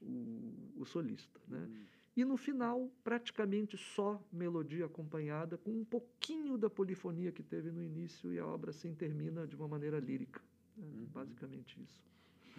o, 0.01 0.53
o 0.77 0.85
solista. 0.85 1.41
Né? 1.49 1.59
Hum. 1.59 1.85
E 2.17 2.25
no 2.25 2.37
final, 2.37 2.91
praticamente 3.05 3.77
só 3.77 4.21
melodia 4.33 4.87
acompanhada, 4.87 5.57
com 5.57 5.71
um 5.71 5.85
pouquinho 5.85 6.59
da 6.59 6.69
polifonia 6.69 7.31
que 7.31 7.43
teve 7.43 7.71
no 7.71 7.83
início, 7.83 8.33
e 8.33 8.39
a 8.39 8.47
obra 8.47 8.71
assim 8.71 8.95
termina 8.95 9.47
de 9.47 9.55
uma 9.55 9.69
maneira 9.69 9.99
lírica. 9.99 10.41
Né? 10.77 10.85
Uhum. 10.85 11.07
Basicamente 11.13 11.81
isso. 11.81 12.03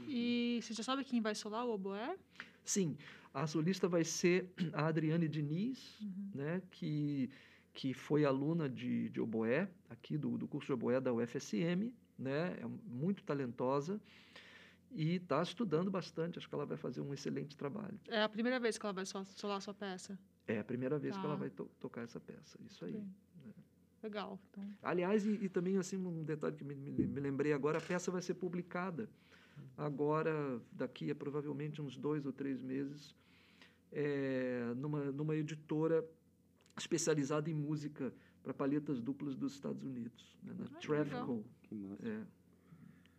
E 0.08 0.60
você 0.62 0.74
já 0.74 0.84
sabe 0.84 1.04
quem 1.04 1.22
vai 1.22 1.36
solar 1.36 1.66
o 1.66 1.74
oboé? 1.74 2.16
Sim, 2.64 2.98
a 3.34 3.48
solista 3.48 3.88
vai 3.88 4.04
ser 4.04 4.52
a 4.74 4.88
Adriane 4.88 5.28
Diniz, 5.28 6.00
uhum. 6.02 6.32
né, 6.36 6.62
que, 6.72 7.30
que 7.74 7.94
foi 7.94 8.26
aluna 8.26 8.70
de, 8.70 9.10
de 9.10 9.22
oboé, 9.22 9.70
aqui 9.90 10.18
do, 10.18 10.38
do 10.38 10.48
curso 10.48 10.68
de 10.68 10.74
oboé 10.74 11.00
da 11.00 11.14
UFSM, 11.14 11.92
né, 12.18 12.58
é 12.60 12.66
muito 12.86 13.24
talentosa 13.24 14.00
e 14.92 15.16
está 15.16 15.42
estudando 15.42 15.90
bastante. 15.92 16.40
Acho 16.40 16.50
que 16.50 16.56
ela 16.56 16.66
vai 16.66 16.78
fazer 16.78 17.02
um 17.02 17.14
excelente 17.14 17.56
trabalho. 17.56 18.00
É 18.08 18.24
a 18.24 18.30
primeira 18.30 18.60
vez 18.60 18.78
que 18.78 18.86
ela 18.86 18.94
vai 18.94 19.06
solar 19.06 19.58
a 19.58 19.62
sua 19.62 19.74
peça? 19.74 20.18
É 20.48 20.60
a 20.60 20.64
primeira 20.64 20.98
vez 20.98 21.14
tá. 21.14 21.22
que 21.22 21.26
ela 21.26 21.36
tá. 21.36 21.40
vai 21.40 21.50
to 21.50 21.66
tocar 21.80 22.02
essa 22.02 22.20
peça. 22.20 22.58
Isso 22.66 22.84
aí. 22.86 22.94
Né? 22.94 23.08
Legal. 24.02 24.40
Então. 24.50 24.64
Aliás, 24.82 25.26
e, 25.26 25.32
e, 25.32 25.50
também 25.50 25.78
assim 25.78 25.98
um 25.98 26.24
detalhe 26.24 26.56
que 26.56 26.64
me, 26.64 26.74
me, 26.74 26.92
me, 26.92 27.20
lembrei 27.20 27.54
agora: 27.54 27.78
a 27.78 27.82
peça 27.82 28.10
vai 28.10 28.22
ser 28.22 28.34
publicada 28.34 29.10
agora, 29.78 30.62
daqui 30.72 31.12
a 31.12 31.16
provavelmente 31.16 31.82
uns 31.82 31.98
dois 31.98 32.26
ou 32.26 32.34
três 32.34 32.62
meses, 32.62 33.16
é, 33.92 34.74
numa, 34.76 35.12
numa 35.12 35.36
editora 35.36 36.06
especializada 36.78 37.50
em 37.50 37.54
música 37.54 38.14
para 38.42 38.54
palhetas 38.54 39.02
duplas 39.02 39.36
dos 39.36 39.54
Estados 39.54 39.84
Unidos, 39.84 40.38
né, 40.44 40.54
na 40.58 40.66
ah. 40.66 40.80
É. 42.04 42.22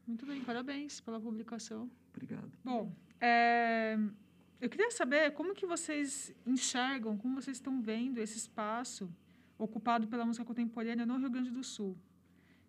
Muito 0.06 0.26
bem, 0.26 0.42
parabéns 0.42 1.00
pela 1.00 1.20
publicação. 1.20 1.90
Obrigado. 2.12 2.50
Bom, 2.64 2.92
é, 3.20 3.96
eu 4.60 4.68
queria 4.68 4.90
saber 4.90 5.32
como 5.32 5.54
que 5.54 5.66
vocês 5.66 6.34
enxergam, 6.46 7.16
como 7.16 7.40
vocês 7.40 7.56
estão 7.56 7.80
vendo 7.80 8.18
esse 8.18 8.36
espaço 8.36 9.10
ocupado 9.56 10.08
pela 10.08 10.24
música 10.24 10.44
contemporânea 10.44 11.06
no 11.06 11.18
Rio 11.18 11.30
Grande 11.30 11.50
do 11.50 11.62
Sul. 11.62 11.96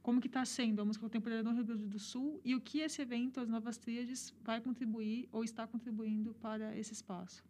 Como 0.02 0.20
que 0.20 0.28
está 0.28 0.44
sendo 0.46 0.82
a 0.82 0.86
música 0.86 1.06
contemporânea 1.06 1.44
no 1.44 1.54
Rio 1.54 1.66
Grande 1.66 1.88
do 1.88 2.00
Sul 2.00 2.42
e 2.44 2.56
o 2.56 2.62
que 2.62 2.80
esse 2.80 3.02
evento, 3.02 3.40
as 3.40 3.50
Novas 3.50 3.78
Tríades, 3.78 4.34
vai 4.44 4.60
contribuir 4.60 5.30
ou 5.32 5.44
está 5.44 5.68
contribuindo 5.68 6.34
para 6.42 6.76
esse 6.78 6.94
espaço? 6.94 7.44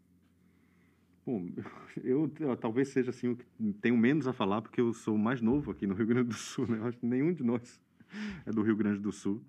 Bom, 1.26 1.50
eu, 2.04 2.32
eu, 2.40 2.58
talvez 2.58 2.90
seja 2.90 3.12
assim 3.12 3.30
o 3.30 3.36
que 3.38 3.46
tenho 3.82 3.98
menos 3.98 4.28
a 4.28 4.34
falar 4.34 4.62
porque 4.62 4.82
eu 4.82 4.94
sou 4.94 5.18
mais 5.18 5.42
novo 5.42 5.72
aqui 5.72 5.88
no 5.88 5.94
Rio 5.94 6.08
Grande 6.08 6.30
do 6.30 6.36
Sul, 6.36 6.68
né? 6.68 6.78
Eu 6.78 6.88
acho 6.88 6.98
que 6.98 7.06
nenhum 7.06 7.34
de 7.34 7.44
nós 7.44 7.80
é 8.46 8.52
do 8.52 8.62
Rio 8.62 8.76
Grande 8.76 9.00
do 9.00 9.12
Sul 9.12 9.42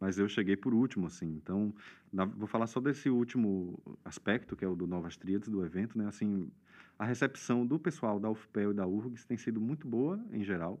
mas 0.00 0.18
eu 0.18 0.28
cheguei 0.28 0.56
por 0.56 0.74
último, 0.74 1.06
assim. 1.06 1.26
Então, 1.26 1.74
na, 2.12 2.24
vou 2.24 2.46
falar 2.46 2.66
só 2.66 2.80
desse 2.80 3.08
último 3.08 3.78
aspecto, 4.04 4.56
que 4.56 4.64
é 4.64 4.68
o 4.68 4.76
do 4.76 4.86
Novas 4.86 5.16
Tríades, 5.16 5.48
do 5.48 5.64
evento, 5.64 5.96
né? 5.96 6.06
Assim, 6.06 6.50
a 6.98 7.04
recepção 7.04 7.66
do 7.66 7.78
pessoal 7.78 8.20
da 8.20 8.30
UFPEL 8.30 8.72
e 8.72 8.74
da 8.74 8.86
URGS 8.86 9.24
tem 9.24 9.36
sido 9.36 9.60
muito 9.60 9.86
boa, 9.86 10.22
em 10.32 10.44
geral, 10.44 10.80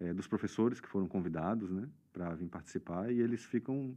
é, 0.00 0.12
dos 0.12 0.26
professores 0.26 0.80
que 0.80 0.88
foram 0.88 1.08
convidados, 1.08 1.70
né, 1.70 1.88
para 2.12 2.34
vir 2.34 2.48
participar, 2.48 3.10
e 3.10 3.20
eles 3.20 3.44
ficam 3.44 3.96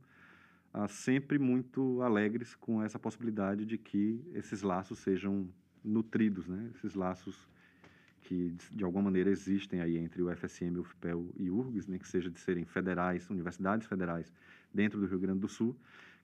ah, 0.74 0.88
sempre 0.88 1.40
muito 1.40 2.02
alegres 2.02 2.56
com 2.56 2.82
essa 2.84 3.00
possibilidade 3.00 3.66
de 3.66 3.78
que 3.78 4.24
esses 4.34 4.62
laços 4.62 5.00
sejam 5.00 5.50
nutridos, 5.84 6.48
né? 6.48 6.70
Esses 6.76 6.94
laços 6.94 7.48
que 8.22 8.54
de 8.72 8.84
alguma 8.84 9.06
maneira 9.06 9.30
existem 9.32 9.82
aí 9.82 9.98
entre 9.98 10.22
o 10.22 10.36
FSM, 10.36 10.78
o 10.78 10.82
UFPEL 10.82 11.32
e 11.38 11.50
URGS, 11.50 11.88
né, 11.88 11.98
que 11.98 12.08
seja 12.08 12.30
de 12.30 12.40
serem 12.40 12.66
federais, 12.66 13.28
universidades 13.30 13.88
federais 13.88 14.32
dentro 14.74 15.00
do 15.00 15.08
Rio 15.08 15.18
Grande 15.18 15.40
do 15.40 15.48
Sul, 15.48 15.76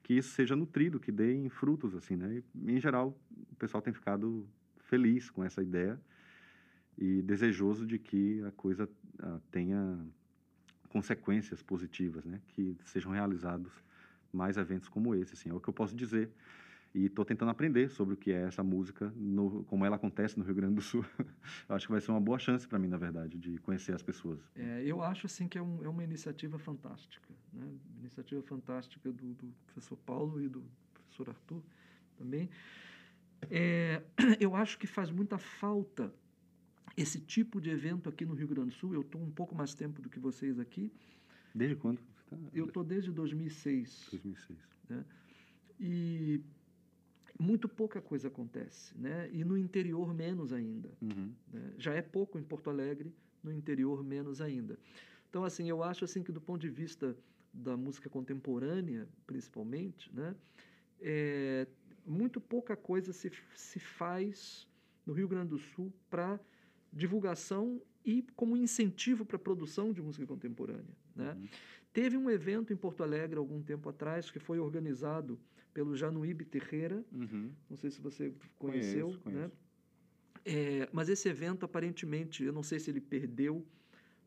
que 0.02 0.14
isso 0.14 0.28
seja 0.30 0.54
nutrido, 0.54 1.00
que 1.00 1.10
deem 1.10 1.48
frutos 1.48 1.94
assim, 1.94 2.14
né? 2.14 2.42
E, 2.54 2.72
em 2.72 2.80
geral, 2.80 3.18
o 3.50 3.56
pessoal 3.56 3.82
tem 3.82 3.92
ficado 3.92 4.46
feliz 4.78 5.28
com 5.30 5.42
essa 5.42 5.60
ideia 5.62 6.00
e 6.98 7.22
desejoso 7.22 7.86
de 7.86 7.98
que 7.98 8.42
a 8.44 8.52
coisa 8.52 8.88
a, 9.18 9.38
tenha 9.50 9.98
consequências 10.88 11.62
positivas, 11.62 12.24
né? 12.24 12.40
Que 12.48 12.76
sejam 12.84 13.12
realizados 13.12 13.72
mais 14.32 14.56
eventos 14.56 14.88
como 14.88 15.14
esse, 15.14 15.34
assim, 15.34 15.50
é 15.50 15.54
o 15.54 15.60
que 15.60 15.68
eu 15.68 15.74
posso 15.74 15.94
dizer 15.94 16.30
e 16.96 17.06
estou 17.06 17.26
tentando 17.26 17.50
aprender 17.50 17.90
sobre 17.90 18.14
o 18.14 18.16
que 18.16 18.32
é 18.32 18.44
essa 18.44 18.62
música, 18.62 19.12
no, 19.14 19.64
como 19.64 19.84
ela 19.84 19.96
acontece 19.96 20.38
no 20.38 20.44
Rio 20.44 20.54
Grande 20.54 20.76
do 20.76 20.80
Sul. 20.80 21.04
acho 21.68 21.86
que 21.86 21.92
vai 21.92 22.00
ser 22.00 22.10
uma 22.10 22.20
boa 22.20 22.38
chance 22.38 22.66
para 22.66 22.78
mim, 22.78 22.88
na 22.88 22.96
verdade, 22.96 23.36
de 23.36 23.58
conhecer 23.58 23.94
as 23.94 24.02
pessoas. 24.02 24.40
É, 24.54 24.82
eu 24.82 25.02
acho 25.02 25.26
assim 25.26 25.46
que 25.46 25.58
é, 25.58 25.62
um, 25.62 25.84
é 25.84 25.88
uma 25.88 26.02
iniciativa 26.02 26.58
fantástica, 26.58 27.34
né? 27.52 27.68
Iniciativa 28.00 28.40
fantástica 28.42 29.12
do, 29.12 29.34
do, 29.34 29.52
professor 29.66 29.96
Paulo 30.06 30.40
e 30.40 30.48
do 30.48 30.64
professor 30.94 31.28
Arthur 31.28 31.62
também. 32.16 32.48
É, 33.50 34.02
eu 34.40 34.56
acho 34.56 34.78
que 34.78 34.86
faz 34.86 35.10
muita 35.10 35.36
falta 35.36 36.10
esse 36.96 37.20
tipo 37.20 37.60
de 37.60 37.70
evento 37.70 38.08
aqui 38.08 38.24
no 38.24 38.34
Rio 38.34 38.48
Grande 38.48 38.70
do 38.70 38.74
Sul. 38.74 38.94
Eu 38.94 39.02
estou 39.02 39.20
um 39.20 39.30
pouco 39.30 39.54
mais 39.54 39.74
tempo 39.74 40.00
do 40.00 40.08
que 40.08 40.18
vocês 40.18 40.58
aqui. 40.58 40.90
Desde 41.54 41.76
quando? 41.76 42.00
Tá... 42.28 42.36
Eu 42.52 42.66
estou 42.66 42.82
desde 42.82 43.10
2006. 43.12 44.08
2006. 44.10 44.58
Né? 44.88 45.04
E 45.78 46.40
muito 47.38 47.68
pouca 47.68 48.00
coisa 48.00 48.28
acontece, 48.28 48.96
né? 48.96 49.28
E 49.30 49.44
no 49.44 49.58
interior 49.58 50.14
menos 50.14 50.52
ainda. 50.52 50.90
Uhum. 51.02 51.32
Né? 51.52 51.74
Já 51.76 51.92
é 51.92 52.00
pouco 52.00 52.38
em 52.38 52.42
Porto 52.42 52.70
Alegre, 52.70 53.12
no 53.42 53.52
interior 53.52 54.02
menos 54.02 54.40
ainda. 54.40 54.78
Então, 55.28 55.44
assim, 55.44 55.68
eu 55.68 55.82
acho 55.82 56.04
assim 56.04 56.22
que 56.22 56.32
do 56.32 56.40
ponto 56.40 56.60
de 56.60 56.70
vista 56.70 57.16
da 57.52 57.76
música 57.76 58.08
contemporânea, 58.08 59.06
principalmente, 59.26 60.14
né, 60.14 60.34
é, 61.00 61.66
muito 62.06 62.40
pouca 62.40 62.76
coisa 62.76 63.12
se, 63.12 63.30
se 63.54 63.78
faz 63.78 64.66
no 65.04 65.12
Rio 65.12 65.28
Grande 65.28 65.50
do 65.50 65.58
Sul 65.58 65.92
para 66.08 66.40
divulgação 66.92 67.80
e 68.04 68.24
como 68.36 68.56
incentivo 68.56 69.24
para 69.24 69.36
a 69.36 69.40
produção 69.40 69.92
de 69.92 70.00
música 70.00 70.26
contemporânea. 70.26 70.96
Né? 71.14 71.32
Uhum. 71.32 71.48
Teve 71.92 72.16
um 72.16 72.30
evento 72.30 72.72
em 72.72 72.76
Porto 72.76 73.02
Alegre 73.02 73.38
algum 73.38 73.62
tempo 73.62 73.88
atrás 73.88 74.30
que 74.30 74.38
foi 74.38 74.58
organizado 74.58 75.38
pelo 75.72 75.96
Januíbe 75.96 76.44
Terreira, 76.44 77.04
uhum. 77.12 77.50
não 77.68 77.76
sei 77.76 77.90
se 77.90 78.00
você 78.00 78.32
conheceu, 78.58 79.08
conheço, 79.08 79.20
conheço. 79.20 79.42
né? 79.42 79.50
É, 80.44 80.88
mas 80.92 81.08
esse 81.08 81.28
evento 81.28 81.64
aparentemente, 81.64 82.44
eu 82.44 82.52
não 82.52 82.62
sei 82.62 82.78
se 82.78 82.90
ele 82.90 83.00
perdeu 83.00 83.66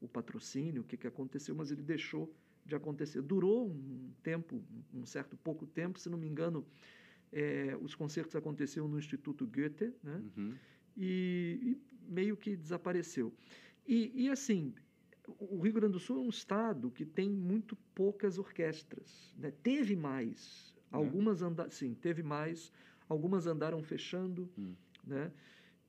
o 0.01 0.07
patrocínio, 0.07 0.81
o 0.81 0.85
que, 0.85 0.97
que 0.97 1.07
aconteceu, 1.07 1.55
mas 1.55 1.71
ele 1.71 1.81
deixou 1.81 2.31
de 2.65 2.75
acontecer. 2.75 3.21
Durou 3.21 3.67
um 3.67 4.11
tempo, 4.21 4.61
um 4.93 5.05
certo 5.05 5.35
pouco 5.37 5.65
tempo, 5.65 5.99
se 5.99 6.09
não 6.09 6.17
me 6.17 6.27
engano, 6.27 6.65
é, 7.31 7.77
os 7.81 7.95
concertos 7.95 8.35
aconteciam 8.35 8.87
no 8.87 8.97
Instituto 8.99 9.45
Goethe, 9.45 9.93
né? 10.03 10.21
Uhum. 10.37 10.55
E, 10.99 11.59
e, 11.61 12.11
meio 12.11 12.35
que 12.35 12.55
desapareceu. 12.55 13.33
E, 13.87 14.11
e, 14.25 14.29
assim, 14.29 14.73
o 15.39 15.59
Rio 15.59 15.73
Grande 15.73 15.93
do 15.93 15.99
Sul 15.99 16.17
é 16.17 16.21
um 16.21 16.29
estado 16.29 16.91
que 16.91 17.05
tem 17.05 17.29
muito 17.29 17.75
poucas 17.95 18.37
orquestras. 18.37 19.33
Né? 19.37 19.51
Teve 19.63 19.95
mais, 19.95 20.73
é. 20.91 20.95
algumas 20.95 21.41
andaram, 21.41 21.71
sim, 21.71 21.93
teve 21.93 22.21
mais, 22.21 22.71
algumas 23.07 23.47
andaram 23.47 23.81
fechando, 23.81 24.49
uhum. 24.57 24.75
né? 25.05 25.31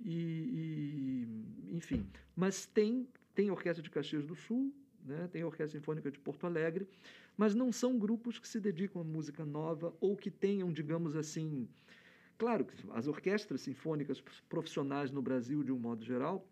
E, 0.02 1.26
e, 1.68 1.76
enfim, 1.76 2.06
mas 2.34 2.64
tem 2.64 3.06
tem 3.34 3.50
orquestra 3.50 3.82
de 3.82 3.90
Caxias 3.90 4.26
do 4.26 4.34
Sul, 4.34 4.74
né? 5.04 5.28
tem 5.32 5.44
Orquestra 5.44 5.78
Sinfônica 5.78 6.10
de 6.10 6.18
Porto 6.18 6.46
Alegre, 6.46 6.86
mas 7.36 7.54
não 7.54 7.72
são 7.72 7.98
grupos 7.98 8.38
que 8.38 8.46
se 8.46 8.60
dedicam 8.60 9.00
à 9.00 9.04
música 9.04 9.44
nova 9.44 9.94
ou 10.00 10.16
que 10.16 10.30
tenham, 10.30 10.72
digamos 10.72 11.16
assim. 11.16 11.68
Claro 12.40 12.64
que 12.64 12.74
as 12.92 13.06
orquestras 13.06 13.60
sinfônicas 13.60 14.24
profissionais 14.48 15.10
no 15.10 15.20
Brasil, 15.20 15.62
de 15.62 15.70
um 15.70 15.78
modo 15.78 16.02
geral, 16.02 16.48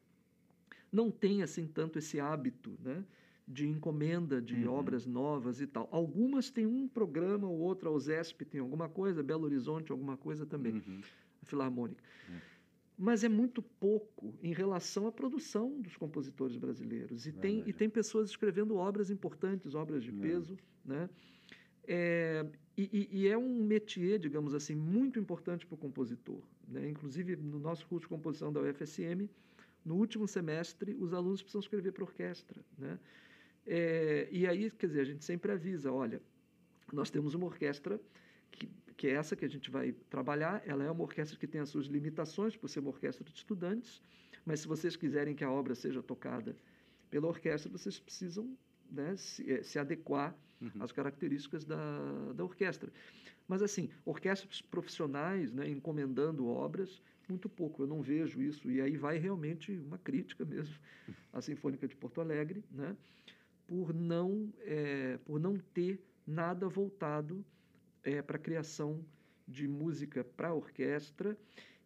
não 0.93 1.11
têm 1.11 1.43
assim 1.43 1.67
tanto 1.67 1.99
esse 1.99 2.21
hábito 2.21 2.77
né, 2.79 3.03
de 3.47 3.67
encomenda 3.67 4.39
de 4.39 4.67
uhum. 4.67 4.75
obras 4.75 5.07
novas 5.07 5.63
e 5.63 5.67
tal. 5.67 5.89
Algumas 5.91 6.51
têm 6.51 6.67
um 6.67 6.87
programa 6.87 7.49
ou 7.49 7.59
outro, 7.59 7.89
a 7.89 7.93
USESP 7.93 8.45
tem 8.45 8.61
alguma 8.61 8.87
coisa, 8.87 9.23
Belo 9.23 9.45
Horizonte 9.45 9.91
alguma 9.91 10.19
coisa 10.19 10.45
também, 10.45 10.75
uhum. 10.75 11.01
a 11.41 11.47
Filarmônica. 11.47 12.05
Uhum 12.29 12.37
mas 13.01 13.23
é 13.23 13.29
muito 13.29 13.63
pouco 13.63 14.35
em 14.43 14.53
relação 14.53 15.07
à 15.07 15.13
produção 15.13 15.81
dos 15.81 15.97
compositores 15.97 16.57
brasileiros. 16.57 17.29
E, 17.29 17.33
tem, 17.33 17.63
e 17.65 17.73
tem 17.73 17.89
pessoas 17.89 18.29
escrevendo 18.29 18.75
obras 18.75 19.09
importantes, 19.09 19.73
obras 19.73 20.03
de 20.03 20.11
peso. 20.11 20.59
Né? 20.85 21.09
É, 21.85 22.45
e, 22.83 23.09
e, 23.11 23.29
é 23.29 23.37
um 23.37 23.65
métier, 23.65 24.19
digamos 24.19 24.55
assim, 24.55 24.75
muito 24.75 25.19
importante 25.19 25.67
para 25.67 25.75
o 25.75 25.79
compositor. 25.79 26.41
Né? 26.69 26.89
Inclusive, 26.89 27.35
no 27.37 27.59
nosso 27.59 27.87
curso 27.87 28.05
de 28.05 28.09
composição 28.09 28.53
da 28.53 28.61
UFSM, 28.61 29.29
no 29.85 29.97
último 29.97 30.29
semestre, 30.29 30.95
os 30.95 31.13
alunos 31.13 31.43
precisam 31.43 31.61
escrever 31.61 31.93
para 31.93 32.05
orquestra. 32.05 32.65
Né? 32.77 32.99
É, 33.67 34.29
e 34.31 34.47
aí, 34.47 34.71
quer 34.71 34.87
dizer, 34.87 35.01
a 35.01 35.05
gente 35.05 35.25
sempre 35.25 35.51
avisa, 35.51 35.93
olha, 35.93 36.23
nós 36.93 37.11
temos 37.11 37.35
uma 37.35 37.47
orquestra 37.47 38.01
que 38.51 38.69
que 38.99 39.07
é 39.07 39.13
essa 39.13 39.37
que 39.37 39.45
a 39.45 39.49
gente 39.49 39.71
vai 39.71 39.93
trabalhar. 40.11 40.61
Ela 40.67 40.85
é 40.85 40.91
uma 40.91 41.05
orquestra 41.05 41.39
que 41.39 41.47
tem 41.47 41.61
as 41.61 41.71
suas 41.71 41.87
limitações, 41.87 42.57
por 42.57 42.69
ser 42.69 42.81
uma 42.81 42.91
orquestra 42.91 43.25
de 43.25 43.33
estudantes, 43.33 44.03
mas 44.45 44.61
se 44.61 44.67
vocês 44.67 44.97
quiserem 44.97 45.37
que 45.37 45.45
a 45.45 45.51
obra 45.51 45.75
seja 45.75 46.03
tocada 46.03 46.57
pela 47.09 47.29
orquestra, 47.29 47.71
vocês 47.71 47.99
precisam 48.01 48.59
né, 48.91 49.17
se, 49.17 49.51
eh, 49.51 49.63
se, 49.63 49.79
adequar 49.79 50.37
uhum. 50.61 50.71
às 50.81 50.93
características 50.93 51.65
da, 51.65 51.77
da 52.35 52.45
orquestra. 52.45 52.93
Mas, 53.47 53.63
assim, 53.63 53.91
orquestras 54.05 54.61
profissionais 54.61 55.53
né, 55.53 55.69
encomendando 55.69 56.47
obras, 56.47 57.03
muito 57.29 57.49
pouco. 57.49 57.83
Eu 57.83 57.87
não 57.87 58.03
vejo 58.03 58.43
isso. 58.43 58.71
E 58.71 58.81
aí 58.81 58.97
vai 58.97 59.19
realmente 59.19 59.73
uma 59.73 59.99
crítica 59.99 60.45
mesmo 60.45 60.75
à 61.33 61.41
Sinfônica 61.41 61.87
de 61.87 61.97
Porto 61.97 62.21
Alegre, 62.21 62.65
né, 62.71 62.97
por, 63.67 63.93
não, 63.93 64.53
é, 64.61 65.19
por 65.25 65.39
não 65.39 65.59
ter 65.59 66.01
nada 66.27 66.69
voltado 66.69 67.45
é, 68.03 68.23
para 68.23 68.37
a 68.37 68.41
criação 68.41 69.05
de 69.47 69.67
música 69.67 70.25
para 70.25 70.53
orquestra 70.53 71.37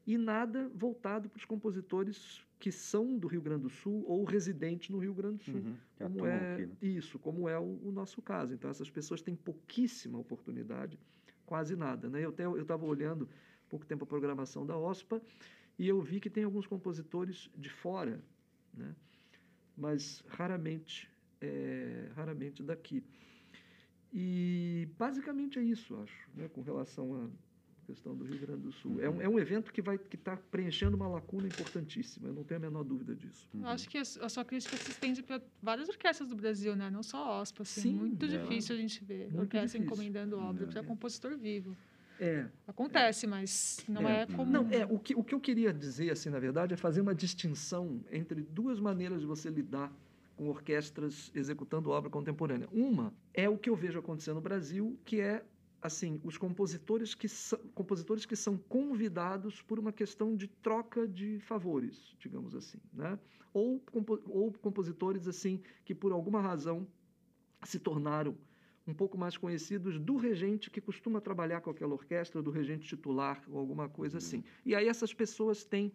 e 0.06 0.18
nada 0.18 0.68
voltado 0.74 1.28
para 1.28 1.38
os 1.38 1.44
compositores 1.44 2.44
que 2.62 2.70
são 2.70 3.18
do 3.18 3.26
Rio 3.26 3.42
Grande 3.42 3.62
do 3.62 3.68
Sul 3.68 4.04
ou 4.06 4.22
residentes 4.22 4.88
no 4.88 4.98
Rio 4.98 5.12
Grande 5.12 5.38
do 5.38 5.42
Sul, 5.42 5.54
uhum, 5.56 5.76
como 5.98 6.26
é 6.26 6.52
aqui, 6.52 6.66
né? 6.66 6.76
isso, 6.80 7.18
como 7.18 7.48
é 7.48 7.58
o, 7.58 7.80
o, 7.82 7.90
nosso 7.90 8.22
caso. 8.22 8.54
Então 8.54 8.70
essas 8.70 8.88
pessoas 8.88 9.20
têm 9.20 9.34
pouquíssima 9.34 10.16
oportunidade, 10.16 10.96
quase 11.44 11.74
nada. 11.74 12.08
Né? 12.08 12.24
Eu 12.24 12.32
eu 12.38 12.62
estava 12.62 12.86
olhando 12.86 13.28
pouco 13.68 13.84
tempo 13.84 14.04
a 14.04 14.06
programação 14.06 14.64
da 14.64 14.78
OSPA 14.78 15.20
e 15.76 15.88
eu 15.88 16.00
vi 16.00 16.20
que 16.20 16.30
tem 16.30 16.44
alguns 16.44 16.64
compositores 16.64 17.50
de 17.58 17.68
fora, 17.68 18.22
né? 18.72 18.94
mas 19.76 20.22
raramente, 20.28 21.10
é, 21.40 22.10
raramente 22.14 22.62
daqui. 22.62 23.02
E 24.12 24.88
basicamente 24.96 25.58
é 25.58 25.62
isso, 25.64 25.96
acho, 25.96 26.30
né, 26.32 26.48
com 26.48 26.60
relação 26.60 27.12
à 27.12 27.28
questão 27.92 28.16
do 28.16 28.24
Rio 28.24 28.38
Grande 28.38 28.62
do 28.62 28.72
Sul. 28.72 29.02
É, 29.02 29.08
um, 29.08 29.14
uhum. 29.14 29.20
é 29.20 29.28
um 29.28 29.38
evento 29.38 29.70
que 29.70 29.82
vai 29.82 29.98
que 29.98 30.16
está 30.16 30.36
preenchendo 30.50 30.96
uma 30.96 31.06
lacuna 31.06 31.46
importantíssima, 31.46 32.28
eu 32.28 32.34
não 32.34 32.42
tenho 32.42 32.58
a 32.58 32.62
menor 32.62 32.82
dúvida 32.84 33.14
disso. 33.14 33.46
Eu 33.54 33.68
acho 33.68 33.88
que 33.88 33.98
a, 33.98 34.04
sua 34.04 34.44
crítica 34.44 34.76
se 34.76 34.90
estende 34.90 35.22
para 35.22 35.40
várias 35.62 35.88
orquestras 35.88 36.28
do 36.28 36.34
Brasil, 36.34 36.74
né? 36.74 36.90
não 36.90 37.02
só 37.02 37.40
OSPA. 37.40 37.62
Assim, 37.62 37.80
Sim, 37.82 37.94
muito 37.94 38.24
é, 38.24 38.28
difícil 38.28 38.74
a 38.74 38.78
gente 38.78 39.04
ver 39.04 39.24
muito 39.24 39.40
orquestra 39.40 39.78
difícil. 39.78 39.84
encomendando 39.84 40.38
obra 40.38 40.64
é. 40.64 40.66
para 40.68 40.82
compositor 40.82 41.36
vivo. 41.36 41.76
É. 42.18 42.46
Acontece, 42.66 43.26
mas 43.26 43.84
não 43.88 44.08
é, 44.08 44.22
é 44.22 44.26
comum. 44.26 44.50
Não, 44.50 44.70
é, 44.70 44.86
o, 44.86 44.98
que, 44.98 45.14
o 45.14 45.22
que 45.22 45.34
eu 45.34 45.40
queria 45.40 45.72
dizer, 45.72 46.10
assim, 46.10 46.30
na 46.30 46.38
verdade, 46.38 46.72
é 46.72 46.76
fazer 46.76 47.00
uma 47.00 47.14
distinção 47.14 48.00
entre 48.10 48.40
duas 48.42 48.78
maneiras 48.78 49.20
de 49.20 49.26
você 49.26 49.50
lidar 49.50 49.92
com 50.36 50.48
orquestras 50.48 51.30
executando 51.34 51.90
obra 51.90 52.08
contemporânea. 52.08 52.68
Uma 52.72 53.12
é 53.34 53.48
o 53.48 53.58
que 53.58 53.68
eu 53.68 53.76
vejo 53.76 53.98
acontecer 53.98 54.32
no 54.32 54.40
Brasil, 54.40 54.98
que 55.04 55.20
é 55.20 55.44
assim 55.82 56.20
os 56.22 56.38
compositores 56.38 57.14
que 57.14 57.28
são, 57.28 57.58
compositores 57.74 58.24
que 58.24 58.36
são 58.36 58.56
convidados 58.56 59.60
por 59.60 59.78
uma 59.78 59.92
questão 59.92 60.36
de 60.36 60.46
troca 60.46 61.06
de 61.06 61.40
favores, 61.40 62.14
digamos 62.18 62.54
assim, 62.54 62.78
né? 62.92 63.18
Ou, 63.52 63.80
compo, 63.80 64.22
ou 64.28 64.52
compositores 64.52 65.26
assim 65.26 65.60
que 65.84 65.94
por 65.94 66.12
alguma 66.12 66.40
razão 66.40 66.86
se 67.64 67.78
tornaram 67.78 68.36
um 68.86 68.94
pouco 68.94 69.18
mais 69.18 69.36
conhecidos 69.36 69.98
do 69.98 70.16
regente 70.16 70.70
que 70.70 70.80
costuma 70.80 71.20
trabalhar 71.20 71.60
com 71.60 71.70
aquela 71.70 71.92
orquestra, 71.92 72.42
do 72.42 72.50
regente 72.50 72.86
titular 72.86 73.42
ou 73.48 73.58
alguma 73.58 73.88
coisa 73.88 74.18
assim. 74.18 74.42
E 74.64 74.74
aí 74.74 74.88
essas 74.88 75.12
pessoas 75.12 75.64
têm 75.64 75.92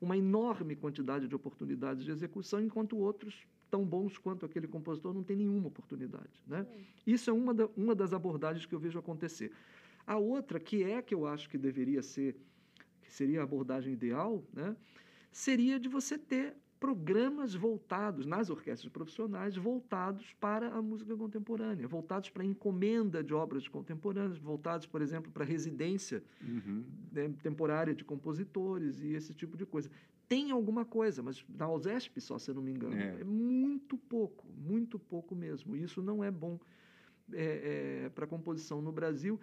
uma 0.00 0.16
enorme 0.16 0.74
quantidade 0.74 1.28
de 1.28 1.34
oportunidades 1.34 2.04
de 2.04 2.10
execução, 2.10 2.60
enquanto 2.60 2.96
outros 2.96 3.46
tão 3.74 3.84
bons 3.84 4.16
quanto 4.16 4.46
aquele 4.46 4.68
compositor 4.68 5.12
não 5.12 5.24
tem 5.24 5.34
nenhuma 5.34 5.66
oportunidade. 5.66 6.40
Né? 6.46 6.64
Isso 7.04 7.28
é 7.28 7.32
uma, 7.32 7.52
da, 7.52 7.66
uma 7.76 7.92
das 7.92 8.12
abordagens 8.12 8.64
que 8.64 8.72
eu 8.72 8.78
vejo 8.78 8.96
acontecer. 9.00 9.50
A 10.06 10.16
outra, 10.16 10.60
que 10.60 10.84
é 10.84 11.02
que 11.02 11.12
eu 11.12 11.26
acho 11.26 11.50
que 11.50 11.58
deveria 11.58 12.00
ser, 12.00 12.36
que 13.02 13.12
seria 13.12 13.40
a 13.40 13.42
abordagem 13.42 13.92
ideal, 13.92 14.44
né? 14.52 14.76
seria 15.32 15.80
de 15.80 15.88
você 15.88 16.16
ter 16.16 16.54
programas 16.78 17.52
voltados, 17.52 18.26
nas 18.26 18.48
orquestras 18.48 18.92
profissionais, 18.92 19.56
voltados 19.56 20.32
para 20.34 20.68
a 20.68 20.80
música 20.80 21.16
contemporânea, 21.16 21.88
voltados 21.88 22.30
para 22.30 22.44
a 22.44 22.46
encomenda 22.46 23.24
de 23.24 23.34
obras 23.34 23.66
contemporâneas, 23.66 24.38
voltados, 24.38 24.86
por 24.86 25.02
exemplo, 25.02 25.32
para 25.32 25.42
a 25.42 25.46
residência 25.46 26.22
uhum. 26.40 26.84
né, 27.10 27.34
temporária 27.42 27.92
de 27.92 28.04
compositores 28.04 29.02
e 29.02 29.14
esse 29.14 29.34
tipo 29.34 29.56
de 29.56 29.66
coisa 29.66 29.90
tem 30.28 30.50
alguma 30.50 30.84
coisa, 30.84 31.22
mas 31.22 31.44
na 31.48 31.70
USESP 31.70 32.20
só, 32.20 32.38
se 32.38 32.50
eu 32.50 32.54
não 32.54 32.62
me 32.62 32.72
engano. 32.72 32.96
É, 32.96 33.20
é 33.20 33.24
muito 33.24 33.96
pouco, 33.96 34.46
muito 34.56 34.98
pouco 34.98 35.34
mesmo. 35.34 35.76
Isso 35.76 36.02
não 36.02 36.22
é 36.22 36.30
bom 36.30 36.58
é, 37.32 38.04
é, 38.04 38.08
para 38.10 38.24
a 38.24 38.28
composição 38.28 38.82
no 38.82 38.92
Brasil, 38.92 39.40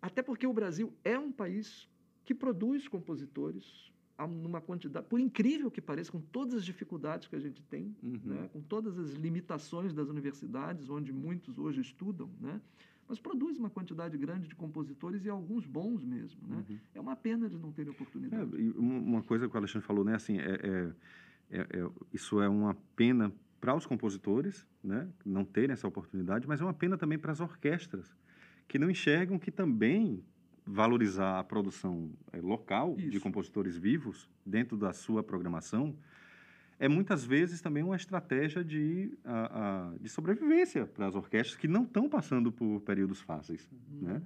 até 0.00 0.22
porque 0.22 0.46
o 0.46 0.52
Brasil 0.52 0.92
é 1.04 1.18
um 1.18 1.32
país 1.32 1.88
que 2.24 2.34
produz 2.34 2.88
compositores 2.88 3.90
numa 4.28 4.60
quantidade, 4.60 5.06
por 5.08 5.18
incrível 5.18 5.68
que 5.68 5.80
pareça, 5.80 6.12
com 6.12 6.20
todas 6.20 6.54
as 6.54 6.64
dificuldades 6.64 7.26
que 7.26 7.34
a 7.34 7.40
gente 7.40 7.60
tem, 7.62 7.96
uhum. 8.00 8.20
né, 8.24 8.50
com 8.52 8.60
todas 8.60 8.96
as 8.96 9.12
limitações 9.14 9.92
das 9.92 10.08
universidades, 10.08 10.88
onde 10.88 11.12
muitos 11.12 11.58
hoje 11.58 11.80
estudam, 11.80 12.30
né, 12.40 12.60
mas 13.12 13.20
produz 13.20 13.58
uma 13.58 13.68
quantidade 13.68 14.16
grande 14.16 14.48
de 14.48 14.54
compositores 14.54 15.26
e 15.26 15.28
alguns 15.28 15.66
bons 15.66 16.02
mesmo. 16.02 16.40
Né? 16.48 16.64
Uhum. 16.66 16.78
É 16.94 17.00
uma 17.00 17.14
pena 17.14 17.46
de 17.46 17.58
não 17.58 17.70
terem 17.70 17.92
oportunidade. 17.92 18.56
É, 18.56 18.80
uma 18.80 19.22
coisa 19.22 19.46
que 19.46 19.54
o 19.54 19.58
Alexandre 19.58 19.86
falou, 19.86 20.02
né, 20.02 20.14
assim, 20.14 20.38
é, 20.38 20.94
é, 21.50 21.58
é, 21.58 21.60
é 21.60 21.90
isso 22.10 22.40
é 22.40 22.48
uma 22.48 22.74
pena 22.96 23.30
para 23.60 23.76
os 23.76 23.84
compositores, 23.84 24.66
né, 24.82 25.06
não 25.26 25.44
terem 25.44 25.74
essa 25.74 25.86
oportunidade, 25.86 26.48
mas 26.48 26.62
é 26.62 26.64
uma 26.64 26.72
pena 26.72 26.96
também 26.96 27.18
para 27.18 27.32
as 27.32 27.40
orquestras, 27.40 28.16
que 28.66 28.78
não 28.78 28.90
enxergam 28.90 29.38
que 29.38 29.50
também 29.50 30.24
valorizar 30.64 31.38
a 31.38 31.44
produção 31.44 32.10
é, 32.32 32.40
local 32.40 32.94
isso. 32.96 33.10
de 33.10 33.20
compositores 33.20 33.76
vivos 33.76 34.26
dentro 34.46 34.74
da 34.74 34.94
sua 34.94 35.22
programação 35.22 35.94
é 36.78 36.88
muitas 36.88 37.24
vezes 37.24 37.60
também 37.60 37.82
uma 37.82 37.96
estratégia 37.96 38.64
de, 38.64 39.16
a, 39.24 39.90
a, 39.92 39.98
de 39.98 40.08
sobrevivência 40.08 40.86
para 40.86 41.06
as 41.06 41.14
orquestras 41.14 41.56
que 41.56 41.68
não 41.68 41.84
estão 41.84 42.08
passando 42.08 42.50
por 42.50 42.80
períodos 42.80 43.20
fáceis, 43.20 43.68
Uhum. 43.90 44.08
né? 44.08 44.22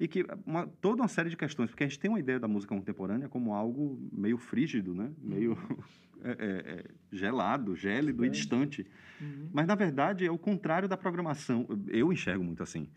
E 0.00 0.06
que 0.06 0.24
uma, 0.46 0.64
toda 0.80 1.02
uma 1.02 1.08
série 1.08 1.28
de 1.28 1.36
questões, 1.36 1.70
porque 1.70 1.82
a 1.82 1.88
gente 1.88 1.98
tem 1.98 2.08
uma 2.08 2.20
ideia 2.20 2.38
da 2.38 2.46
música 2.46 2.72
contemporânea 2.72 3.28
como 3.28 3.52
algo 3.52 3.98
meio 4.12 4.38
frígido, 4.38 4.94
né? 4.94 5.10
Meio 5.20 5.58
é, 6.22 6.30
é, 6.30 6.34
é, 6.38 6.84
gelado, 7.10 7.74
gélido 7.74 8.24
e 8.24 8.30
distante. 8.30 8.86
Uhum. 9.20 9.48
Mas, 9.52 9.66
na 9.66 9.74
verdade, 9.74 10.24
é 10.24 10.30
o 10.30 10.38
contrário 10.38 10.88
da 10.88 10.96
programação. 10.96 11.66
Eu 11.88 12.12
enxergo 12.12 12.44
muito 12.44 12.62
assim. 12.62 12.88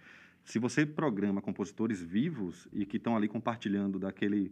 Se 0.44 0.60
você 0.60 0.86
programa 0.86 1.42
compositores 1.42 2.02
vivos 2.02 2.68
e 2.72 2.86
que 2.86 2.98
estão 2.98 3.16
ali 3.16 3.28
compartilhando 3.28 3.98
daquele, 3.98 4.52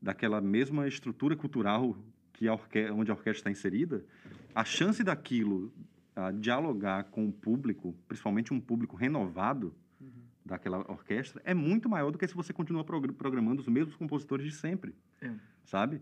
daquela 0.00 0.42
mesma 0.42 0.86
estrutura 0.86 1.36
cultural 1.36 1.96
que 2.38 2.48
a 2.48 2.54
onde 2.94 3.10
a 3.10 3.14
orquestra 3.14 3.32
está 3.32 3.50
inserida, 3.50 4.04
a 4.54 4.64
chance 4.64 5.02
daquilo 5.02 5.72
ah, 6.14 6.30
dialogar 6.30 7.04
com 7.04 7.26
o 7.28 7.32
público, 7.32 7.94
principalmente 8.06 8.54
um 8.54 8.60
público 8.60 8.96
renovado 8.96 9.74
daquela 10.44 10.78
orquestra, 10.90 11.42
é 11.44 11.52
muito 11.52 11.88
maior 11.90 12.10
do 12.10 12.16
que 12.16 12.26
se 12.26 12.34
você 12.34 12.52
continua 12.54 12.82
progr- 12.82 13.12
programando 13.12 13.60
os 13.60 13.68
mesmos 13.68 13.94
compositores 13.96 14.46
de 14.46 14.52
sempre, 14.52 14.94
É. 15.20 15.30
sabe? 15.64 16.00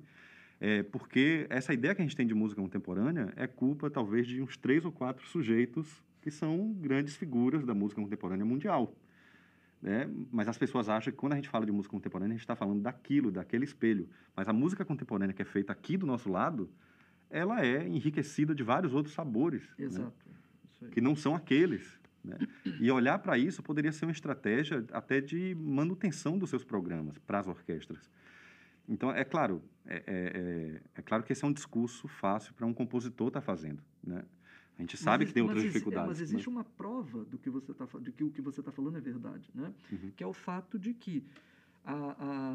É, 0.61 0.83
porque 0.85 1.47
essa 1.51 1.75
ideia 1.75 1.95
que 1.95 2.01
a 2.01 2.05
gente 2.05 2.15
tem 2.17 2.27
de 2.27 2.33
música 2.35 2.61
contemporânea 2.63 3.33
é 3.37 3.47
culpa, 3.47 3.91
talvez, 3.91 4.27
de 4.27 4.41
uns 4.41 4.57
três 4.57 4.85
ou 4.85 4.93
quatro 4.93 5.27
sujeitos 5.27 6.03
que 6.23 6.31
são 6.31 6.73
grandes 6.75 7.17
figuras 7.17 7.65
da 7.67 7.75
música 7.75 8.01
contemporânea 8.01 8.47
mundial. 8.47 8.95
Né? 9.83 10.09
Mas 10.33 10.49
as 10.49 10.57
pessoas 10.59 10.89
acham 10.89 11.13
que 11.13 11.19
quando 11.19 11.35
a 11.35 11.37
gente 11.37 11.49
fala 11.49 11.67
de 11.67 11.73
música 11.73 11.93
contemporânea, 11.93 12.33
a 12.35 12.37
gente 12.37 12.43
está 12.43 12.57
falando 12.57 12.81
daquilo, 12.81 13.31
daquele 13.31 13.65
espelho. 13.65 14.09
Mas 14.35 14.49
a 14.49 14.53
música 14.53 14.85
contemporânea 14.85 15.35
que 15.35 15.43
é 15.43 15.45
feita 15.45 15.73
aqui 15.73 15.97
do 15.97 16.07
nosso 16.07 16.31
lado, 16.31 16.71
ela 17.31 17.65
é 17.65 17.87
enriquecida 17.87 18.55
de 18.55 18.63
vários 18.63 18.95
outros 18.95 19.15
sabores. 19.15 19.63
né? 19.79 19.85
Exato. 19.85 20.13
Aí. 20.83 20.89
que 20.91 21.01
não 21.01 21.15
são 21.17 21.35
aqueles. 21.35 21.99
Né? 22.25 22.39
E 22.81 22.91
olhar 22.91 23.19
para 23.21 23.39
isso 23.39 23.63
poderia 23.63 23.93
ser 23.93 24.05
uma 24.05 24.13
estratégia 24.13 24.85
até 24.93 25.21
de 25.21 25.55
manutenção 25.55 26.37
dos 26.39 26.51
seus 26.51 26.65
programas 26.65 27.17
para 27.19 27.39
as 27.39 27.47
orquestras. 27.47 28.11
Então, 28.89 29.11
é 29.11 29.25
claro, 29.25 29.63
é, 29.87 29.97
é- 29.97 30.03
é- 30.07 30.81
é 30.97 31.03
claro 31.03 31.23
que 31.23 31.33
esse 31.33 31.45
é 31.45 31.49
um 31.49 31.53
discurso 31.53 32.07
fácil 32.09 32.53
para 32.55 32.67
um 32.67 32.73
compositor 32.75 33.29
estar 33.29 33.41
fazendo. 33.41 33.83
Né? 34.05 34.23
A 34.79 34.83
gente 34.83 34.97
sabe 34.97 35.25
Mas 35.25 35.29
que 35.31 35.35
tem 35.35 35.43
outras 35.43 35.59
mas 35.63 35.65
exi- 35.65 35.69
é, 35.69 35.79
dificuldades. 35.79 36.09
mas 36.09 36.21
existe 36.21 36.49
uma 36.49 36.63
prova 36.65 37.25
do 37.25 37.39
que 37.39 37.49
você 37.49 37.73
está 37.73 37.87
de 37.99 38.13
que 38.13 38.23
o 38.25 38.31
que 38.31 38.43
você 38.43 38.61
está 38.61 38.71
falando 38.71 38.99
é 38.99 39.01
verdade, 39.01 39.51
né? 39.55 39.73
Uhum. 39.91 40.11
Que 40.15 40.23
é 40.23 40.27
o 40.27 40.35
fato 40.35 40.79
de 40.79 40.93
que 40.93 41.25
a, 41.85 41.95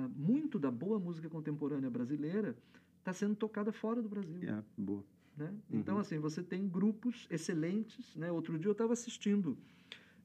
a- 0.04 0.10
muito 0.16 0.60
da 0.60 0.70
boa 0.70 1.00
música 1.00 1.28
contemporânea 1.30 1.90
brasileira 1.90 2.56
está 3.00 3.12
sendo 3.12 3.36
tocada 3.36 3.72
fora 3.72 4.02
do 4.02 4.08
Brasil. 4.10 4.40
É, 4.48 4.64
boa. 4.78 5.04
né? 5.36 5.52
Então, 5.72 5.96
Uhum. 5.96 6.02
assim, 6.02 6.20
você 6.20 6.44
tem 6.44 6.68
grupos 6.68 7.26
excelentes, 7.32 8.16
né? 8.16 8.32
Outro 8.32 8.58
dia 8.60 8.68
eu 8.70 8.74
estava 8.74 8.94
assistindo 8.94 9.58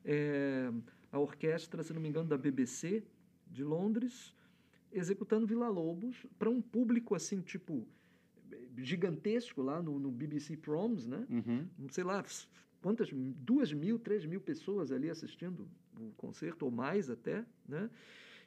é, 0.04 0.70
a 1.10 1.18
orquestra, 1.18 1.82
se 1.82 1.92
não 1.94 2.00
me 2.00 2.08
engano, 2.08 2.28
da 2.28 2.36
BBC 2.36 3.02
de 3.50 3.64
Londres, 3.64 4.34
executando 4.92 5.46
Vila 5.46 5.68
Lobos 5.68 6.26
para 6.38 6.50
um 6.50 6.60
público, 6.60 7.14
assim, 7.14 7.40
tipo, 7.40 7.86
gigantesco 8.78 9.62
lá 9.62 9.82
no, 9.82 9.98
no 9.98 10.10
BBC 10.10 10.56
Proms, 10.56 11.06
né? 11.06 11.26
Uhum. 11.30 11.66
sei 11.90 12.04
lá, 12.04 12.24
quantas, 12.82 13.08
duas 13.12 13.72
mil, 13.72 13.98
três 13.98 14.24
mil 14.24 14.40
pessoas 14.40 14.92
ali 14.92 15.08
assistindo 15.10 15.68
o 15.98 16.10
concerto, 16.16 16.64
ou 16.64 16.70
mais 16.70 17.08
até, 17.10 17.44
né? 17.68 17.88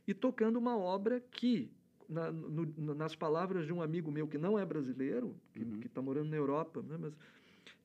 E 0.08 0.14
tocando 0.14 0.58
uma 0.58 0.78
obra 0.78 1.20
que, 1.32 1.70
na- 2.08 2.32
no- 2.32 2.96
nas 2.96 3.16
palavras 3.16 3.66
de 3.66 3.74
um 3.74 3.82
amigo 3.82 4.12
meu 4.12 4.28
que 4.28 4.38
não 4.38 4.58
é 4.58 4.66
brasileiro, 4.66 5.36
que 5.54 5.64
Uhum. 5.64 5.80
está 5.86 6.02
morando 6.02 6.30
na 6.30 6.38
Europa, 6.38 6.82
né? 6.82 6.98
Mas 7.00 7.14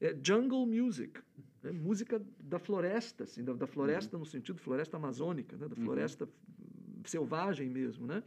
é 0.00 0.16
jungle 0.22 0.66
music, 0.66 1.20
né? 1.62 1.72
música 1.72 2.20
da 2.38 2.58
floresta, 2.58 3.24
assim, 3.24 3.42
da, 3.44 3.52
da 3.52 3.66
floresta 3.66 4.16
no 4.18 4.24
sentido 4.26 4.58
floresta 4.60 4.96
amazônica, 4.96 5.56
né? 5.56 5.68
da 5.68 5.76
Uhum. 5.76 5.82
floresta 5.84 6.28
selvagem 7.04 7.68
mesmo, 7.68 8.06
né? 8.06 8.22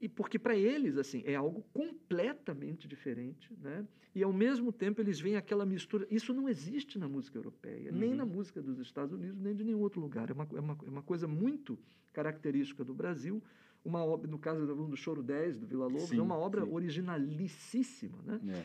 E 0.00 0.08
porque 0.08 0.38
para 0.38 0.56
eles 0.56 0.96
assim 0.96 1.22
é 1.26 1.34
algo 1.34 1.62
completamente 1.74 2.88
diferente, 2.88 3.52
né? 3.60 3.86
E 4.14 4.22
ao 4.22 4.32
mesmo 4.32 4.72
tempo 4.72 5.00
eles 5.00 5.20
veem 5.20 5.36
aquela 5.36 5.64
mistura. 5.66 6.06
Isso 6.10 6.32
não 6.32 6.48
existe 6.48 6.98
na 6.98 7.08
música 7.08 7.38
europeia, 7.38 7.92
nem 7.92 8.10
Uhum. 8.10 8.16
na 8.16 8.26
música 8.26 8.60
dos 8.62 8.78
Estados 8.78 9.12
Unidos, 9.12 9.38
nem 9.38 9.54
de 9.54 9.62
nenhum 9.62 9.80
outro 9.80 10.00
lugar. 10.00 10.30
É 10.30 10.32
uma, 10.32 10.48
é 10.54 10.60
uma, 10.60 10.78
é 10.86 10.90
uma 10.90 11.02
coisa 11.02 11.28
muito 11.28 11.78
característica 12.12 12.82
do 12.84 12.94
Brasil. 12.94 13.42
Uma 13.84 14.04
obra, 14.04 14.28
no 14.30 14.38
caso 14.38 14.66
do 14.66 14.96
Choro 14.96 15.22
10, 15.22 15.58
do 15.58 15.66
Vila 15.66 15.86
Lobos, 15.86 16.08
Sim, 16.08 16.18
é 16.18 16.22
uma 16.22 16.36
obra 16.36 16.64
sim. 16.64 16.72
originalicíssima, 16.72 18.18
né? 18.24 18.40
É. 18.48 18.62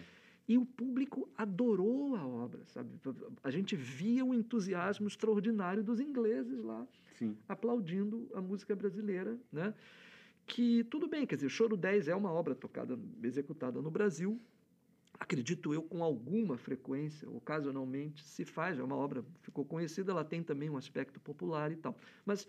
E 0.48 0.58
o 0.58 0.66
público 0.66 1.28
adorou 1.36 2.16
a 2.16 2.26
obra, 2.26 2.64
sabe? 2.66 2.90
A 3.44 3.50
gente 3.50 3.76
via 3.76 4.24
o 4.24 4.34
entusiasmo 4.34 5.08
extraordinário 5.08 5.84
dos 5.84 6.00
ingleses 6.00 6.62
lá 6.62 6.88
Sim. 7.16 7.36
aplaudindo 7.50 8.30
a 8.34 8.42
música 8.42 8.76
brasileira, 8.76 9.38
né? 9.52 9.74
Que 10.46 10.84
tudo 10.86 11.08
bem, 11.08 11.26
quer 11.26 11.36
dizer, 11.36 11.50
Choro 11.50 11.76
10 11.76 12.08
é 12.08 12.16
uma 12.16 12.32
obra 12.32 12.54
tocada, 12.54 13.00
executada 13.24 13.82
no 13.82 13.90
Brasil, 13.90 14.40
acredito 15.20 15.74
eu, 15.74 15.82
com 15.82 16.04
alguma 16.04 16.58
frequência, 16.58 17.30
ocasionalmente 17.30 18.24
se 18.24 18.46
faz, 18.46 18.78
é 18.78 18.84
uma 18.84 18.96
obra 18.96 19.26
ficou 19.42 19.66
conhecida, 19.66 20.12
ela 20.12 20.24
tem 20.24 20.44
também 20.44 20.70
um 20.70 20.78
aspecto 20.78 21.20
popular 21.20 21.72
e 21.72 21.76
tal, 21.76 21.96
mas 22.26 22.48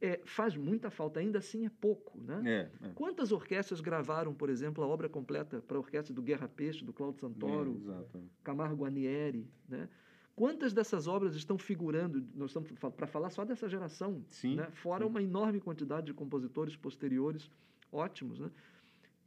é, 0.00 0.20
faz 0.24 0.56
muita 0.56 0.90
falta, 0.90 1.20
ainda 1.20 1.38
assim 1.38 1.64
é 1.64 1.70
pouco, 1.70 2.20
né? 2.20 2.70
É, 2.82 2.88
é. 2.88 2.92
Quantas 2.92 3.30
orquestras 3.30 3.80
gravaram, 3.80 4.34
por 4.34 4.50
exemplo, 4.50 4.82
a 4.82 4.86
obra 4.86 5.08
completa 5.08 5.62
para 5.62 5.76
a 5.76 5.80
orquestra 5.80 6.12
do 6.12 6.20
Guerra 6.20 6.48
Peixe, 6.48 6.84
do 6.84 6.92
Claudio 6.92 7.20
Santoro, 7.20 7.80
É. 8.14 8.18
Camargo 8.42 8.84
Anieri, 8.84 9.48
né? 9.68 9.88
Quantas 10.34 10.72
dessas 10.72 11.06
obras 11.06 11.34
estão 11.34 11.58
figurando, 11.58 12.26
nós 12.34 12.50
estamos 12.50 12.70
para 12.96 13.06
falar 13.06 13.28
só 13.30 13.44
dessa 13.44 13.68
geração, 13.68 14.24
Sim, 14.30 14.56
né? 14.56 14.70
fora 14.72 15.04
sim. 15.04 15.10
uma 15.10 15.22
enorme 15.22 15.60
quantidade 15.60 16.06
de 16.06 16.14
compositores 16.14 16.74
posteriores 16.74 17.50
ótimos. 17.90 18.38
Né? 18.38 18.50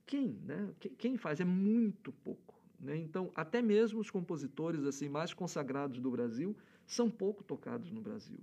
Quem, 0.06 0.30
né? 0.44 0.74
Quem, 0.98 1.16
faz? 1.18 1.40
É 1.40 1.46
muito 1.46 2.12
pouco. 2.12 2.56
Né? 2.80 2.98
Então, 2.98 3.32
até 3.36 3.62
mesmo 3.62 4.00
os 4.00 4.10
compositores 4.10 4.84
assim 4.84 5.08
mais 5.08 5.34
consagrados 5.34 6.00
do 6.00 6.10
Brasil 6.12 6.56
são 6.86 7.10
pouco 7.10 7.44
tocados 7.44 7.92
no 7.92 8.02
Brasil, 8.02 8.40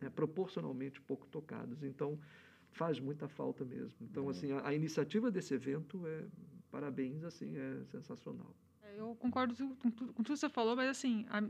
né? 0.00 0.08
proporcionalmente 0.10 1.00
pouco 1.00 1.26
tocados. 1.26 1.82
Então, 1.82 2.18
faz 2.72 3.00
muita 3.00 3.26
falta 3.26 3.64
mesmo. 3.64 3.94
Então, 4.02 4.28
assim, 4.28 4.52
a, 4.52 4.68
a 4.68 4.74
iniciativa 4.74 5.30
desse 5.30 5.54
evento 5.54 6.06
é 6.06 6.24
parabéns, 6.70 7.24
assim, 7.24 7.56
é 7.56 7.84
sensacional. 7.86 8.54
É, 8.82 9.00
Eu 9.00 9.14
concordo 9.16 9.54
com 9.76 9.90
tudo, 9.90 10.12
com 10.12 10.22
tudo 10.22 10.34
que 10.34 10.40
você 10.40 10.48
falou, 10.48 10.76
mas 10.76 10.88
assim, 10.90 11.24
a- 11.30 11.42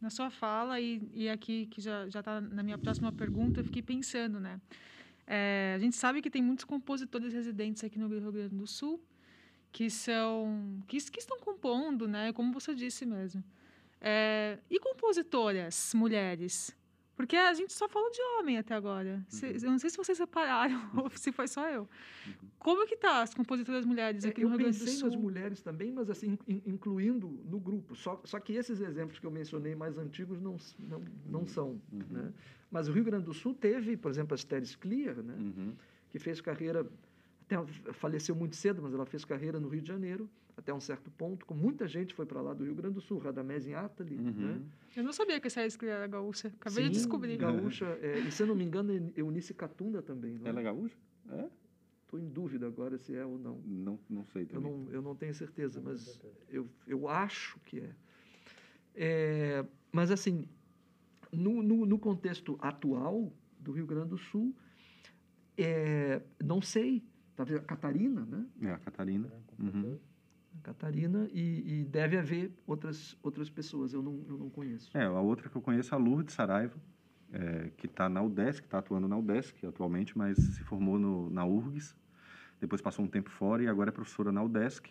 na 0.00 0.10
sua 0.10 0.30
fala 0.30 0.80
e, 0.80 1.02
e 1.12 1.28
aqui 1.28 1.66
que 1.66 1.80
já 1.80 2.08
já 2.08 2.20
está 2.20 2.40
na 2.40 2.62
minha 2.62 2.78
próxima 2.78 3.12
pergunta, 3.12 3.60
eu 3.60 3.64
fiquei 3.64 3.82
pensando, 3.82 4.38
né? 4.40 4.60
É, 5.26 5.74
a 5.74 5.78
gente 5.78 5.96
sabe 5.96 6.22
que 6.22 6.30
tem 6.30 6.42
muitos 6.42 6.64
compositores 6.64 7.32
residentes 7.32 7.82
aqui 7.82 7.98
no 7.98 8.06
Rio 8.06 8.32
Grande 8.32 8.54
do 8.54 8.66
Sul 8.66 9.00
que 9.72 9.90
são 9.90 10.82
que, 10.86 10.98
que 11.10 11.20
estão 11.20 11.38
compondo, 11.40 12.08
né? 12.08 12.32
Como 12.32 12.52
você 12.52 12.74
disse 12.74 13.04
mesmo. 13.04 13.42
É, 14.00 14.58
e 14.70 14.78
compositoras 14.78 15.92
mulheres? 15.94 16.74
Porque 17.16 17.34
a 17.34 17.54
gente 17.54 17.72
só 17.72 17.88
falou 17.88 18.10
de 18.10 18.20
homem 18.38 18.58
até 18.58 18.74
agora. 18.74 19.24
Se- 19.28 19.46
eu 19.64 19.70
não 19.70 19.78
sei 19.78 19.88
se 19.88 19.96
vocês 19.96 20.18
repararam 20.18 20.78
ou 20.96 21.10
se 21.10 21.32
foi 21.32 21.48
só 21.48 21.66
eu. 21.70 21.88
Como 22.58 22.86
que 22.86 22.96
tá 22.96 23.22
as 23.22 23.32
compositoras 23.32 23.86
mulheres 23.86 24.24
É, 24.24 24.28
aqui 24.28 24.42
eu 24.42 24.50
no 24.50 24.56
Rio 24.56 24.64
Grande 24.64 24.78
do 24.78 24.84
pensei 24.84 24.98
Sul? 25.00 25.08
nas 25.10 25.16
mulheres 25.18 25.62
também, 25.62 25.90
mas 25.90 26.10
assim, 26.10 26.38
in- 26.46 26.60
incluindo 26.66 27.28
no 27.48 27.58
grupo. 27.58 27.96
Só, 27.96 28.20
só 28.24 28.38
que 28.38 28.52
esses 28.52 28.80
exemplos 28.80 29.18
que 29.18 29.26
eu 29.26 29.30
mencionei 29.30 29.74
mais 29.74 29.96
antigos 29.96 30.40
não, 30.40 30.56
não, 30.78 31.02
não 31.26 31.46
são. 31.46 31.80
Uhum. 31.90 32.02
Né? 32.10 32.32
Mas 32.70 32.86
o 32.88 32.92
Rio 32.92 33.04
Grande 33.04 33.24
do 33.24 33.32
Sul 33.32 33.54
teve, 33.54 33.96
por 33.96 34.10
exemplo, 34.10 34.34
a 34.34 34.36
Steris 34.36 34.76
Clear, 34.76 35.16
né? 35.16 35.34
Uhum. 35.38 35.72
que 36.10 36.18
fez 36.18 36.40
carreira, 36.42 36.86
até 37.46 37.92
faleceu 37.92 38.34
muito 38.34 38.56
cedo, 38.56 38.82
mas 38.82 38.92
ela 38.92 39.06
fez 39.06 39.24
carreira 39.24 39.58
no 39.60 39.68
Rio 39.68 39.80
de 39.80 39.88
Janeiro, 39.88 40.28
até 40.56 40.72
um 40.74 40.80
certo 40.80 41.10
ponto, 41.12 41.46
com 41.46 41.54
muita 41.54 41.86
gente 41.86 42.12
foi 42.14 42.26
para 42.26 42.40
lá 42.40 42.52
do 42.52 42.64
Rio 42.64 42.74
Grande 42.74 42.94
do 42.94 43.00
Sul, 43.00 43.18
Radamés 43.18 43.66
em 43.66 43.74
Atali, 43.74 44.16
Uhum. 44.16 44.32
né? 44.32 44.60
Eu 44.96 45.04
não 45.04 45.12
sabia 45.12 45.38
que 45.40 45.46
essa 45.46 45.64
Escria 45.64 45.92
era 45.92 46.06
gaúcha. 46.06 46.48
Acabei 46.48 46.84
Sim, 46.84 46.90
de 46.90 46.96
descobrir. 46.96 47.36
Gaúcha, 47.36 47.84
é, 48.02 48.18
e 48.18 48.30
se 48.32 48.42
eu 48.42 48.46
não 48.46 48.54
me 48.54 48.64
engano, 48.64 48.92
é 48.92 49.20
Eunice 49.20 49.54
Catunda 49.54 50.02
também. 50.02 50.38
Não 50.38 50.46
Ela 50.48 50.60
é 50.60 50.64
gaúcha? 50.64 50.96
É? 51.30 51.48
Estou 52.02 52.18
em 52.18 52.28
dúvida 52.28 52.66
agora 52.66 52.96
se 52.98 53.14
é 53.14 53.24
ou 53.24 53.38
não. 53.38 53.60
Não, 53.64 53.98
não 54.08 54.24
sei 54.24 54.42
Eu 54.42 54.46
também. 54.46 54.72
não, 54.72 54.90
eu 54.92 55.02
não 55.02 55.14
tenho 55.14 55.34
certeza, 55.34 55.80
mas 55.80 56.20
eu, 56.48 56.66
eu 56.86 57.08
acho 57.08 57.60
que 57.60 57.80
é. 57.80 57.90
É, 58.94 59.64
mas, 59.92 60.10
assim, 60.10 60.48
no, 61.30 61.62
no, 61.62 61.84
no 61.84 61.98
contexto 61.98 62.56
atual 62.60 63.30
do 63.60 63.72
Rio 63.72 63.86
Grande 63.86 64.10
do 64.10 64.18
Sul, 64.18 64.54
é, 65.58 66.22
não 66.42 66.62
sei, 66.62 67.02
talvez 67.36 67.60
a 67.60 67.62
Catarina, 67.62 68.24
né? 68.24 68.46
É, 68.62 68.72
a 68.72 68.78
Catarina. 68.78 69.30
Uhum. 69.58 69.98
Catarina, 70.62 71.28
e, 71.32 71.80
e 71.80 71.84
deve 71.84 72.16
haver 72.16 72.50
outras, 72.66 73.16
outras 73.22 73.50
pessoas, 73.50 73.92
eu 73.92 74.02
não, 74.02 74.24
eu 74.26 74.38
não 74.38 74.48
conheço. 74.48 74.90
É, 74.96 75.04
a 75.04 75.20
outra 75.20 75.48
que 75.48 75.56
eu 75.56 75.60
conheço 75.60 75.94
é 75.94 75.98
a 75.98 76.00
Lourdes 76.00 76.34
Saraiva, 76.34 76.76
é, 77.32 77.70
que 77.76 77.86
está 77.86 78.08
na 78.08 78.22
UDESC, 78.22 78.64
está 78.64 78.78
atuando 78.78 79.06
na 79.06 79.16
UDESC 79.18 79.66
atualmente, 79.66 80.16
mas 80.16 80.38
se 80.38 80.62
formou 80.62 80.98
no, 80.98 81.28
na 81.30 81.44
URGS, 81.44 81.94
depois 82.60 82.80
passou 82.80 83.04
um 83.04 83.08
tempo 83.08 83.30
fora 83.30 83.62
e 83.62 83.68
agora 83.68 83.90
é 83.90 83.92
professora 83.92 84.32
na 84.32 84.42
UDESC. 84.42 84.90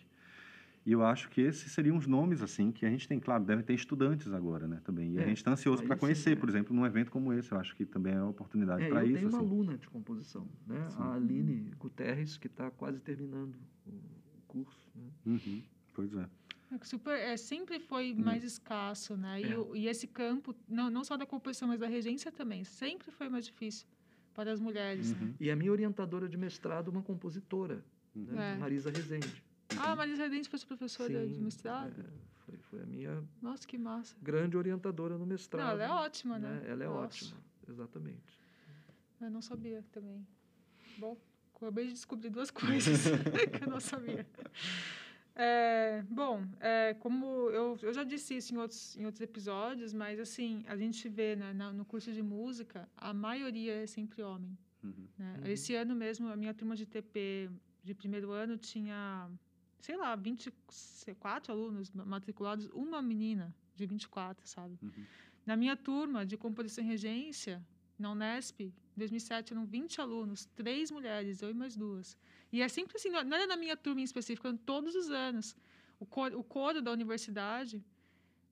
E 0.86 0.92
eu 0.92 1.04
acho 1.04 1.28
que 1.28 1.40
esses 1.40 1.72
seriam 1.72 1.96
os 1.96 2.06
nomes, 2.06 2.40
assim, 2.42 2.70
que 2.70 2.86
a 2.86 2.88
gente 2.90 3.08
tem, 3.08 3.18
claro, 3.18 3.42
deve 3.44 3.64
ter 3.64 3.74
estudantes 3.74 4.32
agora, 4.32 4.68
né, 4.68 4.80
também. 4.84 5.14
E 5.14 5.18
É, 5.18 5.24
a 5.24 5.26
gente 5.26 5.38
está 5.38 5.50
ansioso 5.50 5.82
para 5.82 5.96
sim, 5.96 6.00
conhecer, 6.00 6.30
é. 6.30 6.36
por 6.36 6.48
exemplo, 6.48 6.72
num 6.74 6.86
evento 6.86 7.10
como 7.10 7.32
esse. 7.32 7.50
Eu 7.50 7.58
acho 7.58 7.74
que 7.74 7.84
também 7.84 8.14
é 8.14 8.20
uma 8.20 8.30
oportunidade 8.30 8.84
É, 8.84 8.88
para 8.88 9.00
eu 9.00 9.06
isso. 9.06 9.14
tenho 9.16 9.28
uma 9.28 9.38
assim. 9.38 9.46
aluna 9.48 9.76
de 9.76 9.88
composição, 9.88 10.48
né? 10.64 10.88
Sim. 10.88 10.96
a 11.00 11.14
Aline 11.14 11.72
Guterres, 11.76 12.36
que 12.38 12.46
está 12.46 12.70
quase 12.70 13.00
terminando 13.00 13.56
o 13.84 14.00
curso. 14.46 14.78
Né? 14.94 15.10
Uhum, 15.26 15.62
Pois 15.92 16.14
é. 16.14 16.28
É 16.70 16.78
que 16.78 16.86
super, 16.86 17.16
é, 17.18 17.36
sempre 17.36 17.80
foi 17.80 18.12
mais 18.14 18.44
escasso, 18.44 19.16
né? 19.16 19.40
E, 19.40 19.52
É. 19.52 19.58
o- 19.58 19.74
e 19.74 19.88
esse 19.88 20.06
campo, 20.06 20.54
não, 20.68 20.88
não 20.90 21.02
só 21.04 21.16
da 21.16 21.24
composição, 21.26 21.66
mas 21.68 21.80
da 21.80 21.86
regência 21.88 22.30
também, 22.30 22.62
sempre 22.64 23.10
foi 23.10 23.28
mais 23.28 23.44
difícil 23.46 23.86
para 24.34 24.52
as 24.52 24.60
mulheres. 24.60 25.12
né? 25.12 25.18
Uhum, 25.22 25.34
E 25.40 25.50
a 25.50 25.56
minha 25.56 25.72
orientadora 25.72 26.28
de 26.28 26.36
mestrado, 26.36 26.88
uma 26.88 27.02
compositora, 27.02 27.84
uhum. 28.14 28.24
né? 28.34 28.54
É. 28.54 28.56
Marisa 28.58 28.90
Rezende. 28.90 29.42
Ah, 29.78 29.96
Marisa 29.96 30.22
Redente 30.24 30.48
foi 30.48 30.58
sua 30.58 30.68
professora 30.68 31.26
de 31.26 31.34
Sim, 31.34 31.42
mestrado? 31.42 32.00
é, 32.00 32.04
foi, 32.44 32.56
foi 32.58 32.82
a 32.82 32.86
minha 32.86 33.24
Nossa, 33.42 33.66
que 33.66 33.76
massa. 33.76 34.16
grande 34.22 34.56
orientadora 34.56 35.18
no 35.18 35.26
mestrado. 35.26 35.64
Não, 35.64 35.70
ela 35.72 35.84
é 35.84 35.90
ótima, 35.90 36.38
né? 36.38 36.62
Ela 36.66 36.84
é 36.84 36.86
Nossa, 36.86 37.04
ótima, 37.24 37.36
exatamente. 37.68 38.40
Eu 39.20 39.30
não 39.30 39.42
sabia 39.42 39.84
também. 39.92 40.26
Bom, 40.98 41.16
acabei 41.54 41.86
de 41.86 41.92
descobrir 41.94 42.30
duas 42.30 42.50
coisas 42.52 43.02
que 43.58 43.64
eu 43.64 43.68
não 43.68 43.80
sabia. 43.80 44.26
É, 45.34 46.02
bom, 46.08 46.46
é, 46.60 46.94
como 46.94 47.26
eu, 47.50 47.78
eu 47.82 47.92
já 47.92 48.04
disse 48.04 48.36
isso 48.36 48.54
em 48.54 48.56
outros, 48.58 48.96
em 48.96 49.04
outros 49.04 49.20
episódios, 49.20 49.92
mas 49.92 50.18
assim, 50.18 50.64
a 50.66 50.76
gente 50.76 51.08
vê 51.10 51.36
né, 51.36 51.52
na- 51.52 51.72
no 51.72 51.84
curso 51.84 52.10
de 52.12 52.22
música, 52.22 52.88
a 52.96 53.12
maioria 53.12 53.74
é 53.82 53.86
sempre 53.86 54.22
homem. 54.22 54.56
Uhum. 54.82 55.06
né? 55.18 55.36
Uhum. 55.42 55.46
Esse 55.50 55.74
ano 55.74 55.94
mesmo, 55.94 56.28
a 56.28 56.36
minha 56.36 56.54
turma 56.54 56.74
de 56.74 56.86
TP 56.86 57.50
de 57.84 57.94
primeiro 57.94 58.30
ano 58.30 58.56
tinha, 58.56 59.28
sei 59.80 59.96
lá, 59.96 60.14
24 60.16 61.52
alunos 61.52 61.90
matriculados, 61.92 62.66
uma 62.72 63.00
menina 63.02 63.54
de 63.74 63.86
24, 63.86 64.46
sabe? 64.46 64.78
Uhum. 64.82 65.04
Na 65.44 65.56
minha 65.56 65.76
turma 65.76 66.24
de 66.26 66.36
composição 66.36 66.82
e 66.84 66.86
regência, 66.86 67.64
na 67.98 68.10
Unesp, 68.10 68.60
em 68.60 68.72
2007, 68.96 69.52
eram 69.52 69.64
20 69.64 70.00
alunos, 70.00 70.46
três 70.56 70.90
mulheres, 70.90 71.40
eu 71.42 71.50
e 71.50 71.54
mais 71.54 71.76
duas. 71.76 72.16
E 72.52 72.62
é 72.62 72.68
sempre 72.68 72.96
assim, 72.96 73.10
não 73.10 73.18
era 73.20 73.46
na 73.46 73.56
minha 73.56 73.76
turma 73.76 74.00
em 74.00 74.04
específico, 74.04 74.46
eram 74.46 74.56
todos 74.56 74.94
os 74.94 75.10
anos. 75.10 75.56
O 76.00 76.06
coro, 76.06 76.38
o 76.38 76.44
coro 76.44 76.82
da 76.82 76.90
universidade 76.92 77.82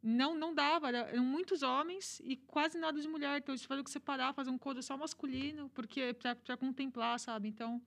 não 0.02 0.34
não 0.38 0.54
dava, 0.54 0.88
era- 0.88 0.98
eram 1.10 1.24
muitos 1.24 1.62
homens 1.62 2.20
e 2.24 2.36
quase 2.36 2.78
nada 2.78 3.00
de 3.00 3.08
mulher. 3.08 3.38
Então, 3.38 3.52
eles 3.52 3.62
tiveram 3.62 3.82
que 3.82 3.90
separar, 3.90 4.32
fazer 4.34 4.50
um 4.50 4.58
coro 4.58 4.82
só 4.82 4.96
masculino, 4.96 5.70
porque 5.70 6.14
para 6.14 6.56
contemplar, 6.56 7.18
sabe? 7.18 7.48
Então, 7.48 7.80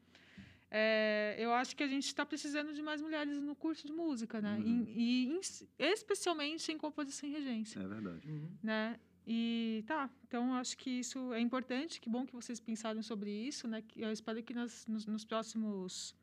é, 0.69 1.35
eu 1.39 1.53
acho 1.53 1.75
que 1.75 1.83
a 1.83 1.87
gente 1.87 2.05
está 2.05 2.25
precisando 2.25 2.73
de 2.73 2.81
mais 2.81 3.01
mulheres 3.01 3.39
no 3.41 3.55
curso 3.55 3.85
de 3.87 3.93
música, 3.93 4.41
né? 4.41 4.57
Uhum. 4.57 4.83
E, 4.87 5.25
e 5.25 5.27
em- 5.33 5.39
especialmente 5.79 6.71
em 6.71 6.77
composição 6.77 7.27
e 7.29 7.31
regência 7.31 7.79
É 7.79 7.87
verdade. 7.87 8.27
Uhum. 8.29 8.49
né? 8.61 8.99
E 9.25 9.83
tá, 9.85 10.09
então 10.25 10.53
acho 10.55 10.77
que 10.77 10.89
isso 10.89 11.33
é 11.33 11.39
importante, 11.41 11.99
que 11.99 12.09
bom 12.09 12.25
que 12.25 12.33
vocês 12.33 12.59
pensaram 12.61 13.01
sobre 13.03 13.29
isso, 13.29 13.67
né? 13.67 13.81
Que 13.81 14.01
Eu 14.01 14.11
espero 14.11 14.41
que 14.41 14.53
nas, 14.53 14.85
nos, 14.87 15.05
nos 15.05 15.25
próximos 15.25 16.15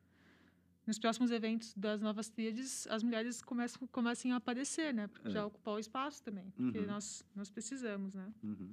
nos 0.87 0.99
próximos 0.99 1.31
eventos 1.31 1.73
das 1.75 2.03
novas 2.03 2.29
tríades 2.29 2.87
as 2.89 3.03
mulheres 3.03 3.41
comecem, 3.41 3.87
comecem 3.89 4.33
a 4.33 4.37
aparecer, 4.37 4.93
né? 4.93 5.07
Porque 5.07 5.29
É. 5.29 5.31
já 5.31 5.47
ocupar 5.47 5.75
o 5.75 5.79
espaço 5.79 6.23
também, 6.23 6.51
porque 6.57 6.79
Uhum. 6.81 6.87
nós 6.87 7.25
nós 7.35 7.49
precisamos, 7.51 8.13
né? 8.15 8.31
Uhum. 8.43 8.71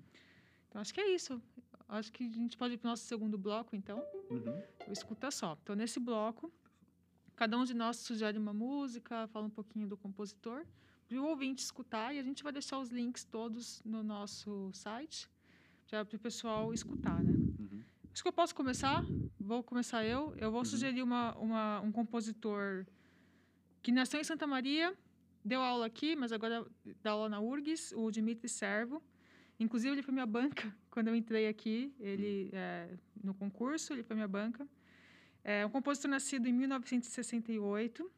Então 0.67 0.81
acho 0.81 0.93
que 0.93 0.99
é 1.01 1.13
isso. 1.13 1.41
Acho 1.91 2.09
que 2.11 2.23
a 2.23 2.29
gente 2.29 2.57
pode 2.57 2.75
ir 2.75 2.77
para 2.77 2.87
o 2.87 2.91
nosso 2.91 3.03
segundo 3.03 3.37
bloco, 3.37 3.75
então. 3.75 4.01
Uhum. 4.29 4.61
Escuta 4.89 5.29
Só. 5.29 5.57
Então, 5.61 5.75
nesse 5.75 5.99
bloco, 5.99 6.49
cada 7.35 7.57
um 7.57 7.65
de 7.65 7.73
nós 7.73 7.97
sugere 7.97 8.37
uma 8.37 8.53
música, 8.53 9.27
fala 9.27 9.45
um 9.45 9.49
pouquinho 9.49 9.87
do 9.87 9.97
compositor, 9.97 10.65
para 11.07 11.17
o 11.19 11.25
ouvinte 11.25 11.61
escutar, 11.61 12.15
e 12.15 12.19
a 12.19 12.23
gente 12.23 12.43
vai 12.43 12.53
deixar 12.53 12.79
os 12.79 12.89
links 12.89 13.25
todos 13.25 13.81
no 13.83 14.01
nosso 14.03 14.71
site, 14.73 15.29
para 15.89 16.03
o 16.15 16.19
pessoal 16.19 16.73
escutar, 16.73 17.21
né? 17.21 17.33
Uhum. 17.59 17.83
Acho 18.13 18.21
que 18.23 18.27
eu 18.29 18.33
posso 18.33 18.55
começar? 18.55 19.03
Vou 19.37 19.61
começar 19.61 20.05
eu. 20.05 20.33
Eu 20.37 20.49
vou 20.49 20.59
Uhum. 20.61 20.65
sugerir 20.65 21.03
uma, 21.03 21.35
uma, 21.37 21.81
um 21.81 21.91
compositor 21.91 22.85
que 23.81 23.91
nasceu 23.91 24.21
em 24.21 24.23
Santa 24.23 24.47
Maria, 24.47 24.97
deu 25.43 25.61
aula 25.61 25.85
aqui, 25.87 26.15
mas 26.15 26.31
agora 26.31 26.65
dá 27.03 27.11
aula 27.11 27.27
na 27.27 27.41
URGS, 27.41 27.93
o 27.97 28.09
Dimitri 28.11 28.47
Servo. 28.47 29.03
Inclusive, 29.61 29.93
ele 29.93 30.01
foi 30.01 30.11
minha 30.11 30.25
banca 30.25 30.75
quando 30.89 31.09
eu 31.09 31.15
entrei 31.15 31.47
aqui, 31.47 31.93
ele 31.99 32.49
é, 32.51 32.89
no 33.23 33.33
concurso, 33.33 33.93
ele 33.93 34.01
foi 34.01 34.15
minha 34.15 34.27
banca. 34.27 34.67
É 35.43 35.63
um 35.65 35.69
compositor 35.69 36.09
nascido 36.09 36.47
em 36.47 36.53
1968. 36.53 38.11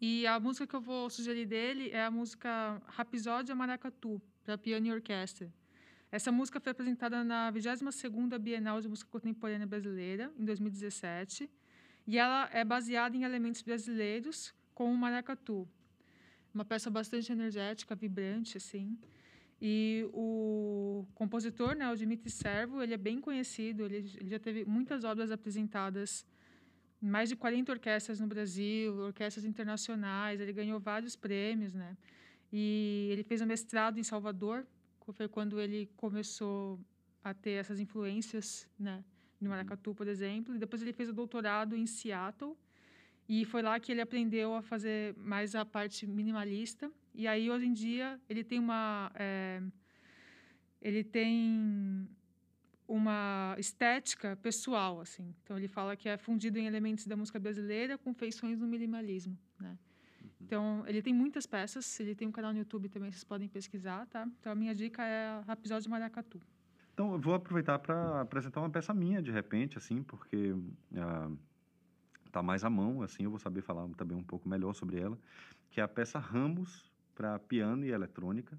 E 0.00 0.26
a 0.26 0.38
música 0.38 0.66
que 0.66 0.76
eu 0.76 0.82
vou 0.82 1.08
sugerir 1.08 1.46
dele 1.46 1.90
é 1.90 2.04
a 2.04 2.10
música 2.10 2.80
Rapisódia 2.88 3.54
Maracatu, 3.54 4.20
para 4.44 4.58
piano 4.58 4.86
e 4.86 4.92
orquestra. 4.92 5.50
Essa 6.12 6.30
música 6.30 6.60
foi 6.60 6.72
apresentada 6.72 7.24
na 7.24 7.50
22ª 7.50 8.38
Bienal 8.38 8.80
de 8.82 8.88
Música 8.88 9.10
Contemporânea 9.10 9.66
Brasileira, 9.66 10.30
em 10.38 10.44
2017, 10.44 11.50
e 12.06 12.18
ela 12.18 12.50
é 12.52 12.62
baseada 12.64 13.16
em 13.16 13.24
elementos 13.24 13.62
brasileiros 13.62 14.54
com 14.74 14.92
o 14.92 14.96
maracatu. 14.96 15.66
Uma 16.52 16.64
peça 16.64 16.90
bastante 16.90 17.32
energética, 17.32 17.94
vibrante, 17.94 18.58
assim. 18.58 18.98
E 19.66 20.06
o 20.12 21.06
compositor, 21.14 21.74
né, 21.74 21.90
o 21.90 21.96
Dimitri 21.96 22.30
Servo, 22.30 22.82
ele 22.82 22.92
é 22.92 22.98
bem 22.98 23.18
conhecido, 23.18 23.86
ele, 23.86 23.96
ele 24.20 24.28
já 24.28 24.38
teve 24.38 24.62
muitas 24.66 25.04
obras 25.04 25.30
apresentadas 25.30 26.26
em 27.00 27.08
mais 27.08 27.30
de 27.30 27.36
40 27.36 27.72
orquestras 27.72 28.20
no 28.20 28.26
Brasil, 28.26 28.94
orquestras 28.98 29.42
internacionais, 29.46 30.38
ele 30.38 30.52
ganhou 30.52 30.78
vários 30.78 31.16
prêmios, 31.16 31.72
né? 31.72 31.96
E 32.52 33.08
ele 33.10 33.22
fez 33.22 33.40
um 33.40 33.46
mestrado 33.46 33.98
em 33.98 34.02
Salvador, 34.02 34.66
foi 35.14 35.28
quando 35.28 35.58
ele 35.58 35.90
começou 35.96 36.78
a 37.22 37.32
ter 37.32 37.52
essas 37.52 37.80
influências, 37.80 38.68
né, 38.78 39.02
no 39.40 39.48
maracatu, 39.48 39.94
por 39.94 40.06
exemplo, 40.06 40.54
e 40.54 40.58
depois 40.58 40.82
ele 40.82 40.92
fez 40.92 41.08
o 41.08 41.12
doutorado 41.14 41.74
em 41.74 41.86
Seattle, 41.86 42.54
e 43.26 43.46
foi 43.46 43.62
lá 43.62 43.80
que 43.80 43.90
ele 43.92 44.02
aprendeu 44.02 44.54
a 44.54 44.60
fazer 44.60 45.14
mais 45.16 45.54
a 45.54 45.64
parte 45.64 46.06
minimalista. 46.06 46.92
E 47.14 47.28
aí, 47.28 47.50
hoje 47.50 47.66
em 47.66 47.72
dia, 47.72 48.20
ele 48.28 48.42
tem 48.42 48.58
uma... 48.58 49.10
eh, 49.14 49.62
ele 50.82 51.02
tem 51.02 52.08
uma 52.86 53.54
estética 53.58 54.36
pessoal, 54.36 55.00
assim. 55.00 55.34
Então, 55.42 55.56
ele 55.56 55.68
fala 55.68 55.96
que 55.96 56.08
é 56.08 56.16
fundido 56.18 56.58
em 56.58 56.66
elementos 56.66 57.06
da 57.06 57.16
música 57.16 57.38
brasileira 57.38 57.96
com 57.96 58.12
feições 58.12 58.58
do 58.58 58.66
minimalismo, 58.66 59.38
né? 59.58 59.78
Então, 60.40 60.84
ele 60.86 61.00
tem 61.00 61.14
muitas 61.14 61.46
peças. 61.46 61.98
Ele 62.00 62.14
tem 62.14 62.28
um 62.28 62.32
canal 62.32 62.52
no 62.52 62.58
YouTube 62.58 62.88
também, 62.88 63.10
vocês 63.10 63.24
podem 63.24 63.48
pesquisar, 63.48 64.06
tá? 64.06 64.28
Então, 64.40 64.52
a 64.52 64.54
minha 64.54 64.74
dica 64.74 65.02
é 65.02 65.26
a 65.28 65.40
Rapisódio 65.46 65.84
de 65.84 65.88
Maracatu. 65.88 66.40
Então, 66.92 67.12
eu 67.12 67.18
vou 67.18 67.34
aproveitar 67.34 67.78
para 67.78 68.20
apresentar 68.20 68.60
uma 68.60 68.70
peça 68.70 68.92
minha, 68.92 69.22
de 69.22 69.30
repente, 69.30 69.78
assim, 69.78 70.02
porque 70.02 70.54
ah, 70.96 71.30
tá 72.30 72.42
mais 72.42 72.62
à 72.62 72.70
mão, 72.70 73.02
assim, 73.02 73.24
eu 73.24 73.30
vou 73.30 73.38
saber 73.38 73.62
falar 73.62 73.88
também 73.96 74.16
um 74.16 74.22
pouco 74.22 74.48
melhor 74.48 74.74
sobre 74.74 75.00
ela, 75.00 75.18
que 75.70 75.80
é 75.80 75.82
a 75.82 75.88
peça 75.88 76.18
Ramos 76.18 76.92
para 77.14 77.38
piano 77.38 77.84
e 77.84 77.90
eletrônica. 77.90 78.58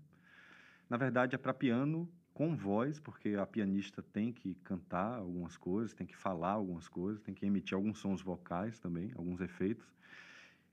Na 0.90 0.98
verdade, 0.98 1.36
é 1.36 1.38
para 1.38 1.54
piano 1.54 2.10
com 2.34 2.56
voz, 2.56 3.00
porque 3.00 3.30
a 3.30 3.46
pianista 3.46 4.02
tem 4.02 4.32
que 4.34 4.56
cantar 4.56 5.20
algumas 5.20 5.56
coisas, 5.56 5.94
tem 5.94 6.06
que 6.06 6.18
falar 6.18 6.52
algumas 6.52 6.88
coisas, 6.88 7.22
tem 7.22 7.34
que 7.34 7.46
emitir 7.46 7.76
alguns 7.76 7.98
sons 7.98 8.22
vocais 8.22 8.78
também, 8.78 9.12
alguns 9.16 9.40
efeitos, 9.40 9.88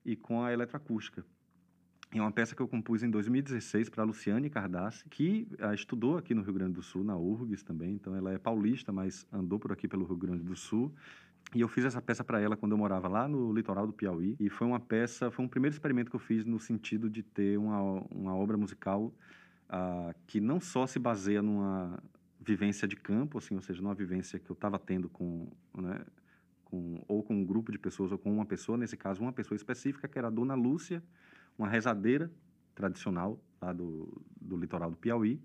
e 0.04 0.16
com 0.16 0.42
a 0.42 0.52
eletroacústica. 0.52 1.24
É 2.14 2.20
uma 2.20 2.32
peça 2.32 2.54
que 2.54 2.60
eu 2.60 2.68
compus 2.68 3.02
em 3.02 3.10
2016 3.10 3.88
para 3.88 4.04
Luciane 4.04 4.50
Cardassi, 4.50 5.08
que 5.08 5.48
ah, 5.58 5.72
estudou 5.72 6.18
aqui 6.18 6.34
no 6.34 6.42
Rio 6.42 6.52
Grande 6.52 6.74
do 6.74 6.82
Sul, 6.82 7.02
na 7.02 7.16
URGS 7.16 7.62
também. 7.62 7.94
Então, 7.94 8.14
ela 8.14 8.32
é 8.32 8.38
paulista, 8.38 8.92
mas 8.92 9.26
andou 9.32 9.58
por 9.58 9.72
aqui 9.72 9.88
pelo 9.88 10.04
Rio 10.04 10.16
Grande 10.16 10.42
do 10.42 10.54
Sul. 10.54 10.92
E 11.54 11.60
eu 11.60 11.68
fiz 11.68 11.84
essa 11.84 12.00
peça 12.00 12.24
para 12.24 12.40
ela 12.40 12.56
quando 12.56 12.72
eu 12.72 12.78
morava 12.78 13.08
lá 13.08 13.28
no 13.28 13.52
litoral 13.52 13.86
do 13.86 13.92
Piauí. 13.92 14.36
E 14.40 14.48
foi 14.48 14.66
uma 14.66 14.80
peça, 14.80 15.30
foi 15.30 15.44
um 15.44 15.48
primeiro 15.48 15.74
experimento 15.74 16.10
que 16.10 16.16
eu 16.16 16.20
fiz 16.20 16.44
no 16.44 16.58
sentido 16.58 17.10
de 17.10 17.22
ter 17.22 17.58
uma, 17.58 17.80
uma 18.10 18.34
obra 18.34 18.56
musical 18.56 19.12
ah, 19.68 20.14
que 20.26 20.40
não 20.40 20.60
só 20.60 20.86
se 20.86 20.98
baseia 20.98 21.42
numa 21.42 22.02
vivência 22.40 22.88
de 22.88 22.96
campo, 22.96 23.38
assim, 23.38 23.54
ou 23.54 23.62
seja, 23.62 23.80
numa 23.80 23.94
vivência 23.94 24.38
que 24.38 24.50
eu 24.50 24.54
estava 24.54 24.78
tendo 24.78 25.08
com, 25.08 25.48
né, 25.76 26.04
com, 26.64 27.02
ou 27.06 27.22
com 27.22 27.34
um 27.34 27.44
grupo 27.44 27.70
de 27.70 27.78
pessoas 27.78 28.10
ou 28.12 28.18
com 28.18 28.32
uma 28.32 28.44
pessoa, 28.44 28.76
nesse 28.76 28.96
caso, 28.96 29.22
uma 29.22 29.32
pessoa 29.32 29.56
específica, 29.56 30.08
que 30.08 30.18
era 30.18 30.28
a 30.28 30.30
Dona 30.30 30.54
Lúcia, 30.54 31.02
uma 31.56 31.68
rezadeira 31.68 32.30
tradicional 32.74 33.38
lá 33.60 33.72
do, 33.72 34.22
do 34.40 34.56
litoral 34.56 34.90
do 34.90 34.96
Piauí. 34.96 35.40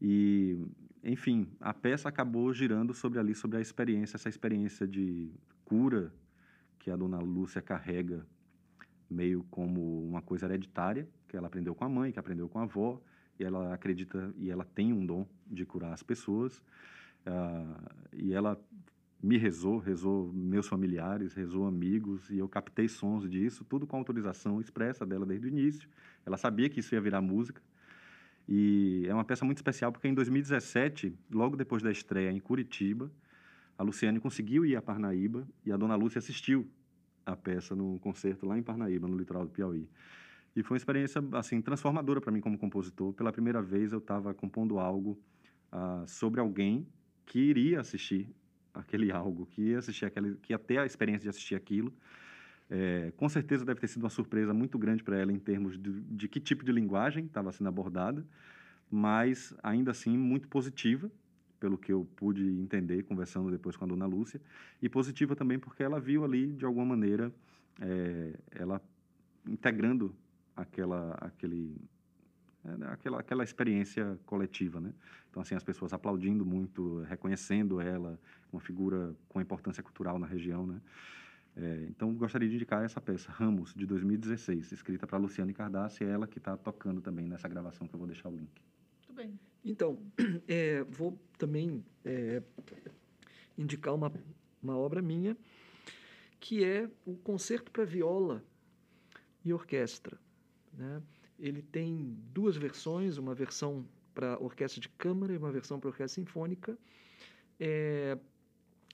E, 0.00 0.58
enfim, 1.02 1.48
a 1.60 1.72
peça 1.72 2.08
acabou 2.08 2.52
girando 2.52 2.92
sobre 2.92 3.18
ali, 3.18 3.34
sobre 3.34 3.58
a 3.58 3.60
experiência, 3.60 4.16
essa 4.16 4.28
experiência 4.28 4.86
de 4.86 5.30
cura 5.64 6.12
que 6.78 6.90
a 6.90 6.96
Dona 6.96 7.18
Lúcia 7.18 7.62
carrega 7.62 8.26
meio 9.08 9.44
como 9.50 10.06
uma 10.08 10.20
coisa 10.22 10.46
hereditária, 10.46 11.08
que 11.28 11.36
ela 11.36 11.46
aprendeu 11.46 11.74
com 11.74 11.84
a 11.84 11.88
mãe, 11.88 12.12
que 12.12 12.18
aprendeu 12.18 12.48
com 12.48 12.58
a 12.58 12.62
avó, 12.62 13.00
e 13.38 13.44
ela 13.44 13.72
acredita, 13.74 14.32
e 14.36 14.50
ela 14.50 14.64
tem 14.64 14.92
um 14.92 15.04
dom 15.04 15.26
de 15.46 15.64
curar 15.64 15.92
as 15.92 16.02
pessoas. 16.02 16.62
ah, 17.26 17.80
e 18.12 18.32
ela 18.32 18.58
me 19.22 19.36
rezou, 19.36 19.78
rezou 19.78 20.32
meus 20.32 20.68
familiares, 20.68 21.34
rezou 21.34 21.66
amigos, 21.66 22.30
e 22.30 22.38
eu 22.38 22.48
captei 22.48 22.88
sons 22.88 23.28
disso, 23.28 23.64
tudo 23.64 23.86
com 23.86 23.96
autorização 23.96 24.60
expressa 24.60 25.04
dela 25.06 25.26
desde 25.26 25.46
o 25.46 25.48
início. 25.48 25.88
Ela 26.24 26.36
sabia 26.36 26.68
que 26.68 26.80
isso 26.80 26.94
ia 26.94 27.00
virar 27.00 27.20
música. 27.20 27.60
E 28.48 29.04
é 29.08 29.14
uma 29.14 29.24
peça 29.24 29.44
muito 29.44 29.58
especial 29.58 29.90
porque 29.90 30.06
em 30.06 30.14
2017, 30.14 31.12
logo 31.30 31.56
depois 31.56 31.82
da 31.82 31.90
estreia 31.90 32.30
em 32.30 32.38
Curitiba, 32.38 33.10
a 33.76 33.82
Luciane 33.82 34.20
conseguiu 34.20 34.64
ir 34.64 34.76
a 34.76 34.82
Parnaíba 34.82 35.46
e 35.64 35.72
a 35.72 35.76
Dona 35.76 35.96
Lúcia 35.96 36.18
assistiu 36.18 36.68
a 37.24 37.36
peça 37.36 37.74
no 37.74 37.98
concerto 37.98 38.46
lá 38.46 38.56
em 38.56 38.62
Parnaíba, 38.62 39.08
no 39.08 39.16
litoral 39.16 39.44
do 39.44 39.50
Piauí. 39.50 39.88
E 40.54 40.62
foi 40.62 40.76
uma 40.76 40.78
experiência 40.78 41.22
assim 41.32 41.60
transformadora 41.60 42.20
para 42.20 42.32
mim 42.32 42.40
como 42.40 42.56
compositor. 42.56 43.12
Pela 43.12 43.32
primeira 43.32 43.60
vez 43.60 43.92
eu 43.92 43.98
estava 43.98 44.32
compondo 44.32 44.78
algo 44.78 45.18
ah, 45.70 46.04
sobre 46.06 46.40
alguém 46.40 46.86
que 47.26 47.38
iria 47.38 47.80
assistir 47.80 48.30
aquele 48.72 49.10
algo, 49.12 49.46
que 49.46 49.60
ia 49.60 49.78
assistir 49.78 50.06
aquele, 50.06 50.36
que 50.36 50.52
ia 50.52 50.58
ter 50.58 50.78
a 50.78 50.86
experiência 50.86 51.24
de 51.24 51.28
assistir 51.28 51.56
aquilo. 51.56 51.92
É, 52.68 53.12
com 53.16 53.28
certeza 53.28 53.64
deve 53.64 53.80
ter 53.80 53.86
sido 53.86 54.02
uma 54.02 54.10
surpresa 54.10 54.52
muito 54.52 54.78
grande 54.78 55.02
para 55.02 55.16
ela 55.16 55.32
em 55.32 55.38
termos 55.38 55.78
de, 55.78 56.00
de 56.00 56.28
que 56.28 56.40
tipo 56.40 56.64
de 56.64 56.72
linguagem 56.72 57.26
estava 57.26 57.52
sendo 57.52 57.68
abordada, 57.68 58.26
mas 58.90 59.54
ainda 59.62 59.92
assim 59.92 60.16
muito 60.16 60.48
positiva, 60.48 61.10
pelo 61.60 61.78
que 61.78 61.92
eu 61.92 62.06
pude 62.16 62.44
entender 62.44 63.02
conversando 63.04 63.50
depois 63.50 63.76
com 63.76 63.84
a 63.84 63.88
dona 63.88 64.06
Lúcia, 64.06 64.40
e 64.82 64.88
positiva 64.88 65.34
também 65.36 65.58
porque 65.58 65.82
ela 65.82 66.00
viu 66.00 66.24
ali, 66.24 66.52
de 66.52 66.64
alguma 66.64 66.84
maneira, 66.84 67.32
é, 67.80 68.34
ela 68.50 68.80
integrando 69.46 70.14
aquela, 70.56 71.12
aquele, 71.20 71.76
né, 72.64 72.88
aquela, 72.90 73.20
aquela 73.20 73.44
experiência 73.44 74.18
coletiva, 74.26 74.80
né? 74.80 74.92
Então, 75.30 75.42
assim, 75.42 75.54
as 75.54 75.62
pessoas 75.62 75.92
aplaudindo 75.92 76.44
muito, 76.44 77.02
reconhecendo 77.02 77.80
ela, 77.80 78.18
uma 78.52 78.60
figura 78.60 79.14
com 79.28 79.40
importância 79.40 79.82
cultural 79.82 80.18
na 80.18 80.26
região, 80.26 80.66
né? 80.66 80.80
É, 81.56 81.86
então, 81.88 82.12
gostaria 82.14 82.46
de 82.46 82.54
indicar 82.54 82.84
essa 82.84 83.00
peça, 83.00 83.32
Ramos, 83.32 83.72
de 83.74 83.86
2016, 83.86 84.72
escrita 84.72 85.06
para 85.06 85.16
Luciane 85.16 85.54
Cardassi, 85.54 86.04
é 86.04 86.08
ela 86.08 86.26
que 86.26 86.36
está 86.36 86.54
tocando 86.54 87.00
também 87.00 87.26
nessa 87.26 87.48
gravação, 87.48 87.88
que 87.88 87.94
eu 87.94 87.98
vou 87.98 88.06
deixar 88.06 88.28
o 88.28 88.36
link. 88.36 88.50
Muito 88.98 89.12
bem. 89.14 89.40
Então, 89.64 89.98
é, 90.46 90.84
vou 90.84 91.18
também 91.38 91.82
é, 92.04 92.42
indicar 93.56 93.94
uma, 93.94 94.12
uma 94.62 94.76
obra 94.76 95.00
minha, 95.00 95.34
que 96.38 96.62
é 96.62 96.90
o 97.06 97.16
Concerto 97.16 97.70
para 97.70 97.86
Viola 97.86 98.44
e 99.42 99.50
Orquestra. 99.50 100.18
Né? 100.74 101.02
Ele 101.38 101.62
tem 101.62 102.18
duas 102.34 102.54
versões, 102.56 103.16
uma 103.16 103.34
versão 103.34 103.86
para 104.14 104.38
orquestra 104.38 104.80
de 104.80 104.90
câmara 104.90 105.32
e 105.32 105.38
uma 105.38 105.50
versão 105.50 105.80
para 105.80 105.88
orquestra 105.88 106.22
sinfônica. 106.22 106.76
É, 107.58 108.18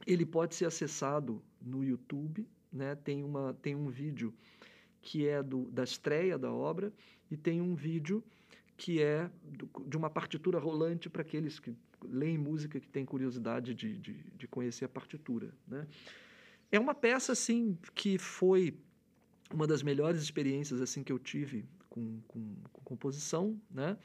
ele 0.06 0.24
pode 0.24 0.54
ser 0.54 0.66
acessado 0.66 1.42
no 1.64 1.84
YouTube, 1.84 2.46
né? 2.72 2.94
tem, 2.94 3.22
uma, 3.22 3.54
tem 3.62 3.74
um 3.74 3.88
vídeo 3.88 4.34
que 5.00 5.26
é 5.26 5.42
do, 5.42 5.70
da 5.70 5.84
estreia 5.84 6.38
da 6.38 6.52
obra 6.52 6.92
e 7.30 7.36
tem 7.36 7.60
um 7.60 7.74
vídeo 7.74 8.22
que 8.76 9.02
é 9.02 9.30
do, 9.42 9.68
de 9.86 9.96
uma 9.96 10.10
partitura 10.10 10.58
rolante 10.58 11.10
para 11.10 11.22
aqueles 11.22 11.58
que 11.58 11.74
leem 12.04 12.38
música 12.38 12.80
que 12.80 12.88
têm 12.88 13.04
curiosidade 13.04 13.74
de, 13.74 13.98
de, 13.98 14.14
de 14.14 14.48
conhecer 14.48 14.84
a 14.84 14.88
partitura. 14.88 15.52
Né? 15.66 15.86
É 16.70 16.78
uma 16.78 16.94
peça 16.94 17.32
assim 17.32 17.76
que 17.94 18.18
foi 18.18 18.76
uma 19.52 19.66
das 19.66 19.82
melhores 19.82 20.22
experiências 20.22 20.80
assim 20.80 21.02
que 21.02 21.12
eu 21.12 21.18
tive 21.18 21.64
com, 21.88 22.20
com, 22.26 22.54
com 22.72 22.82
composição, 22.82 23.60
né? 23.70 23.96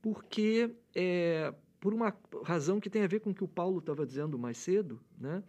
porque 0.00 0.74
é, 0.94 1.54
por 1.82 1.92
uma 1.92 2.16
razão 2.44 2.80
que 2.80 2.88
tem 2.88 3.02
a 3.02 3.08
ver 3.08 3.20
com 3.20 3.30
o 3.30 3.34
que 3.34 3.44
o 3.44 3.48
Paulo 3.48 3.78
estava 3.78 4.06
dizendo 4.06 4.38
mais 4.38 4.56
cedo, 4.56 5.00
né? 5.18 5.42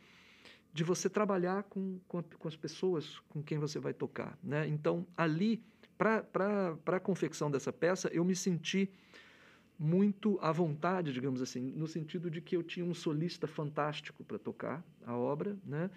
De 0.73 0.83
você 0.83 1.09
trabalhar 1.09 1.63
com, 1.63 1.99
com, 2.07 2.17
a, 2.17 2.23
com, 2.23 2.47
as 2.47 2.55
pessoas 2.55 3.19
com 3.29 3.43
quem 3.43 3.59
você 3.59 3.79
vai 3.79 3.93
tocar. 3.93 4.37
Né? 4.43 4.67
Então, 4.67 5.05
ali, 5.15 5.63
para 5.97 6.75
a 6.87 6.99
confecção 6.99 7.51
dessa 7.51 7.71
peça, 7.71 8.09
eu 8.11 8.25
me 8.25 8.35
senti 8.35 8.89
muito 9.77 10.39
à 10.41 10.51
vontade, 10.51 11.13
digamos 11.13 11.41
assim, 11.41 11.71
no 11.71 11.87
sentido 11.87 12.29
de 12.29 12.41
que 12.41 12.55
eu 12.55 12.63
tinha 12.63 12.85
um 12.85 12.93
solista 12.93 13.47
fantástico 13.47 14.23
para 14.23 14.39
tocar 14.39 14.83
a 15.05 15.15
obra, 15.15 15.57
né? 15.65 15.89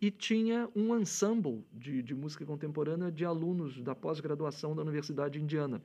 e 0.00 0.10
tinha 0.10 0.68
um 0.76 0.96
ensemble 0.96 1.64
de, 1.72 2.02
de 2.02 2.14
música 2.14 2.44
contemporânea 2.44 3.10
de 3.10 3.24
alunos 3.24 3.80
da 3.80 3.94
pós-graduação 3.94 4.74
da 4.76 4.82
Universidade 4.82 5.40
Indiana 5.40 5.82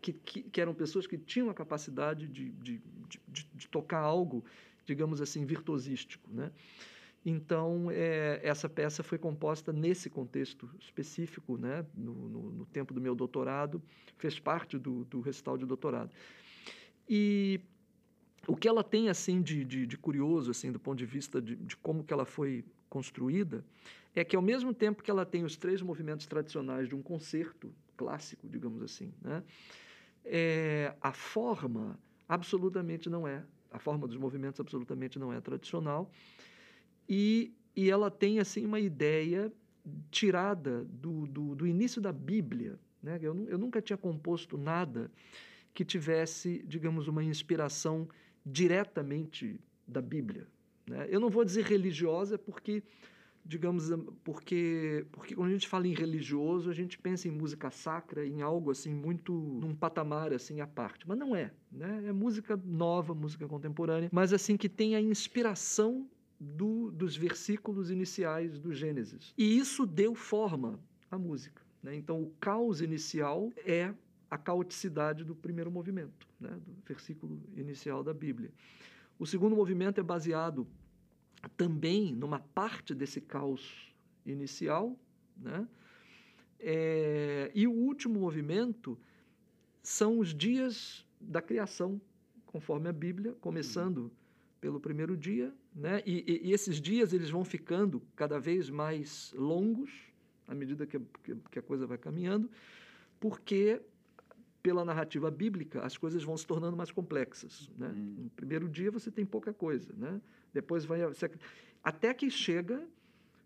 que, 0.00 0.12
que, 0.12 0.42
que, 0.42 0.60
eram 0.60 0.74
pessoas 0.74 1.06
que 1.06 1.18
tinham 1.18 1.50
a 1.50 1.54
capacidade 1.54 2.28
de, 2.28 2.50
de, 2.50 2.80
de, 3.28 3.46
de 3.54 3.68
tocar 3.68 4.00
algo, 4.00 4.44
digamos 4.84 5.20
assim, 5.20 5.44
virtuosístico. 5.44 6.28
Né? 6.32 6.50
Então, 7.28 7.90
é, 7.90 8.40
essa 8.42 8.68
peça 8.68 9.02
foi 9.02 9.18
composta 9.18 9.70
nesse 9.70 10.08
contexto 10.08 10.70
específico, 10.80 11.58
né? 11.58 11.84
no, 11.94 12.14
no, 12.14 12.50
no 12.50 12.66
tempo 12.66 12.94
do 12.94 13.00
meu 13.00 13.14
doutorado, 13.14 13.82
fez 14.16 14.40
parte 14.40 14.78
do, 14.78 15.04
do 15.04 15.20
recital 15.20 15.58
de 15.58 15.66
doutorado. 15.66 16.10
E 17.06 17.60
o 18.46 18.56
que 18.56 18.66
ela 18.66 18.82
tem 18.82 19.10
assim 19.10 19.42
de, 19.42 19.62
de, 19.62 19.86
de 19.86 19.98
curioso, 19.98 20.50
assim, 20.50 20.72
do 20.72 20.80
ponto 20.80 20.96
de 20.96 21.04
vista 21.04 21.40
de, 21.40 21.54
de 21.54 21.76
como 21.76 22.02
que 22.02 22.14
ela 22.14 22.24
foi 22.24 22.64
construída, 22.88 23.62
é 24.14 24.24
que 24.24 24.34
ao 24.34 24.40
mesmo 24.40 24.72
tempo 24.72 25.02
que 25.02 25.10
ela 25.10 25.26
tem 25.26 25.44
os 25.44 25.54
três 25.54 25.82
movimentos 25.82 26.26
tradicionais 26.26 26.88
de 26.88 26.94
um 26.94 27.02
concerto 27.02 27.70
clássico, 27.94 28.48
digamos 28.48 28.82
assim, 28.82 29.12
né? 29.20 29.42
é, 30.24 30.94
a 31.02 31.12
forma 31.12 31.98
absolutamente 32.26 33.10
não 33.10 33.28
é, 33.28 33.44
a 33.70 33.78
forma 33.78 34.08
dos 34.08 34.16
movimentos 34.16 34.58
absolutamente 34.60 35.18
não 35.18 35.30
é 35.30 35.40
tradicional, 35.42 36.10
e, 37.08 37.52
e 37.74 37.90
ela 37.90 38.10
tem 38.10 38.38
assim 38.38 38.64
uma 38.64 38.80
ideia 38.80 39.52
tirada 40.10 40.84
do, 40.84 41.26
do, 41.26 41.54
do 41.54 41.66
início 41.66 42.00
da 42.00 42.12
Bíblia. 42.12 42.78
Né? 43.02 43.18
Eu, 43.22 43.46
eu 43.48 43.58
nunca 43.58 43.80
tinha 43.80 43.96
composto 43.96 44.58
nada 44.58 45.10
que 45.72 45.84
tivesse, 45.84 46.62
digamos, 46.66 47.08
uma 47.08 47.22
inspiração 47.22 48.08
diretamente 48.44 49.60
da 49.86 50.02
Bíblia. 50.02 50.46
Né? 50.86 51.06
Eu 51.10 51.20
não 51.20 51.30
vou 51.30 51.44
dizer 51.44 51.64
religiosa 51.64 52.36
porque 52.36 52.82
digamos, 53.44 53.88
porque 54.22 55.06
porque 55.10 55.34
quando 55.34 55.48
a 55.48 55.52
gente 55.52 55.66
fala 55.66 55.88
em 55.88 55.94
religioso, 55.94 56.68
a 56.68 56.74
gente 56.74 56.98
pensa 56.98 57.28
em 57.28 57.30
música 57.30 57.70
sacra, 57.70 58.26
em 58.26 58.42
algo 58.42 58.70
assim 58.70 58.92
muito 58.92 59.32
num 59.32 59.74
patamar 59.74 60.34
assim 60.34 60.60
à 60.60 60.66
parte, 60.66 61.08
mas 61.08 61.16
não 61.16 61.34
é, 61.34 61.50
né? 61.72 62.08
É 62.08 62.12
música 62.12 62.60
nova, 62.62 63.14
música 63.14 63.48
contemporânea, 63.48 64.10
mas 64.12 64.34
assim 64.34 64.54
que 64.54 64.68
tem 64.68 64.94
a 64.94 65.00
inspiração 65.00 66.06
do, 66.38 66.90
dos 66.90 67.16
versículos 67.16 67.90
iniciais 67.90 68.58
do 68.58 68.72
Gênesis. 68.72 69.32
E 69.36 69.58
isso 69.58 69.86
deu 69.86 70.14
forma 70.14 70.78
à 71.10 71.18
música. 71.18 71.62
Né? 71.82 71.96
Então, 71.96 72.22
o 72.22 72.30
caos 72.40 72.80
inicial 72.80 73.52
é 73.64 73.92
a 74.30 74.36
caoticidade 74.36 75.24
do 75.24 75.34
primeiro 75.34 75.70
movimento, 75.70 76.28
né? 76.38 76.50
do 76.50 76.72
versículo 76.86 77.40
inicial 77.56 78.04
da 78.04 78.12
Bíblia. 78.12 78.50
O 79.18 79.26
segundo 79.26 79.56
movimento 79.56 79.98
é 79.98 80.02
baseado 80.02 80.66
também 81.56 82.14
numa 82.14 82.38
parte 82.38 82.94
desse 82.94 83.20
caos 83.20 83.92
inicial, 84.24 84.96
né? 85.36 85.66
É, 86.60 87.50
e 87.54 87.66
o 87.66 87.72
último 87.72 88.18
movimento 88.18 88.98
são 89.82 90.18
os 90.18 90.34
dias 90.34 91.06
da 91.20 91.40
criação, 91.40 92.00
conforme 92.46 92.88
a 92.88 92.92
Bíblia, 92.92 93.34
começando 93.40 94.10
pelo 94.60 94.80
primeiro 94.80 95.16
dia, 95.16 95.54
né? 95.78 96.02
E, 96.04 96.24
e, 96.26 96.48
e, 96.48 96.52
esses 96.52 96.80
dias 96.80 97.12
eles 97.12 97.30
vão 97.30 97.44
ficando 97.44 98.02
cada 98.16 98.38
vez 98.38 98.68
mais 98.68 99.32
longos 99.36 99.90
à 100.46 100.54
medida 100.54 100.86
que, 100.86 100.98
que, 101.22 101.36
que 101.50 101.58
a 101.58 101.62
coisa 101.62 101.86
vai 101.86 101.96
caminhando, 101.96 102.50
porque 103.20 103.80
pela 104.60 104.84
narrativa 104.84 105.30
bíblica 105.30 105.84
as 105.84 105.96
coisas 105.96 106.24
vão 106.24 106.36
se 106.36 106.46
tornando 106.46 106.76
mais 106.76 106.90
complexas, 106.90 107.70
né? 107.78 107.92
Hum. 107.94 108.14
No 108.24 108.30
primeiro 108.30 108.68
dia 108.68 108.90
você 108.90 109.10
tem 109.10 109.24
pouca 109.24 109.52
coisa, 109.52 109.94
né? 109.96 110.20
Depois 110.52 110.84
vai 110.84 111.00
até 111.84 112.12
que 112.12 112.28
chega, 112.28 112.84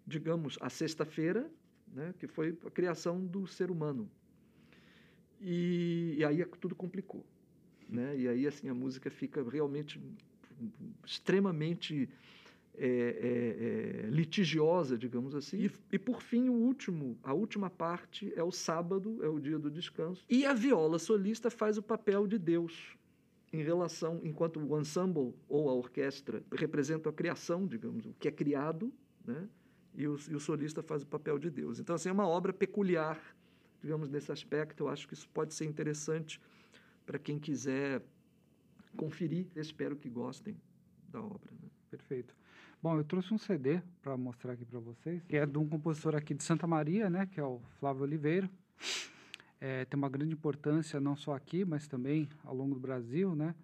digamos, 0.06 0.56
a 0.60 0.70
sexta-feira, 0.70 1.50
né, 1.92 2.14
que 2.18 2.26
foi 2.26 2.56
a 2.64 2.70
criação 2.70 3.20
do 3.20 3.46
ser 3.46 3.70
humano. 3.70 4.10
E, 5.38 6.14
e 6.16 6.24
aí 6.24 6.40
é 6.40 6.46
tudo 6.46 6.74
complicou, 6.74 7.26
né? 7.88 8.16
E 8.16 8.26
aí 8.26 8.46
assim 8.46 8.68
a 8.68 8.74
música 8.74 9.10
fica 9.10 9.42
realmente 9.42 10.00
extremamente 11.04 12.08
é, 12.74 12.86
é, 12.86 14.06
é, 14.06 14.10
litigiosa, 14.10 14.96
digamos 14.96 15.34
assim. 15.34 15.58
E, 15.58 15.70
e, 15.92 15.98
por 15.98 16.22
fim, 16.22 16.48
o 16.48 16.54
último, 16.54 17.18
a 17.22 17.32
última 17.32 17.68
parte 17.68 18.32
é 18.34 18.42
o 18.42 18.50
sábado, 18.50 19.18
é 19.22 19.28
o 19.28 19.38
dia 19.38 19.58
do 19.58 19.70
descanso. 19.70 20.24
E 20.28 20.46
a 20.46 20.52
viola 20.52 20.98
solista 20.98 21.50
faz 21.50 21.76
o 21.76 21.82
papel 21.82 22.26
de 22.26 22.38
Deus, 22.38 22.96
em 23.52 23.62
relação, 23.62 24.20
enquanto 24.24 24.58
o 24.58 24.80
ensemble 24.80 25.34
ou 25.48 25.68
a 25.68 25.74
orquestra 25.74 26.42
representa 26.50 27.10
a 27.10 27.12
criação, 27.12 27.66
digamos, 27.66 28.06
o 28.06 28.14
que 28.14 28.26
é 28.26 28.32
criado, 28.32 28.90
né? 29.24 29.46
e, 29.94 30.06
o, 30.06 30.18
e 30.28 30.34
o 30.34 30.40
solista 30.40 30.82
faz 30.82 31.02
o 31.02 31.06
papel 31.06 31.38
de 31.38 31.50
Deus. 31.50 31.78
Então, 31.78 31.94
assim, 31.94 32.08
é 32.08 32.12
uma 32.12 32.26
obra 32.26 32.52
peculiar, 32.52 33.20
digamos, 33.82 34.08
nesse 34.08 34.32
aspecto. 34.32 34.84
Eu 34.84 34.88
acho 34.88 35.06
que 35.06 35.14
isso 35.14 35.28
pode 35.28 35.54
ser 35.54 35.66
interessante 35.66 36.40
para 37.04 37.18
quem 37.18 37.38
quiser 37.38 38.02
conferir. 38.96 39.46
espero 39.56 39.96
que 39.96 40.08
gostem 40.08 40.56
da 41.08 41.20
obra. 41.20 41.50
Né? 41.52 41.68
Perfeito. 41.90 42.34
Bom, 42.82 42.96
eu 42.96 43.04
trouxe 43.04 43.32
um 43.32 43.38
CD 43.38 43.80
para 44.02 44.16
mostrar 44.16 44.54
aqui 44.54 44.64
para 44.64 44.80
vocês, 44.80 45.22
que 45.24 45.36
é 45.36 45.46
de 45.46 45.56
um 45.56 45.68
compositor 45.68 46.16
aqui 46.16 46.34
de 46.34 46.42
Santa 46.42 46.66
Maria, 46.66 47.08
né, 47.08 47.26
que 47.26 47.38
é 47.38 47.44
o 47.44 47.60
Flávio 47.78 48.02
Oliveira. 48.02 48.50
É, 49.60 49.84
tem 49.84 49.96
uma 49.96 50.08
grande 50.08 50.32
importância 50.32 50.98
não 50.98 51.14
só 51.14 51.34
aqui, 51.34 51.64
mas 51.64 51.86
também 51.86 52.28
ao 52.42 52.52
longo 52.52 52.74
do 52.74 52.80
Brasil, 52.80 53.36
né? 53.36 53.54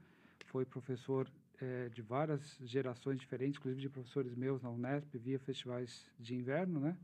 Foi 0.46 0.64
professor 0.64 1.28
é, 1.60 1.88
de 1.88 2.00
várias 2.00 2.56
gerações 2.62 3.18
diferentes, 3.18 3.58
inclusive 3.58 3.80
de 3.80 3.88
professores 3.88 4.36
meus 4.36 4.62
na 4.62 4.70
Unesp, 4.70 5.12
via 5.18 5.40
festivais 5.40 6.06
de 6.16 6.36
inverno, 6.36 6.78
né? 6.78 6.96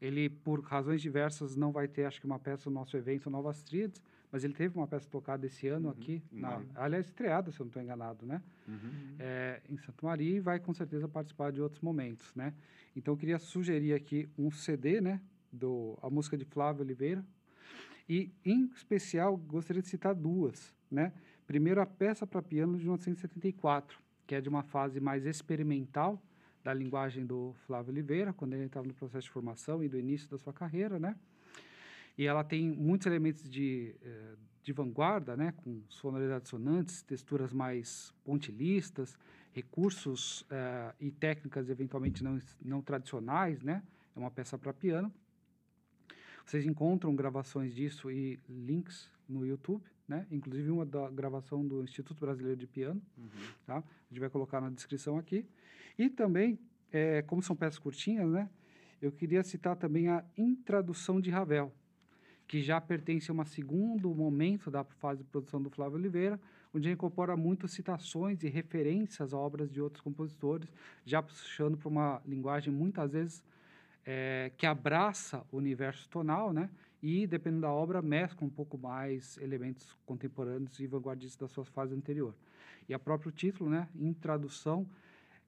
Ele, 0.00 0.28
por 0.28 0.60
razões 0.64 1.00
diversas, 1.00 1.54
não 1.54 1.70
vai 1.70 1.86
ter, 1.86 2.04
acho 2.04 2.20
que, 2.20 2.26
uma 2.26 2.40
peça 2.40 2.68
no 2.68 2.74
nosso 2.74 2.96
evento 2.96 3.30
Novas 3.30 3.62
Tríades, 3.62 4.02
mas 4.36 4.44
ele 4.44 4.52
teve 4.52 4.76
uma 4.76 4.86
peça 4.86 5.08
tocada 5.08 5.46
esse 5.46 5.66
ano 5.66 5.86
uhum, 5.86 5.92
aqui, 5.92 6.22
na, 6.30 6.62
aliás, 6.74 7.06
estreada, 7.06 7.50
se 7.50 7.58
eu 7.58 7.64
não 7.64 7.68
estou 7.68 7.82
enganado, 7.82 8.26
né? 8.26 8.42
Uhum. 8.68 9.16
É, 9.18 9.62
em 9.66 9.78
Santa 9.78 10.04
Maria 10.06 10.36
e 10.36 10.40
vai, 10.40 10.60
com 10.60 10.74
certeza, 10.74 11.08
participar 11.08 11.50
de 11.50 11.62
outros 11.62 11.80
momentos, 11.80 12.34
né? 12.34 12.52
Então, 12.94 13.14
eu 13.14 13.16
queria 13.16 13.38
sugerir 13.38 13.94
aqui 13.94 14.28
um 14.36 14.50
CD, 14.50 15.00
né? 15.00 15.22
Do, 15.50 15.98
a 16.02 16.10
música 16.10 16.36
de 16.36 16.44
Flávio 16.44 16.84
Oliveira, 16.84 17.24
e, 18.06 18.30
em 18.44 18.66
especial, 18.66 19.38
gostaria 19.38 19.80
de 19.80 19.88
citar 19.88 20.14
duas. 20.14 20.74
Né? 20.90 21.14
Primeiro, 21.46 21.80
a 21.80 21.86
peça 21.86 22.26
para 22.26 22.42
piano 22.42 22.76
de 22.76 22.84
1974, 22.84 23.98
que 24.26 24.34
é 24.34 24.40
de 24.42 24.50
uma 24.50 24.62
fase 24.62 25.00
mais 25.00 25.24
experimental 25.24 26.22
da 26.62 26.74
linguagem 26.74 27.24
do 27.24 27.54
Flávio 27.66 27.90
Oliveira, 27.90 28.34
quando 28.34 28.52
ele 28.52 28.66
estava 28.66 28.86
no 28.86 28.92
processo 28.92 29.28
de 29.28 29.30
formação 29.30 29.82
e 29.82 29.88
do 29.88 29.98
início 29.98 30.28
da 30.28 30.36
sua 30.36 30.52
carreira, 30.52 30.98
né? 30.98 31.16
E 32.16 32.24
ela 32.26 32.42
tem 32.42 32.70
muitos 32.70 33.06
elementos 33.06 33.48
de, 33.48 33.94
eh, 34.02 34.34
de 34.62 34.72
vanguarda, 34.72 35.36
né? 35.36 35.52
Com 35.58 35.82
sonoridades 35.88 36.48
sonantes, 36.48 37.02
texturas 37.02 37.52
mais 37.52 38.12
pontilistas, 38.24 39.16
recursos 39.52 40.42
uh, 40.42 40.94
e 41.00 41.10
técnicas 41.10 41.70
eventualmente 41.70 42.22
não, 42.22 42.38
não 42.62 42.82
tradicionais, 42.82 43.62
né? 43.62 43.82
É 44.14 44.18
uma 44.18 44.30
peça 44.30 44.58
para 44.58 44.72
piano. 44.72 45.10
Vocês 46.44 46.66
encontram 46.66 47.16
gravações 47.16 47.74
disso 47.74 48.10
e 48.10 48.38
links 48.48 49.10
no 49.28 49.46
YouTube, 49.46 49.84
né? 50.06 50.26
Inclusive 50.30 50.70
uma 50.70 50.84
da 50.84 51.08
gravação 51.10 51.66
do 51.66 51.82
Instituto 51.82 52.20
Brasileiro 52.20 52.58
de 52.58 52.66
Piano, 52.66 53.00
uhum. 53.16 53.28
tá? 53.64 53.78
A 53.78 54.08
gente 54.10 54.20
vai 54.20 54.28
colocar 54.28 54.60
na 54.60 54.68
descrição 54.68 55.16
aqui. 55.16 55.46
E 55.98 56.10
também, 56.10 56.58
é, 56.92 57.22
como 57.22 57.42
são 57.42 57.56
peças 57.56 57.78
curtinhas, 57.78 58.28
né? 58.30 58.50
Eu 59.00 59.10
queria 59.10 59.42
citar 59.42 59.76
também 59.76 60.08
a 60.08 60.24
Introdução 60.36 61.20
de 61.20 61.30
Ravel, 61.30 61.72
que 62.46 62.62
já 62.62 62.80
pertence 62.80 63.30
a 63.30 63.34
um 63.34 63.44
segundo 63.44 64.14
momento 64.14 64.70
da 64.70 64.84
fase 64.84 65.22
de 65.22 65.28
produção 65.28 65.60
do 65.60 65.70
Flávio 65.70 65.98
Oliveira, 65.98 66.40
onde 66.72 66.90
incorpora 66.90 67.36
muitas 67.36 67.72
citações 67.72 68.42
e 68.42 68.48
referências 68.48 69.32
a 69.32 69.36
obras 69.36 69.70
de 69.70 69.80
outros 69.80 70.02
compositores, 70.02 70.72
já 71.04 71.22
puxando 71.22 71.76
para 71.76 71.88
uma 71.88 72.22
linguagem 72.26 72.72
muitas 72.72 73.12
vezes 73.12 73.42
é, 74.04 74.52
que 74.56 74.66
abraça 74.66 75.44
o 75.50 75.56
universo 75.56 76.08
tonal, 76.08 76.52
né? 76.52 76.70
E, 77.02 77.26
dependendo 77.26 77.62
da 77.62 77.70
obra, 77.70 78.00
mescla 78.00 78.46
um 78.46 78.50
pouco 78.50 78.78
mais 78.78 79.36
elementos 79.38 79.96
contemporâneos 80.06 80.78
e 80.78 80.86
vanguardistas 80.86 81.48
da 81.48 81.54
sua 81.54 81.64
fase 81.64 81.94
anterior. 81.94 82.34
E 82.88 82.94
a 82.94 82.98
próprio 82.98 83.32
título, 83.32 83.68
né, 83.68 83.88
em 83.94 84.12
tradução, 84.12 84.86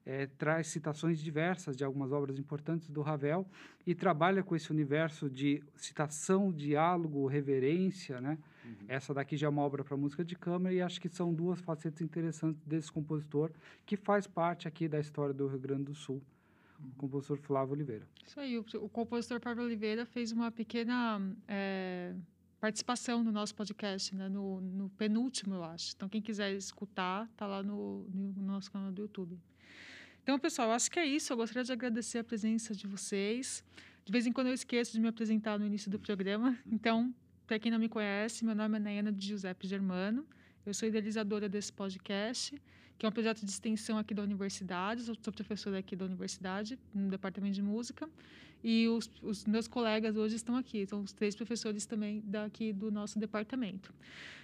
é, 0.05 0.25
traz 0.25 0.67
citações 0.67 1.19
diversas 1.19 1.75
de 1.75 1.83
algumas 1.83 2.11
obras 2.11 2.39
importantes 2.39 2.89
do 2.89 3.01
Ravel 3.01 3.45
e 3.85 3.93
trabalha 3.93 4.43
com 4.43 4.55
esse 4.55 4.71
universo 4.71 5.29
de 5.29 5.63
citação, 5.75 6.51
diálogo, 6.51 7.27
reverência, 7.27 8.19
né? 8.19 8.37
Uhum. 8.65 8.85
Essa 8.87 9.13
daqui 9.13 9.37
já 9.37 9.47
é 9.47 9.49
uma 9.49 9.61
obra 9.61 9.83
para 9.83 9.97
música 9.97 10.23
de 10.23 10.35
câmara 10.35 10.73
e 10.73 10.81
acho 10.81 10.99
que 10.99 11.09
são 11.09 11.33
duas 11.33 11.59
facetas 11.59 12.01
interessantes 12.01 12.61
desse 12.65 12.91
compositor 12.91 13.51
que 13.85 13.95
faz 13.95 14.27
parte 14.27 14.67
aqui 14.67 14.87
da 14.87 14.99
história 14.99 15.33
do 15.33 15.47
Rio 15.47 15.59
Grande 15.59 15.83
do 15.83 15.95
Sul 15.95 16.21
o 16.81 16.95
compositor 16.97 17.37
Flávio 17.37 17.73
Oliveira. 17.73 18.07
Isso 18.25 18.39
aí, 18.39 18.57
o, 18.57 18.65
o 18.81 18.89
compositor 18.89 19.39
Flávio 19.41 19.63
Oliveira 19.63 20.05
fez 20.05 20.31
uma 20.31 20.51
pequena 20.51 21.21
é, 21.47 22.15
participação 22.59 23.23
no 23.23 23.31
nosso 23.31 23.55
podcast, 23.55 24.15
né? 24.15 24.29
no, 24.29 24.61
no, 24.61 24.89
penúltimo, 24.91 25.55
eu 25.55 25.63
acho. 25.63 25.93
Então, 25.95 26.09
quem 26.09 26.21
quiser 26.21 26.53
escutar, 26.53 27.25
está 27.31 27.47
lá 27.47 27.63
no, 27.63 28.05
no, 28.13 28.41
nosso 28.41 28.71
canal 28.71 28.91
do 28.91 29.01
YouTube. 29.01 29.39
Então, 30.23 30.37
pessoal, 30.37 30.71
acho 30.71 30.89
que 30.91 30.99
é 30.99 31.05
isso. 31.05 31.31
Eu 31.33 31.37
gostaria 31.37 31.63
de 31.63 31.71
agradecer 31.71 32.19
a 32.19 32.23
presença 32.23 32.75
de 32.75 32.85
vocês. 32.87 33.63
De 34.05 34.11
vez 34.11 34.25
em 34.27 34.31
quando 34.31 34.47
eu 34.47 34.53
esqueço 34.53 34.91
de 34.91 34.99
me 34.99 35.07
apresentar 35.07 35.57
no 35.57 35.65
início 35.65 35.89
do 35.89 35.99
programa. 35.99 36.57
Então, 36.65 37.13
para 37.47 37.57
quem 37.59 37.71
não 37.71 37.79
me 37.79 37.89
conhece, 37.89 38.45
meu 38.45 38.55
nome 38.55 38.77
é 38.77 38.79
Nayana 38.79 39.11
de 39.11 39.27
Giuseppe 39.27 39.67
Germano. 39.67 40.25
Eu 40.65 40.73
sou 40.73 40.87
idealizadora 40.87 41.47
desse 41.49 41.71
podcast 41.73 42.59
que 42.99 43.05
é 43.05 43.09
um 43.09 43.11
projeto 43.13 43.45
de 43.45 43.49
extensão 43.49 43.97
aqui 43.97 44.13
da 44.13 44.21
universidade. 44.21 45.07
Eu 45.07 45.15
sou 45.23 45.33
professora 45.33 45.79
aqui 45.79 45.95
da 45.95 46.03
universidade, 46.03 46.77
no 46.93 47.09
departamento 47.09 47.55
de 47.55 47.61
música. 47.61 48.09
E 48.61 48.89
os, 48.89 49.09
os, 49.23 49.45
meus 49.45 49.69
colegas 49.69 50.17
hoje 50.17 50.35
estão 50.35 50.57
aqui, 50.57 50.85
são 50.85 51.01
os 51.01 51.13
três 51.13 51.33
professores 51.33 51.85
também 51.85 52.21
daqui 52.25 52.73
do 52.73 52.91
nosso 52.91 53.17
departamento. 53.17 53.93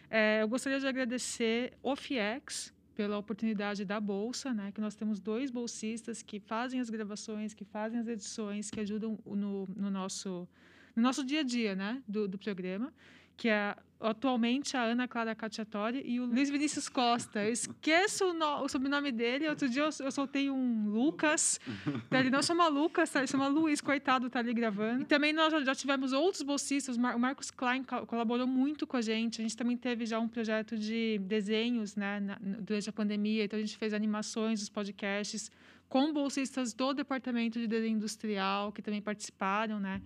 É, 0.09 0.41
eu 0.41 0.47
gostaria 0.47 0.80
de 0.80 0.88
agradecer 0.88 1.73
o 1.84 1.97
FIEX 1.97 2.73
pela 2.95 3.17
oportunidade 3.17 3.83
da 3.85 3.99
bolsa, 3.99 4.53
né? 4.53 4.71
Que 4.71 4.81
nós 4.81 4.95
temos 4.95 5.19
dois 5.19 5.51
bolsistas 5.51 6.21
que 6.21 6.39
fazem 6.39 6.79
as 6.79 6.89
gravações, 6.89 7.53
que 7.53 7.65
fazem 7.65 7.99
as 7.99 8.07
edições, 8.07 8.71
que 8.71 8.79
ajudam 8.79 9.19
no, 9.25 9.67
no 9.75 9.89
nosso 9.91 10.47
no 10.95 11.03
nosso 11.03 11.25
dia 11.25 11.41
a 11.41 11.43
dia, 11.43 11.75
né? 11.75 12.01
Do, 12.07 12.27
do 12.27 12.37
programa 12.37 12.93
que 13.38 13.49
é 13.49 13.75
atualmente 13.99 14.75
a 14.75 14.83
Ana 14.83 15.07
Clara 15.07 15.33
Cacciatori 15.33 16.03
e 16.05 16.19
o 16.19 16.25
Luiz 16.25 16.49
Vinícius 16.49 16.89
Costa. 16.89 17.43
Eu 17.43 17.51
esqueço 17.51 18.25
o, 18.25 18.33
no, 18.33 18.63
o 18.63 18.69
sobrenome 18.69 19.11
dele. 19.11 19.47
Outro 19.47 19.69
dia 19.69 19.83
eu, 19.83 19.89
eu, 19.99 20.11
soltei 20.11 20.49
um 20.49 20.89
Lucas. 20.89 21.59
Então 22.07 22.19
ele 22.19 22.29
não 22.29 22.41
chama 22.41 22.67
Lucas, 22.67 23.09
tá? 23.09 23.19
ele 23.19 23.27
chama 23.27 23.47
Luiz, 23.47 23.81
coitado, 23.81 24.29
tá 24.29 24.39
ali 24.39 24.53
gravando. 24.53 25.03
E 25.03 25.05
também 25.05 25.33
nós 25.33 25.51
já, 25.65 25.73
tivemos 25.73 26.13
outros 26.13 26.43
bolsistas. 26.43 26.97
O 26.97 26.99
Marcos 26.99 27.49
Klein 27.49 27.83
colaborou 27.83 28.45
muito 28.45 28.86
com 28.86 28.97
a 28.97 29.01
gente. 29.01 29.41
A 29.41 29.43
gente 29.43 29.57
também 29.57 29.77
teve 29.77 30.05
já 30.05 30.19
um 30.19 30.27
projeto 30.27 30.77
de 30.77 31.19
desenhos 31.19 31.95
né, 31.95 32.19
na, 32.19 32.38
durante 32.59 32.89
a 32.89 32.93
pandemia. 32.93 33.45
Então 33.45 33.57
a 33.57 33.61
gente 33.61 33.77
fez 33.77 33.93
animações 33.93 34.59
dos 34.59 34.69
podcasts 34.69 35.49
com 35.88 36.11
bolsistas 36.11 36.73
do 36.73 36.93
Departamento 36.93 37.59
de 37.59 37.67
Desenho 37.67 37.95
Industrial, 37.95 38.71
que 38.71 38.81
também 38.81 39.01
participaram, 39.01 39.79
né? 39.79 40.01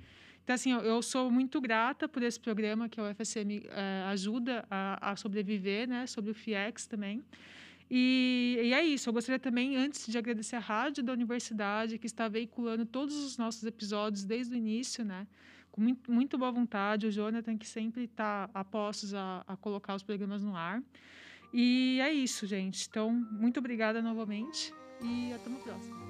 Então, 0.50 0.56
assim, 0.56 0.72
eu, 0.72 0.80
eu, 0.80 1.00
sou 1.04 1.30
muito 1.30 1.62
grata 1.62 2.08
por 2.08 2.24
esse 2.24 2.40
programa 2.40 2.90
que 2.90 3.00
a 3.00 3.04
UFSM 3.04 3.68
é, 3.70 4.04
ajuda 4.08 4.66
a, 4.68 5.12
a, 5.12 5.16
sobreviver, 5.16 5.88
né? 5.88 6.08
Sobre 6.08 6.32
o 6.32 6.34
FIEX 6.34 6.88
também. 6.88 7.24
E, 7.88 8.58
e, 8.60 8.74
é 8.74 8.84
isso. 8.84 9.08
Eu 9.08 9.14
gostaria 9.14 9.38
também, 9.38 9.78
antes 9.78 10.08
de 10.08 10.18
agradecer 10.18 10.56
a 10.56 10.60
rádio 10.60 11.04
da 11.04 11.14
universidade, 11.14 12.00
que 12.00 12.08
está 12.08 12.28
veiculando 12.28 12.84
todos 12.84 13.16
os 13.16 13.38
nossos 13.38 13.64
episódios 13.64 14.24
desde 14.24 14.56
o 14.56 14.58
início, 14.58 15.06
né? 15.06 15.28
Com 15.72 15.82
muito, 15.82 16.12
muito 16.12 16.36
boa 16.36 16.52
vontade. 16.52 17.06
O 17.06 17.12
Jonathan, 17.12 17.56
que 17.56 17.68
sempre 17.68 18.06
está 18.06 18.50
a 18.52 18.64
postos 18.66 19.14
a, 19.14 19.44
a 19.46 19.56
colocar 19.56 19.94
os 19.94 20.02
programas 20.02 20.42
no 20.42 20.56
ar. 20.56 20.82
E 21.54 22.00
é 22.02 22.12
isso, 22.12 22.48
gente. 22.48 22.88
Então, 22.90 23.14
muito 23.14 23.60
obrigada 23.60 24.02
novamente 24.02 24.74
e 25.00 25.32
até 25.32 25.48
uma 25.48 25.60
próxima. 25.60 26.09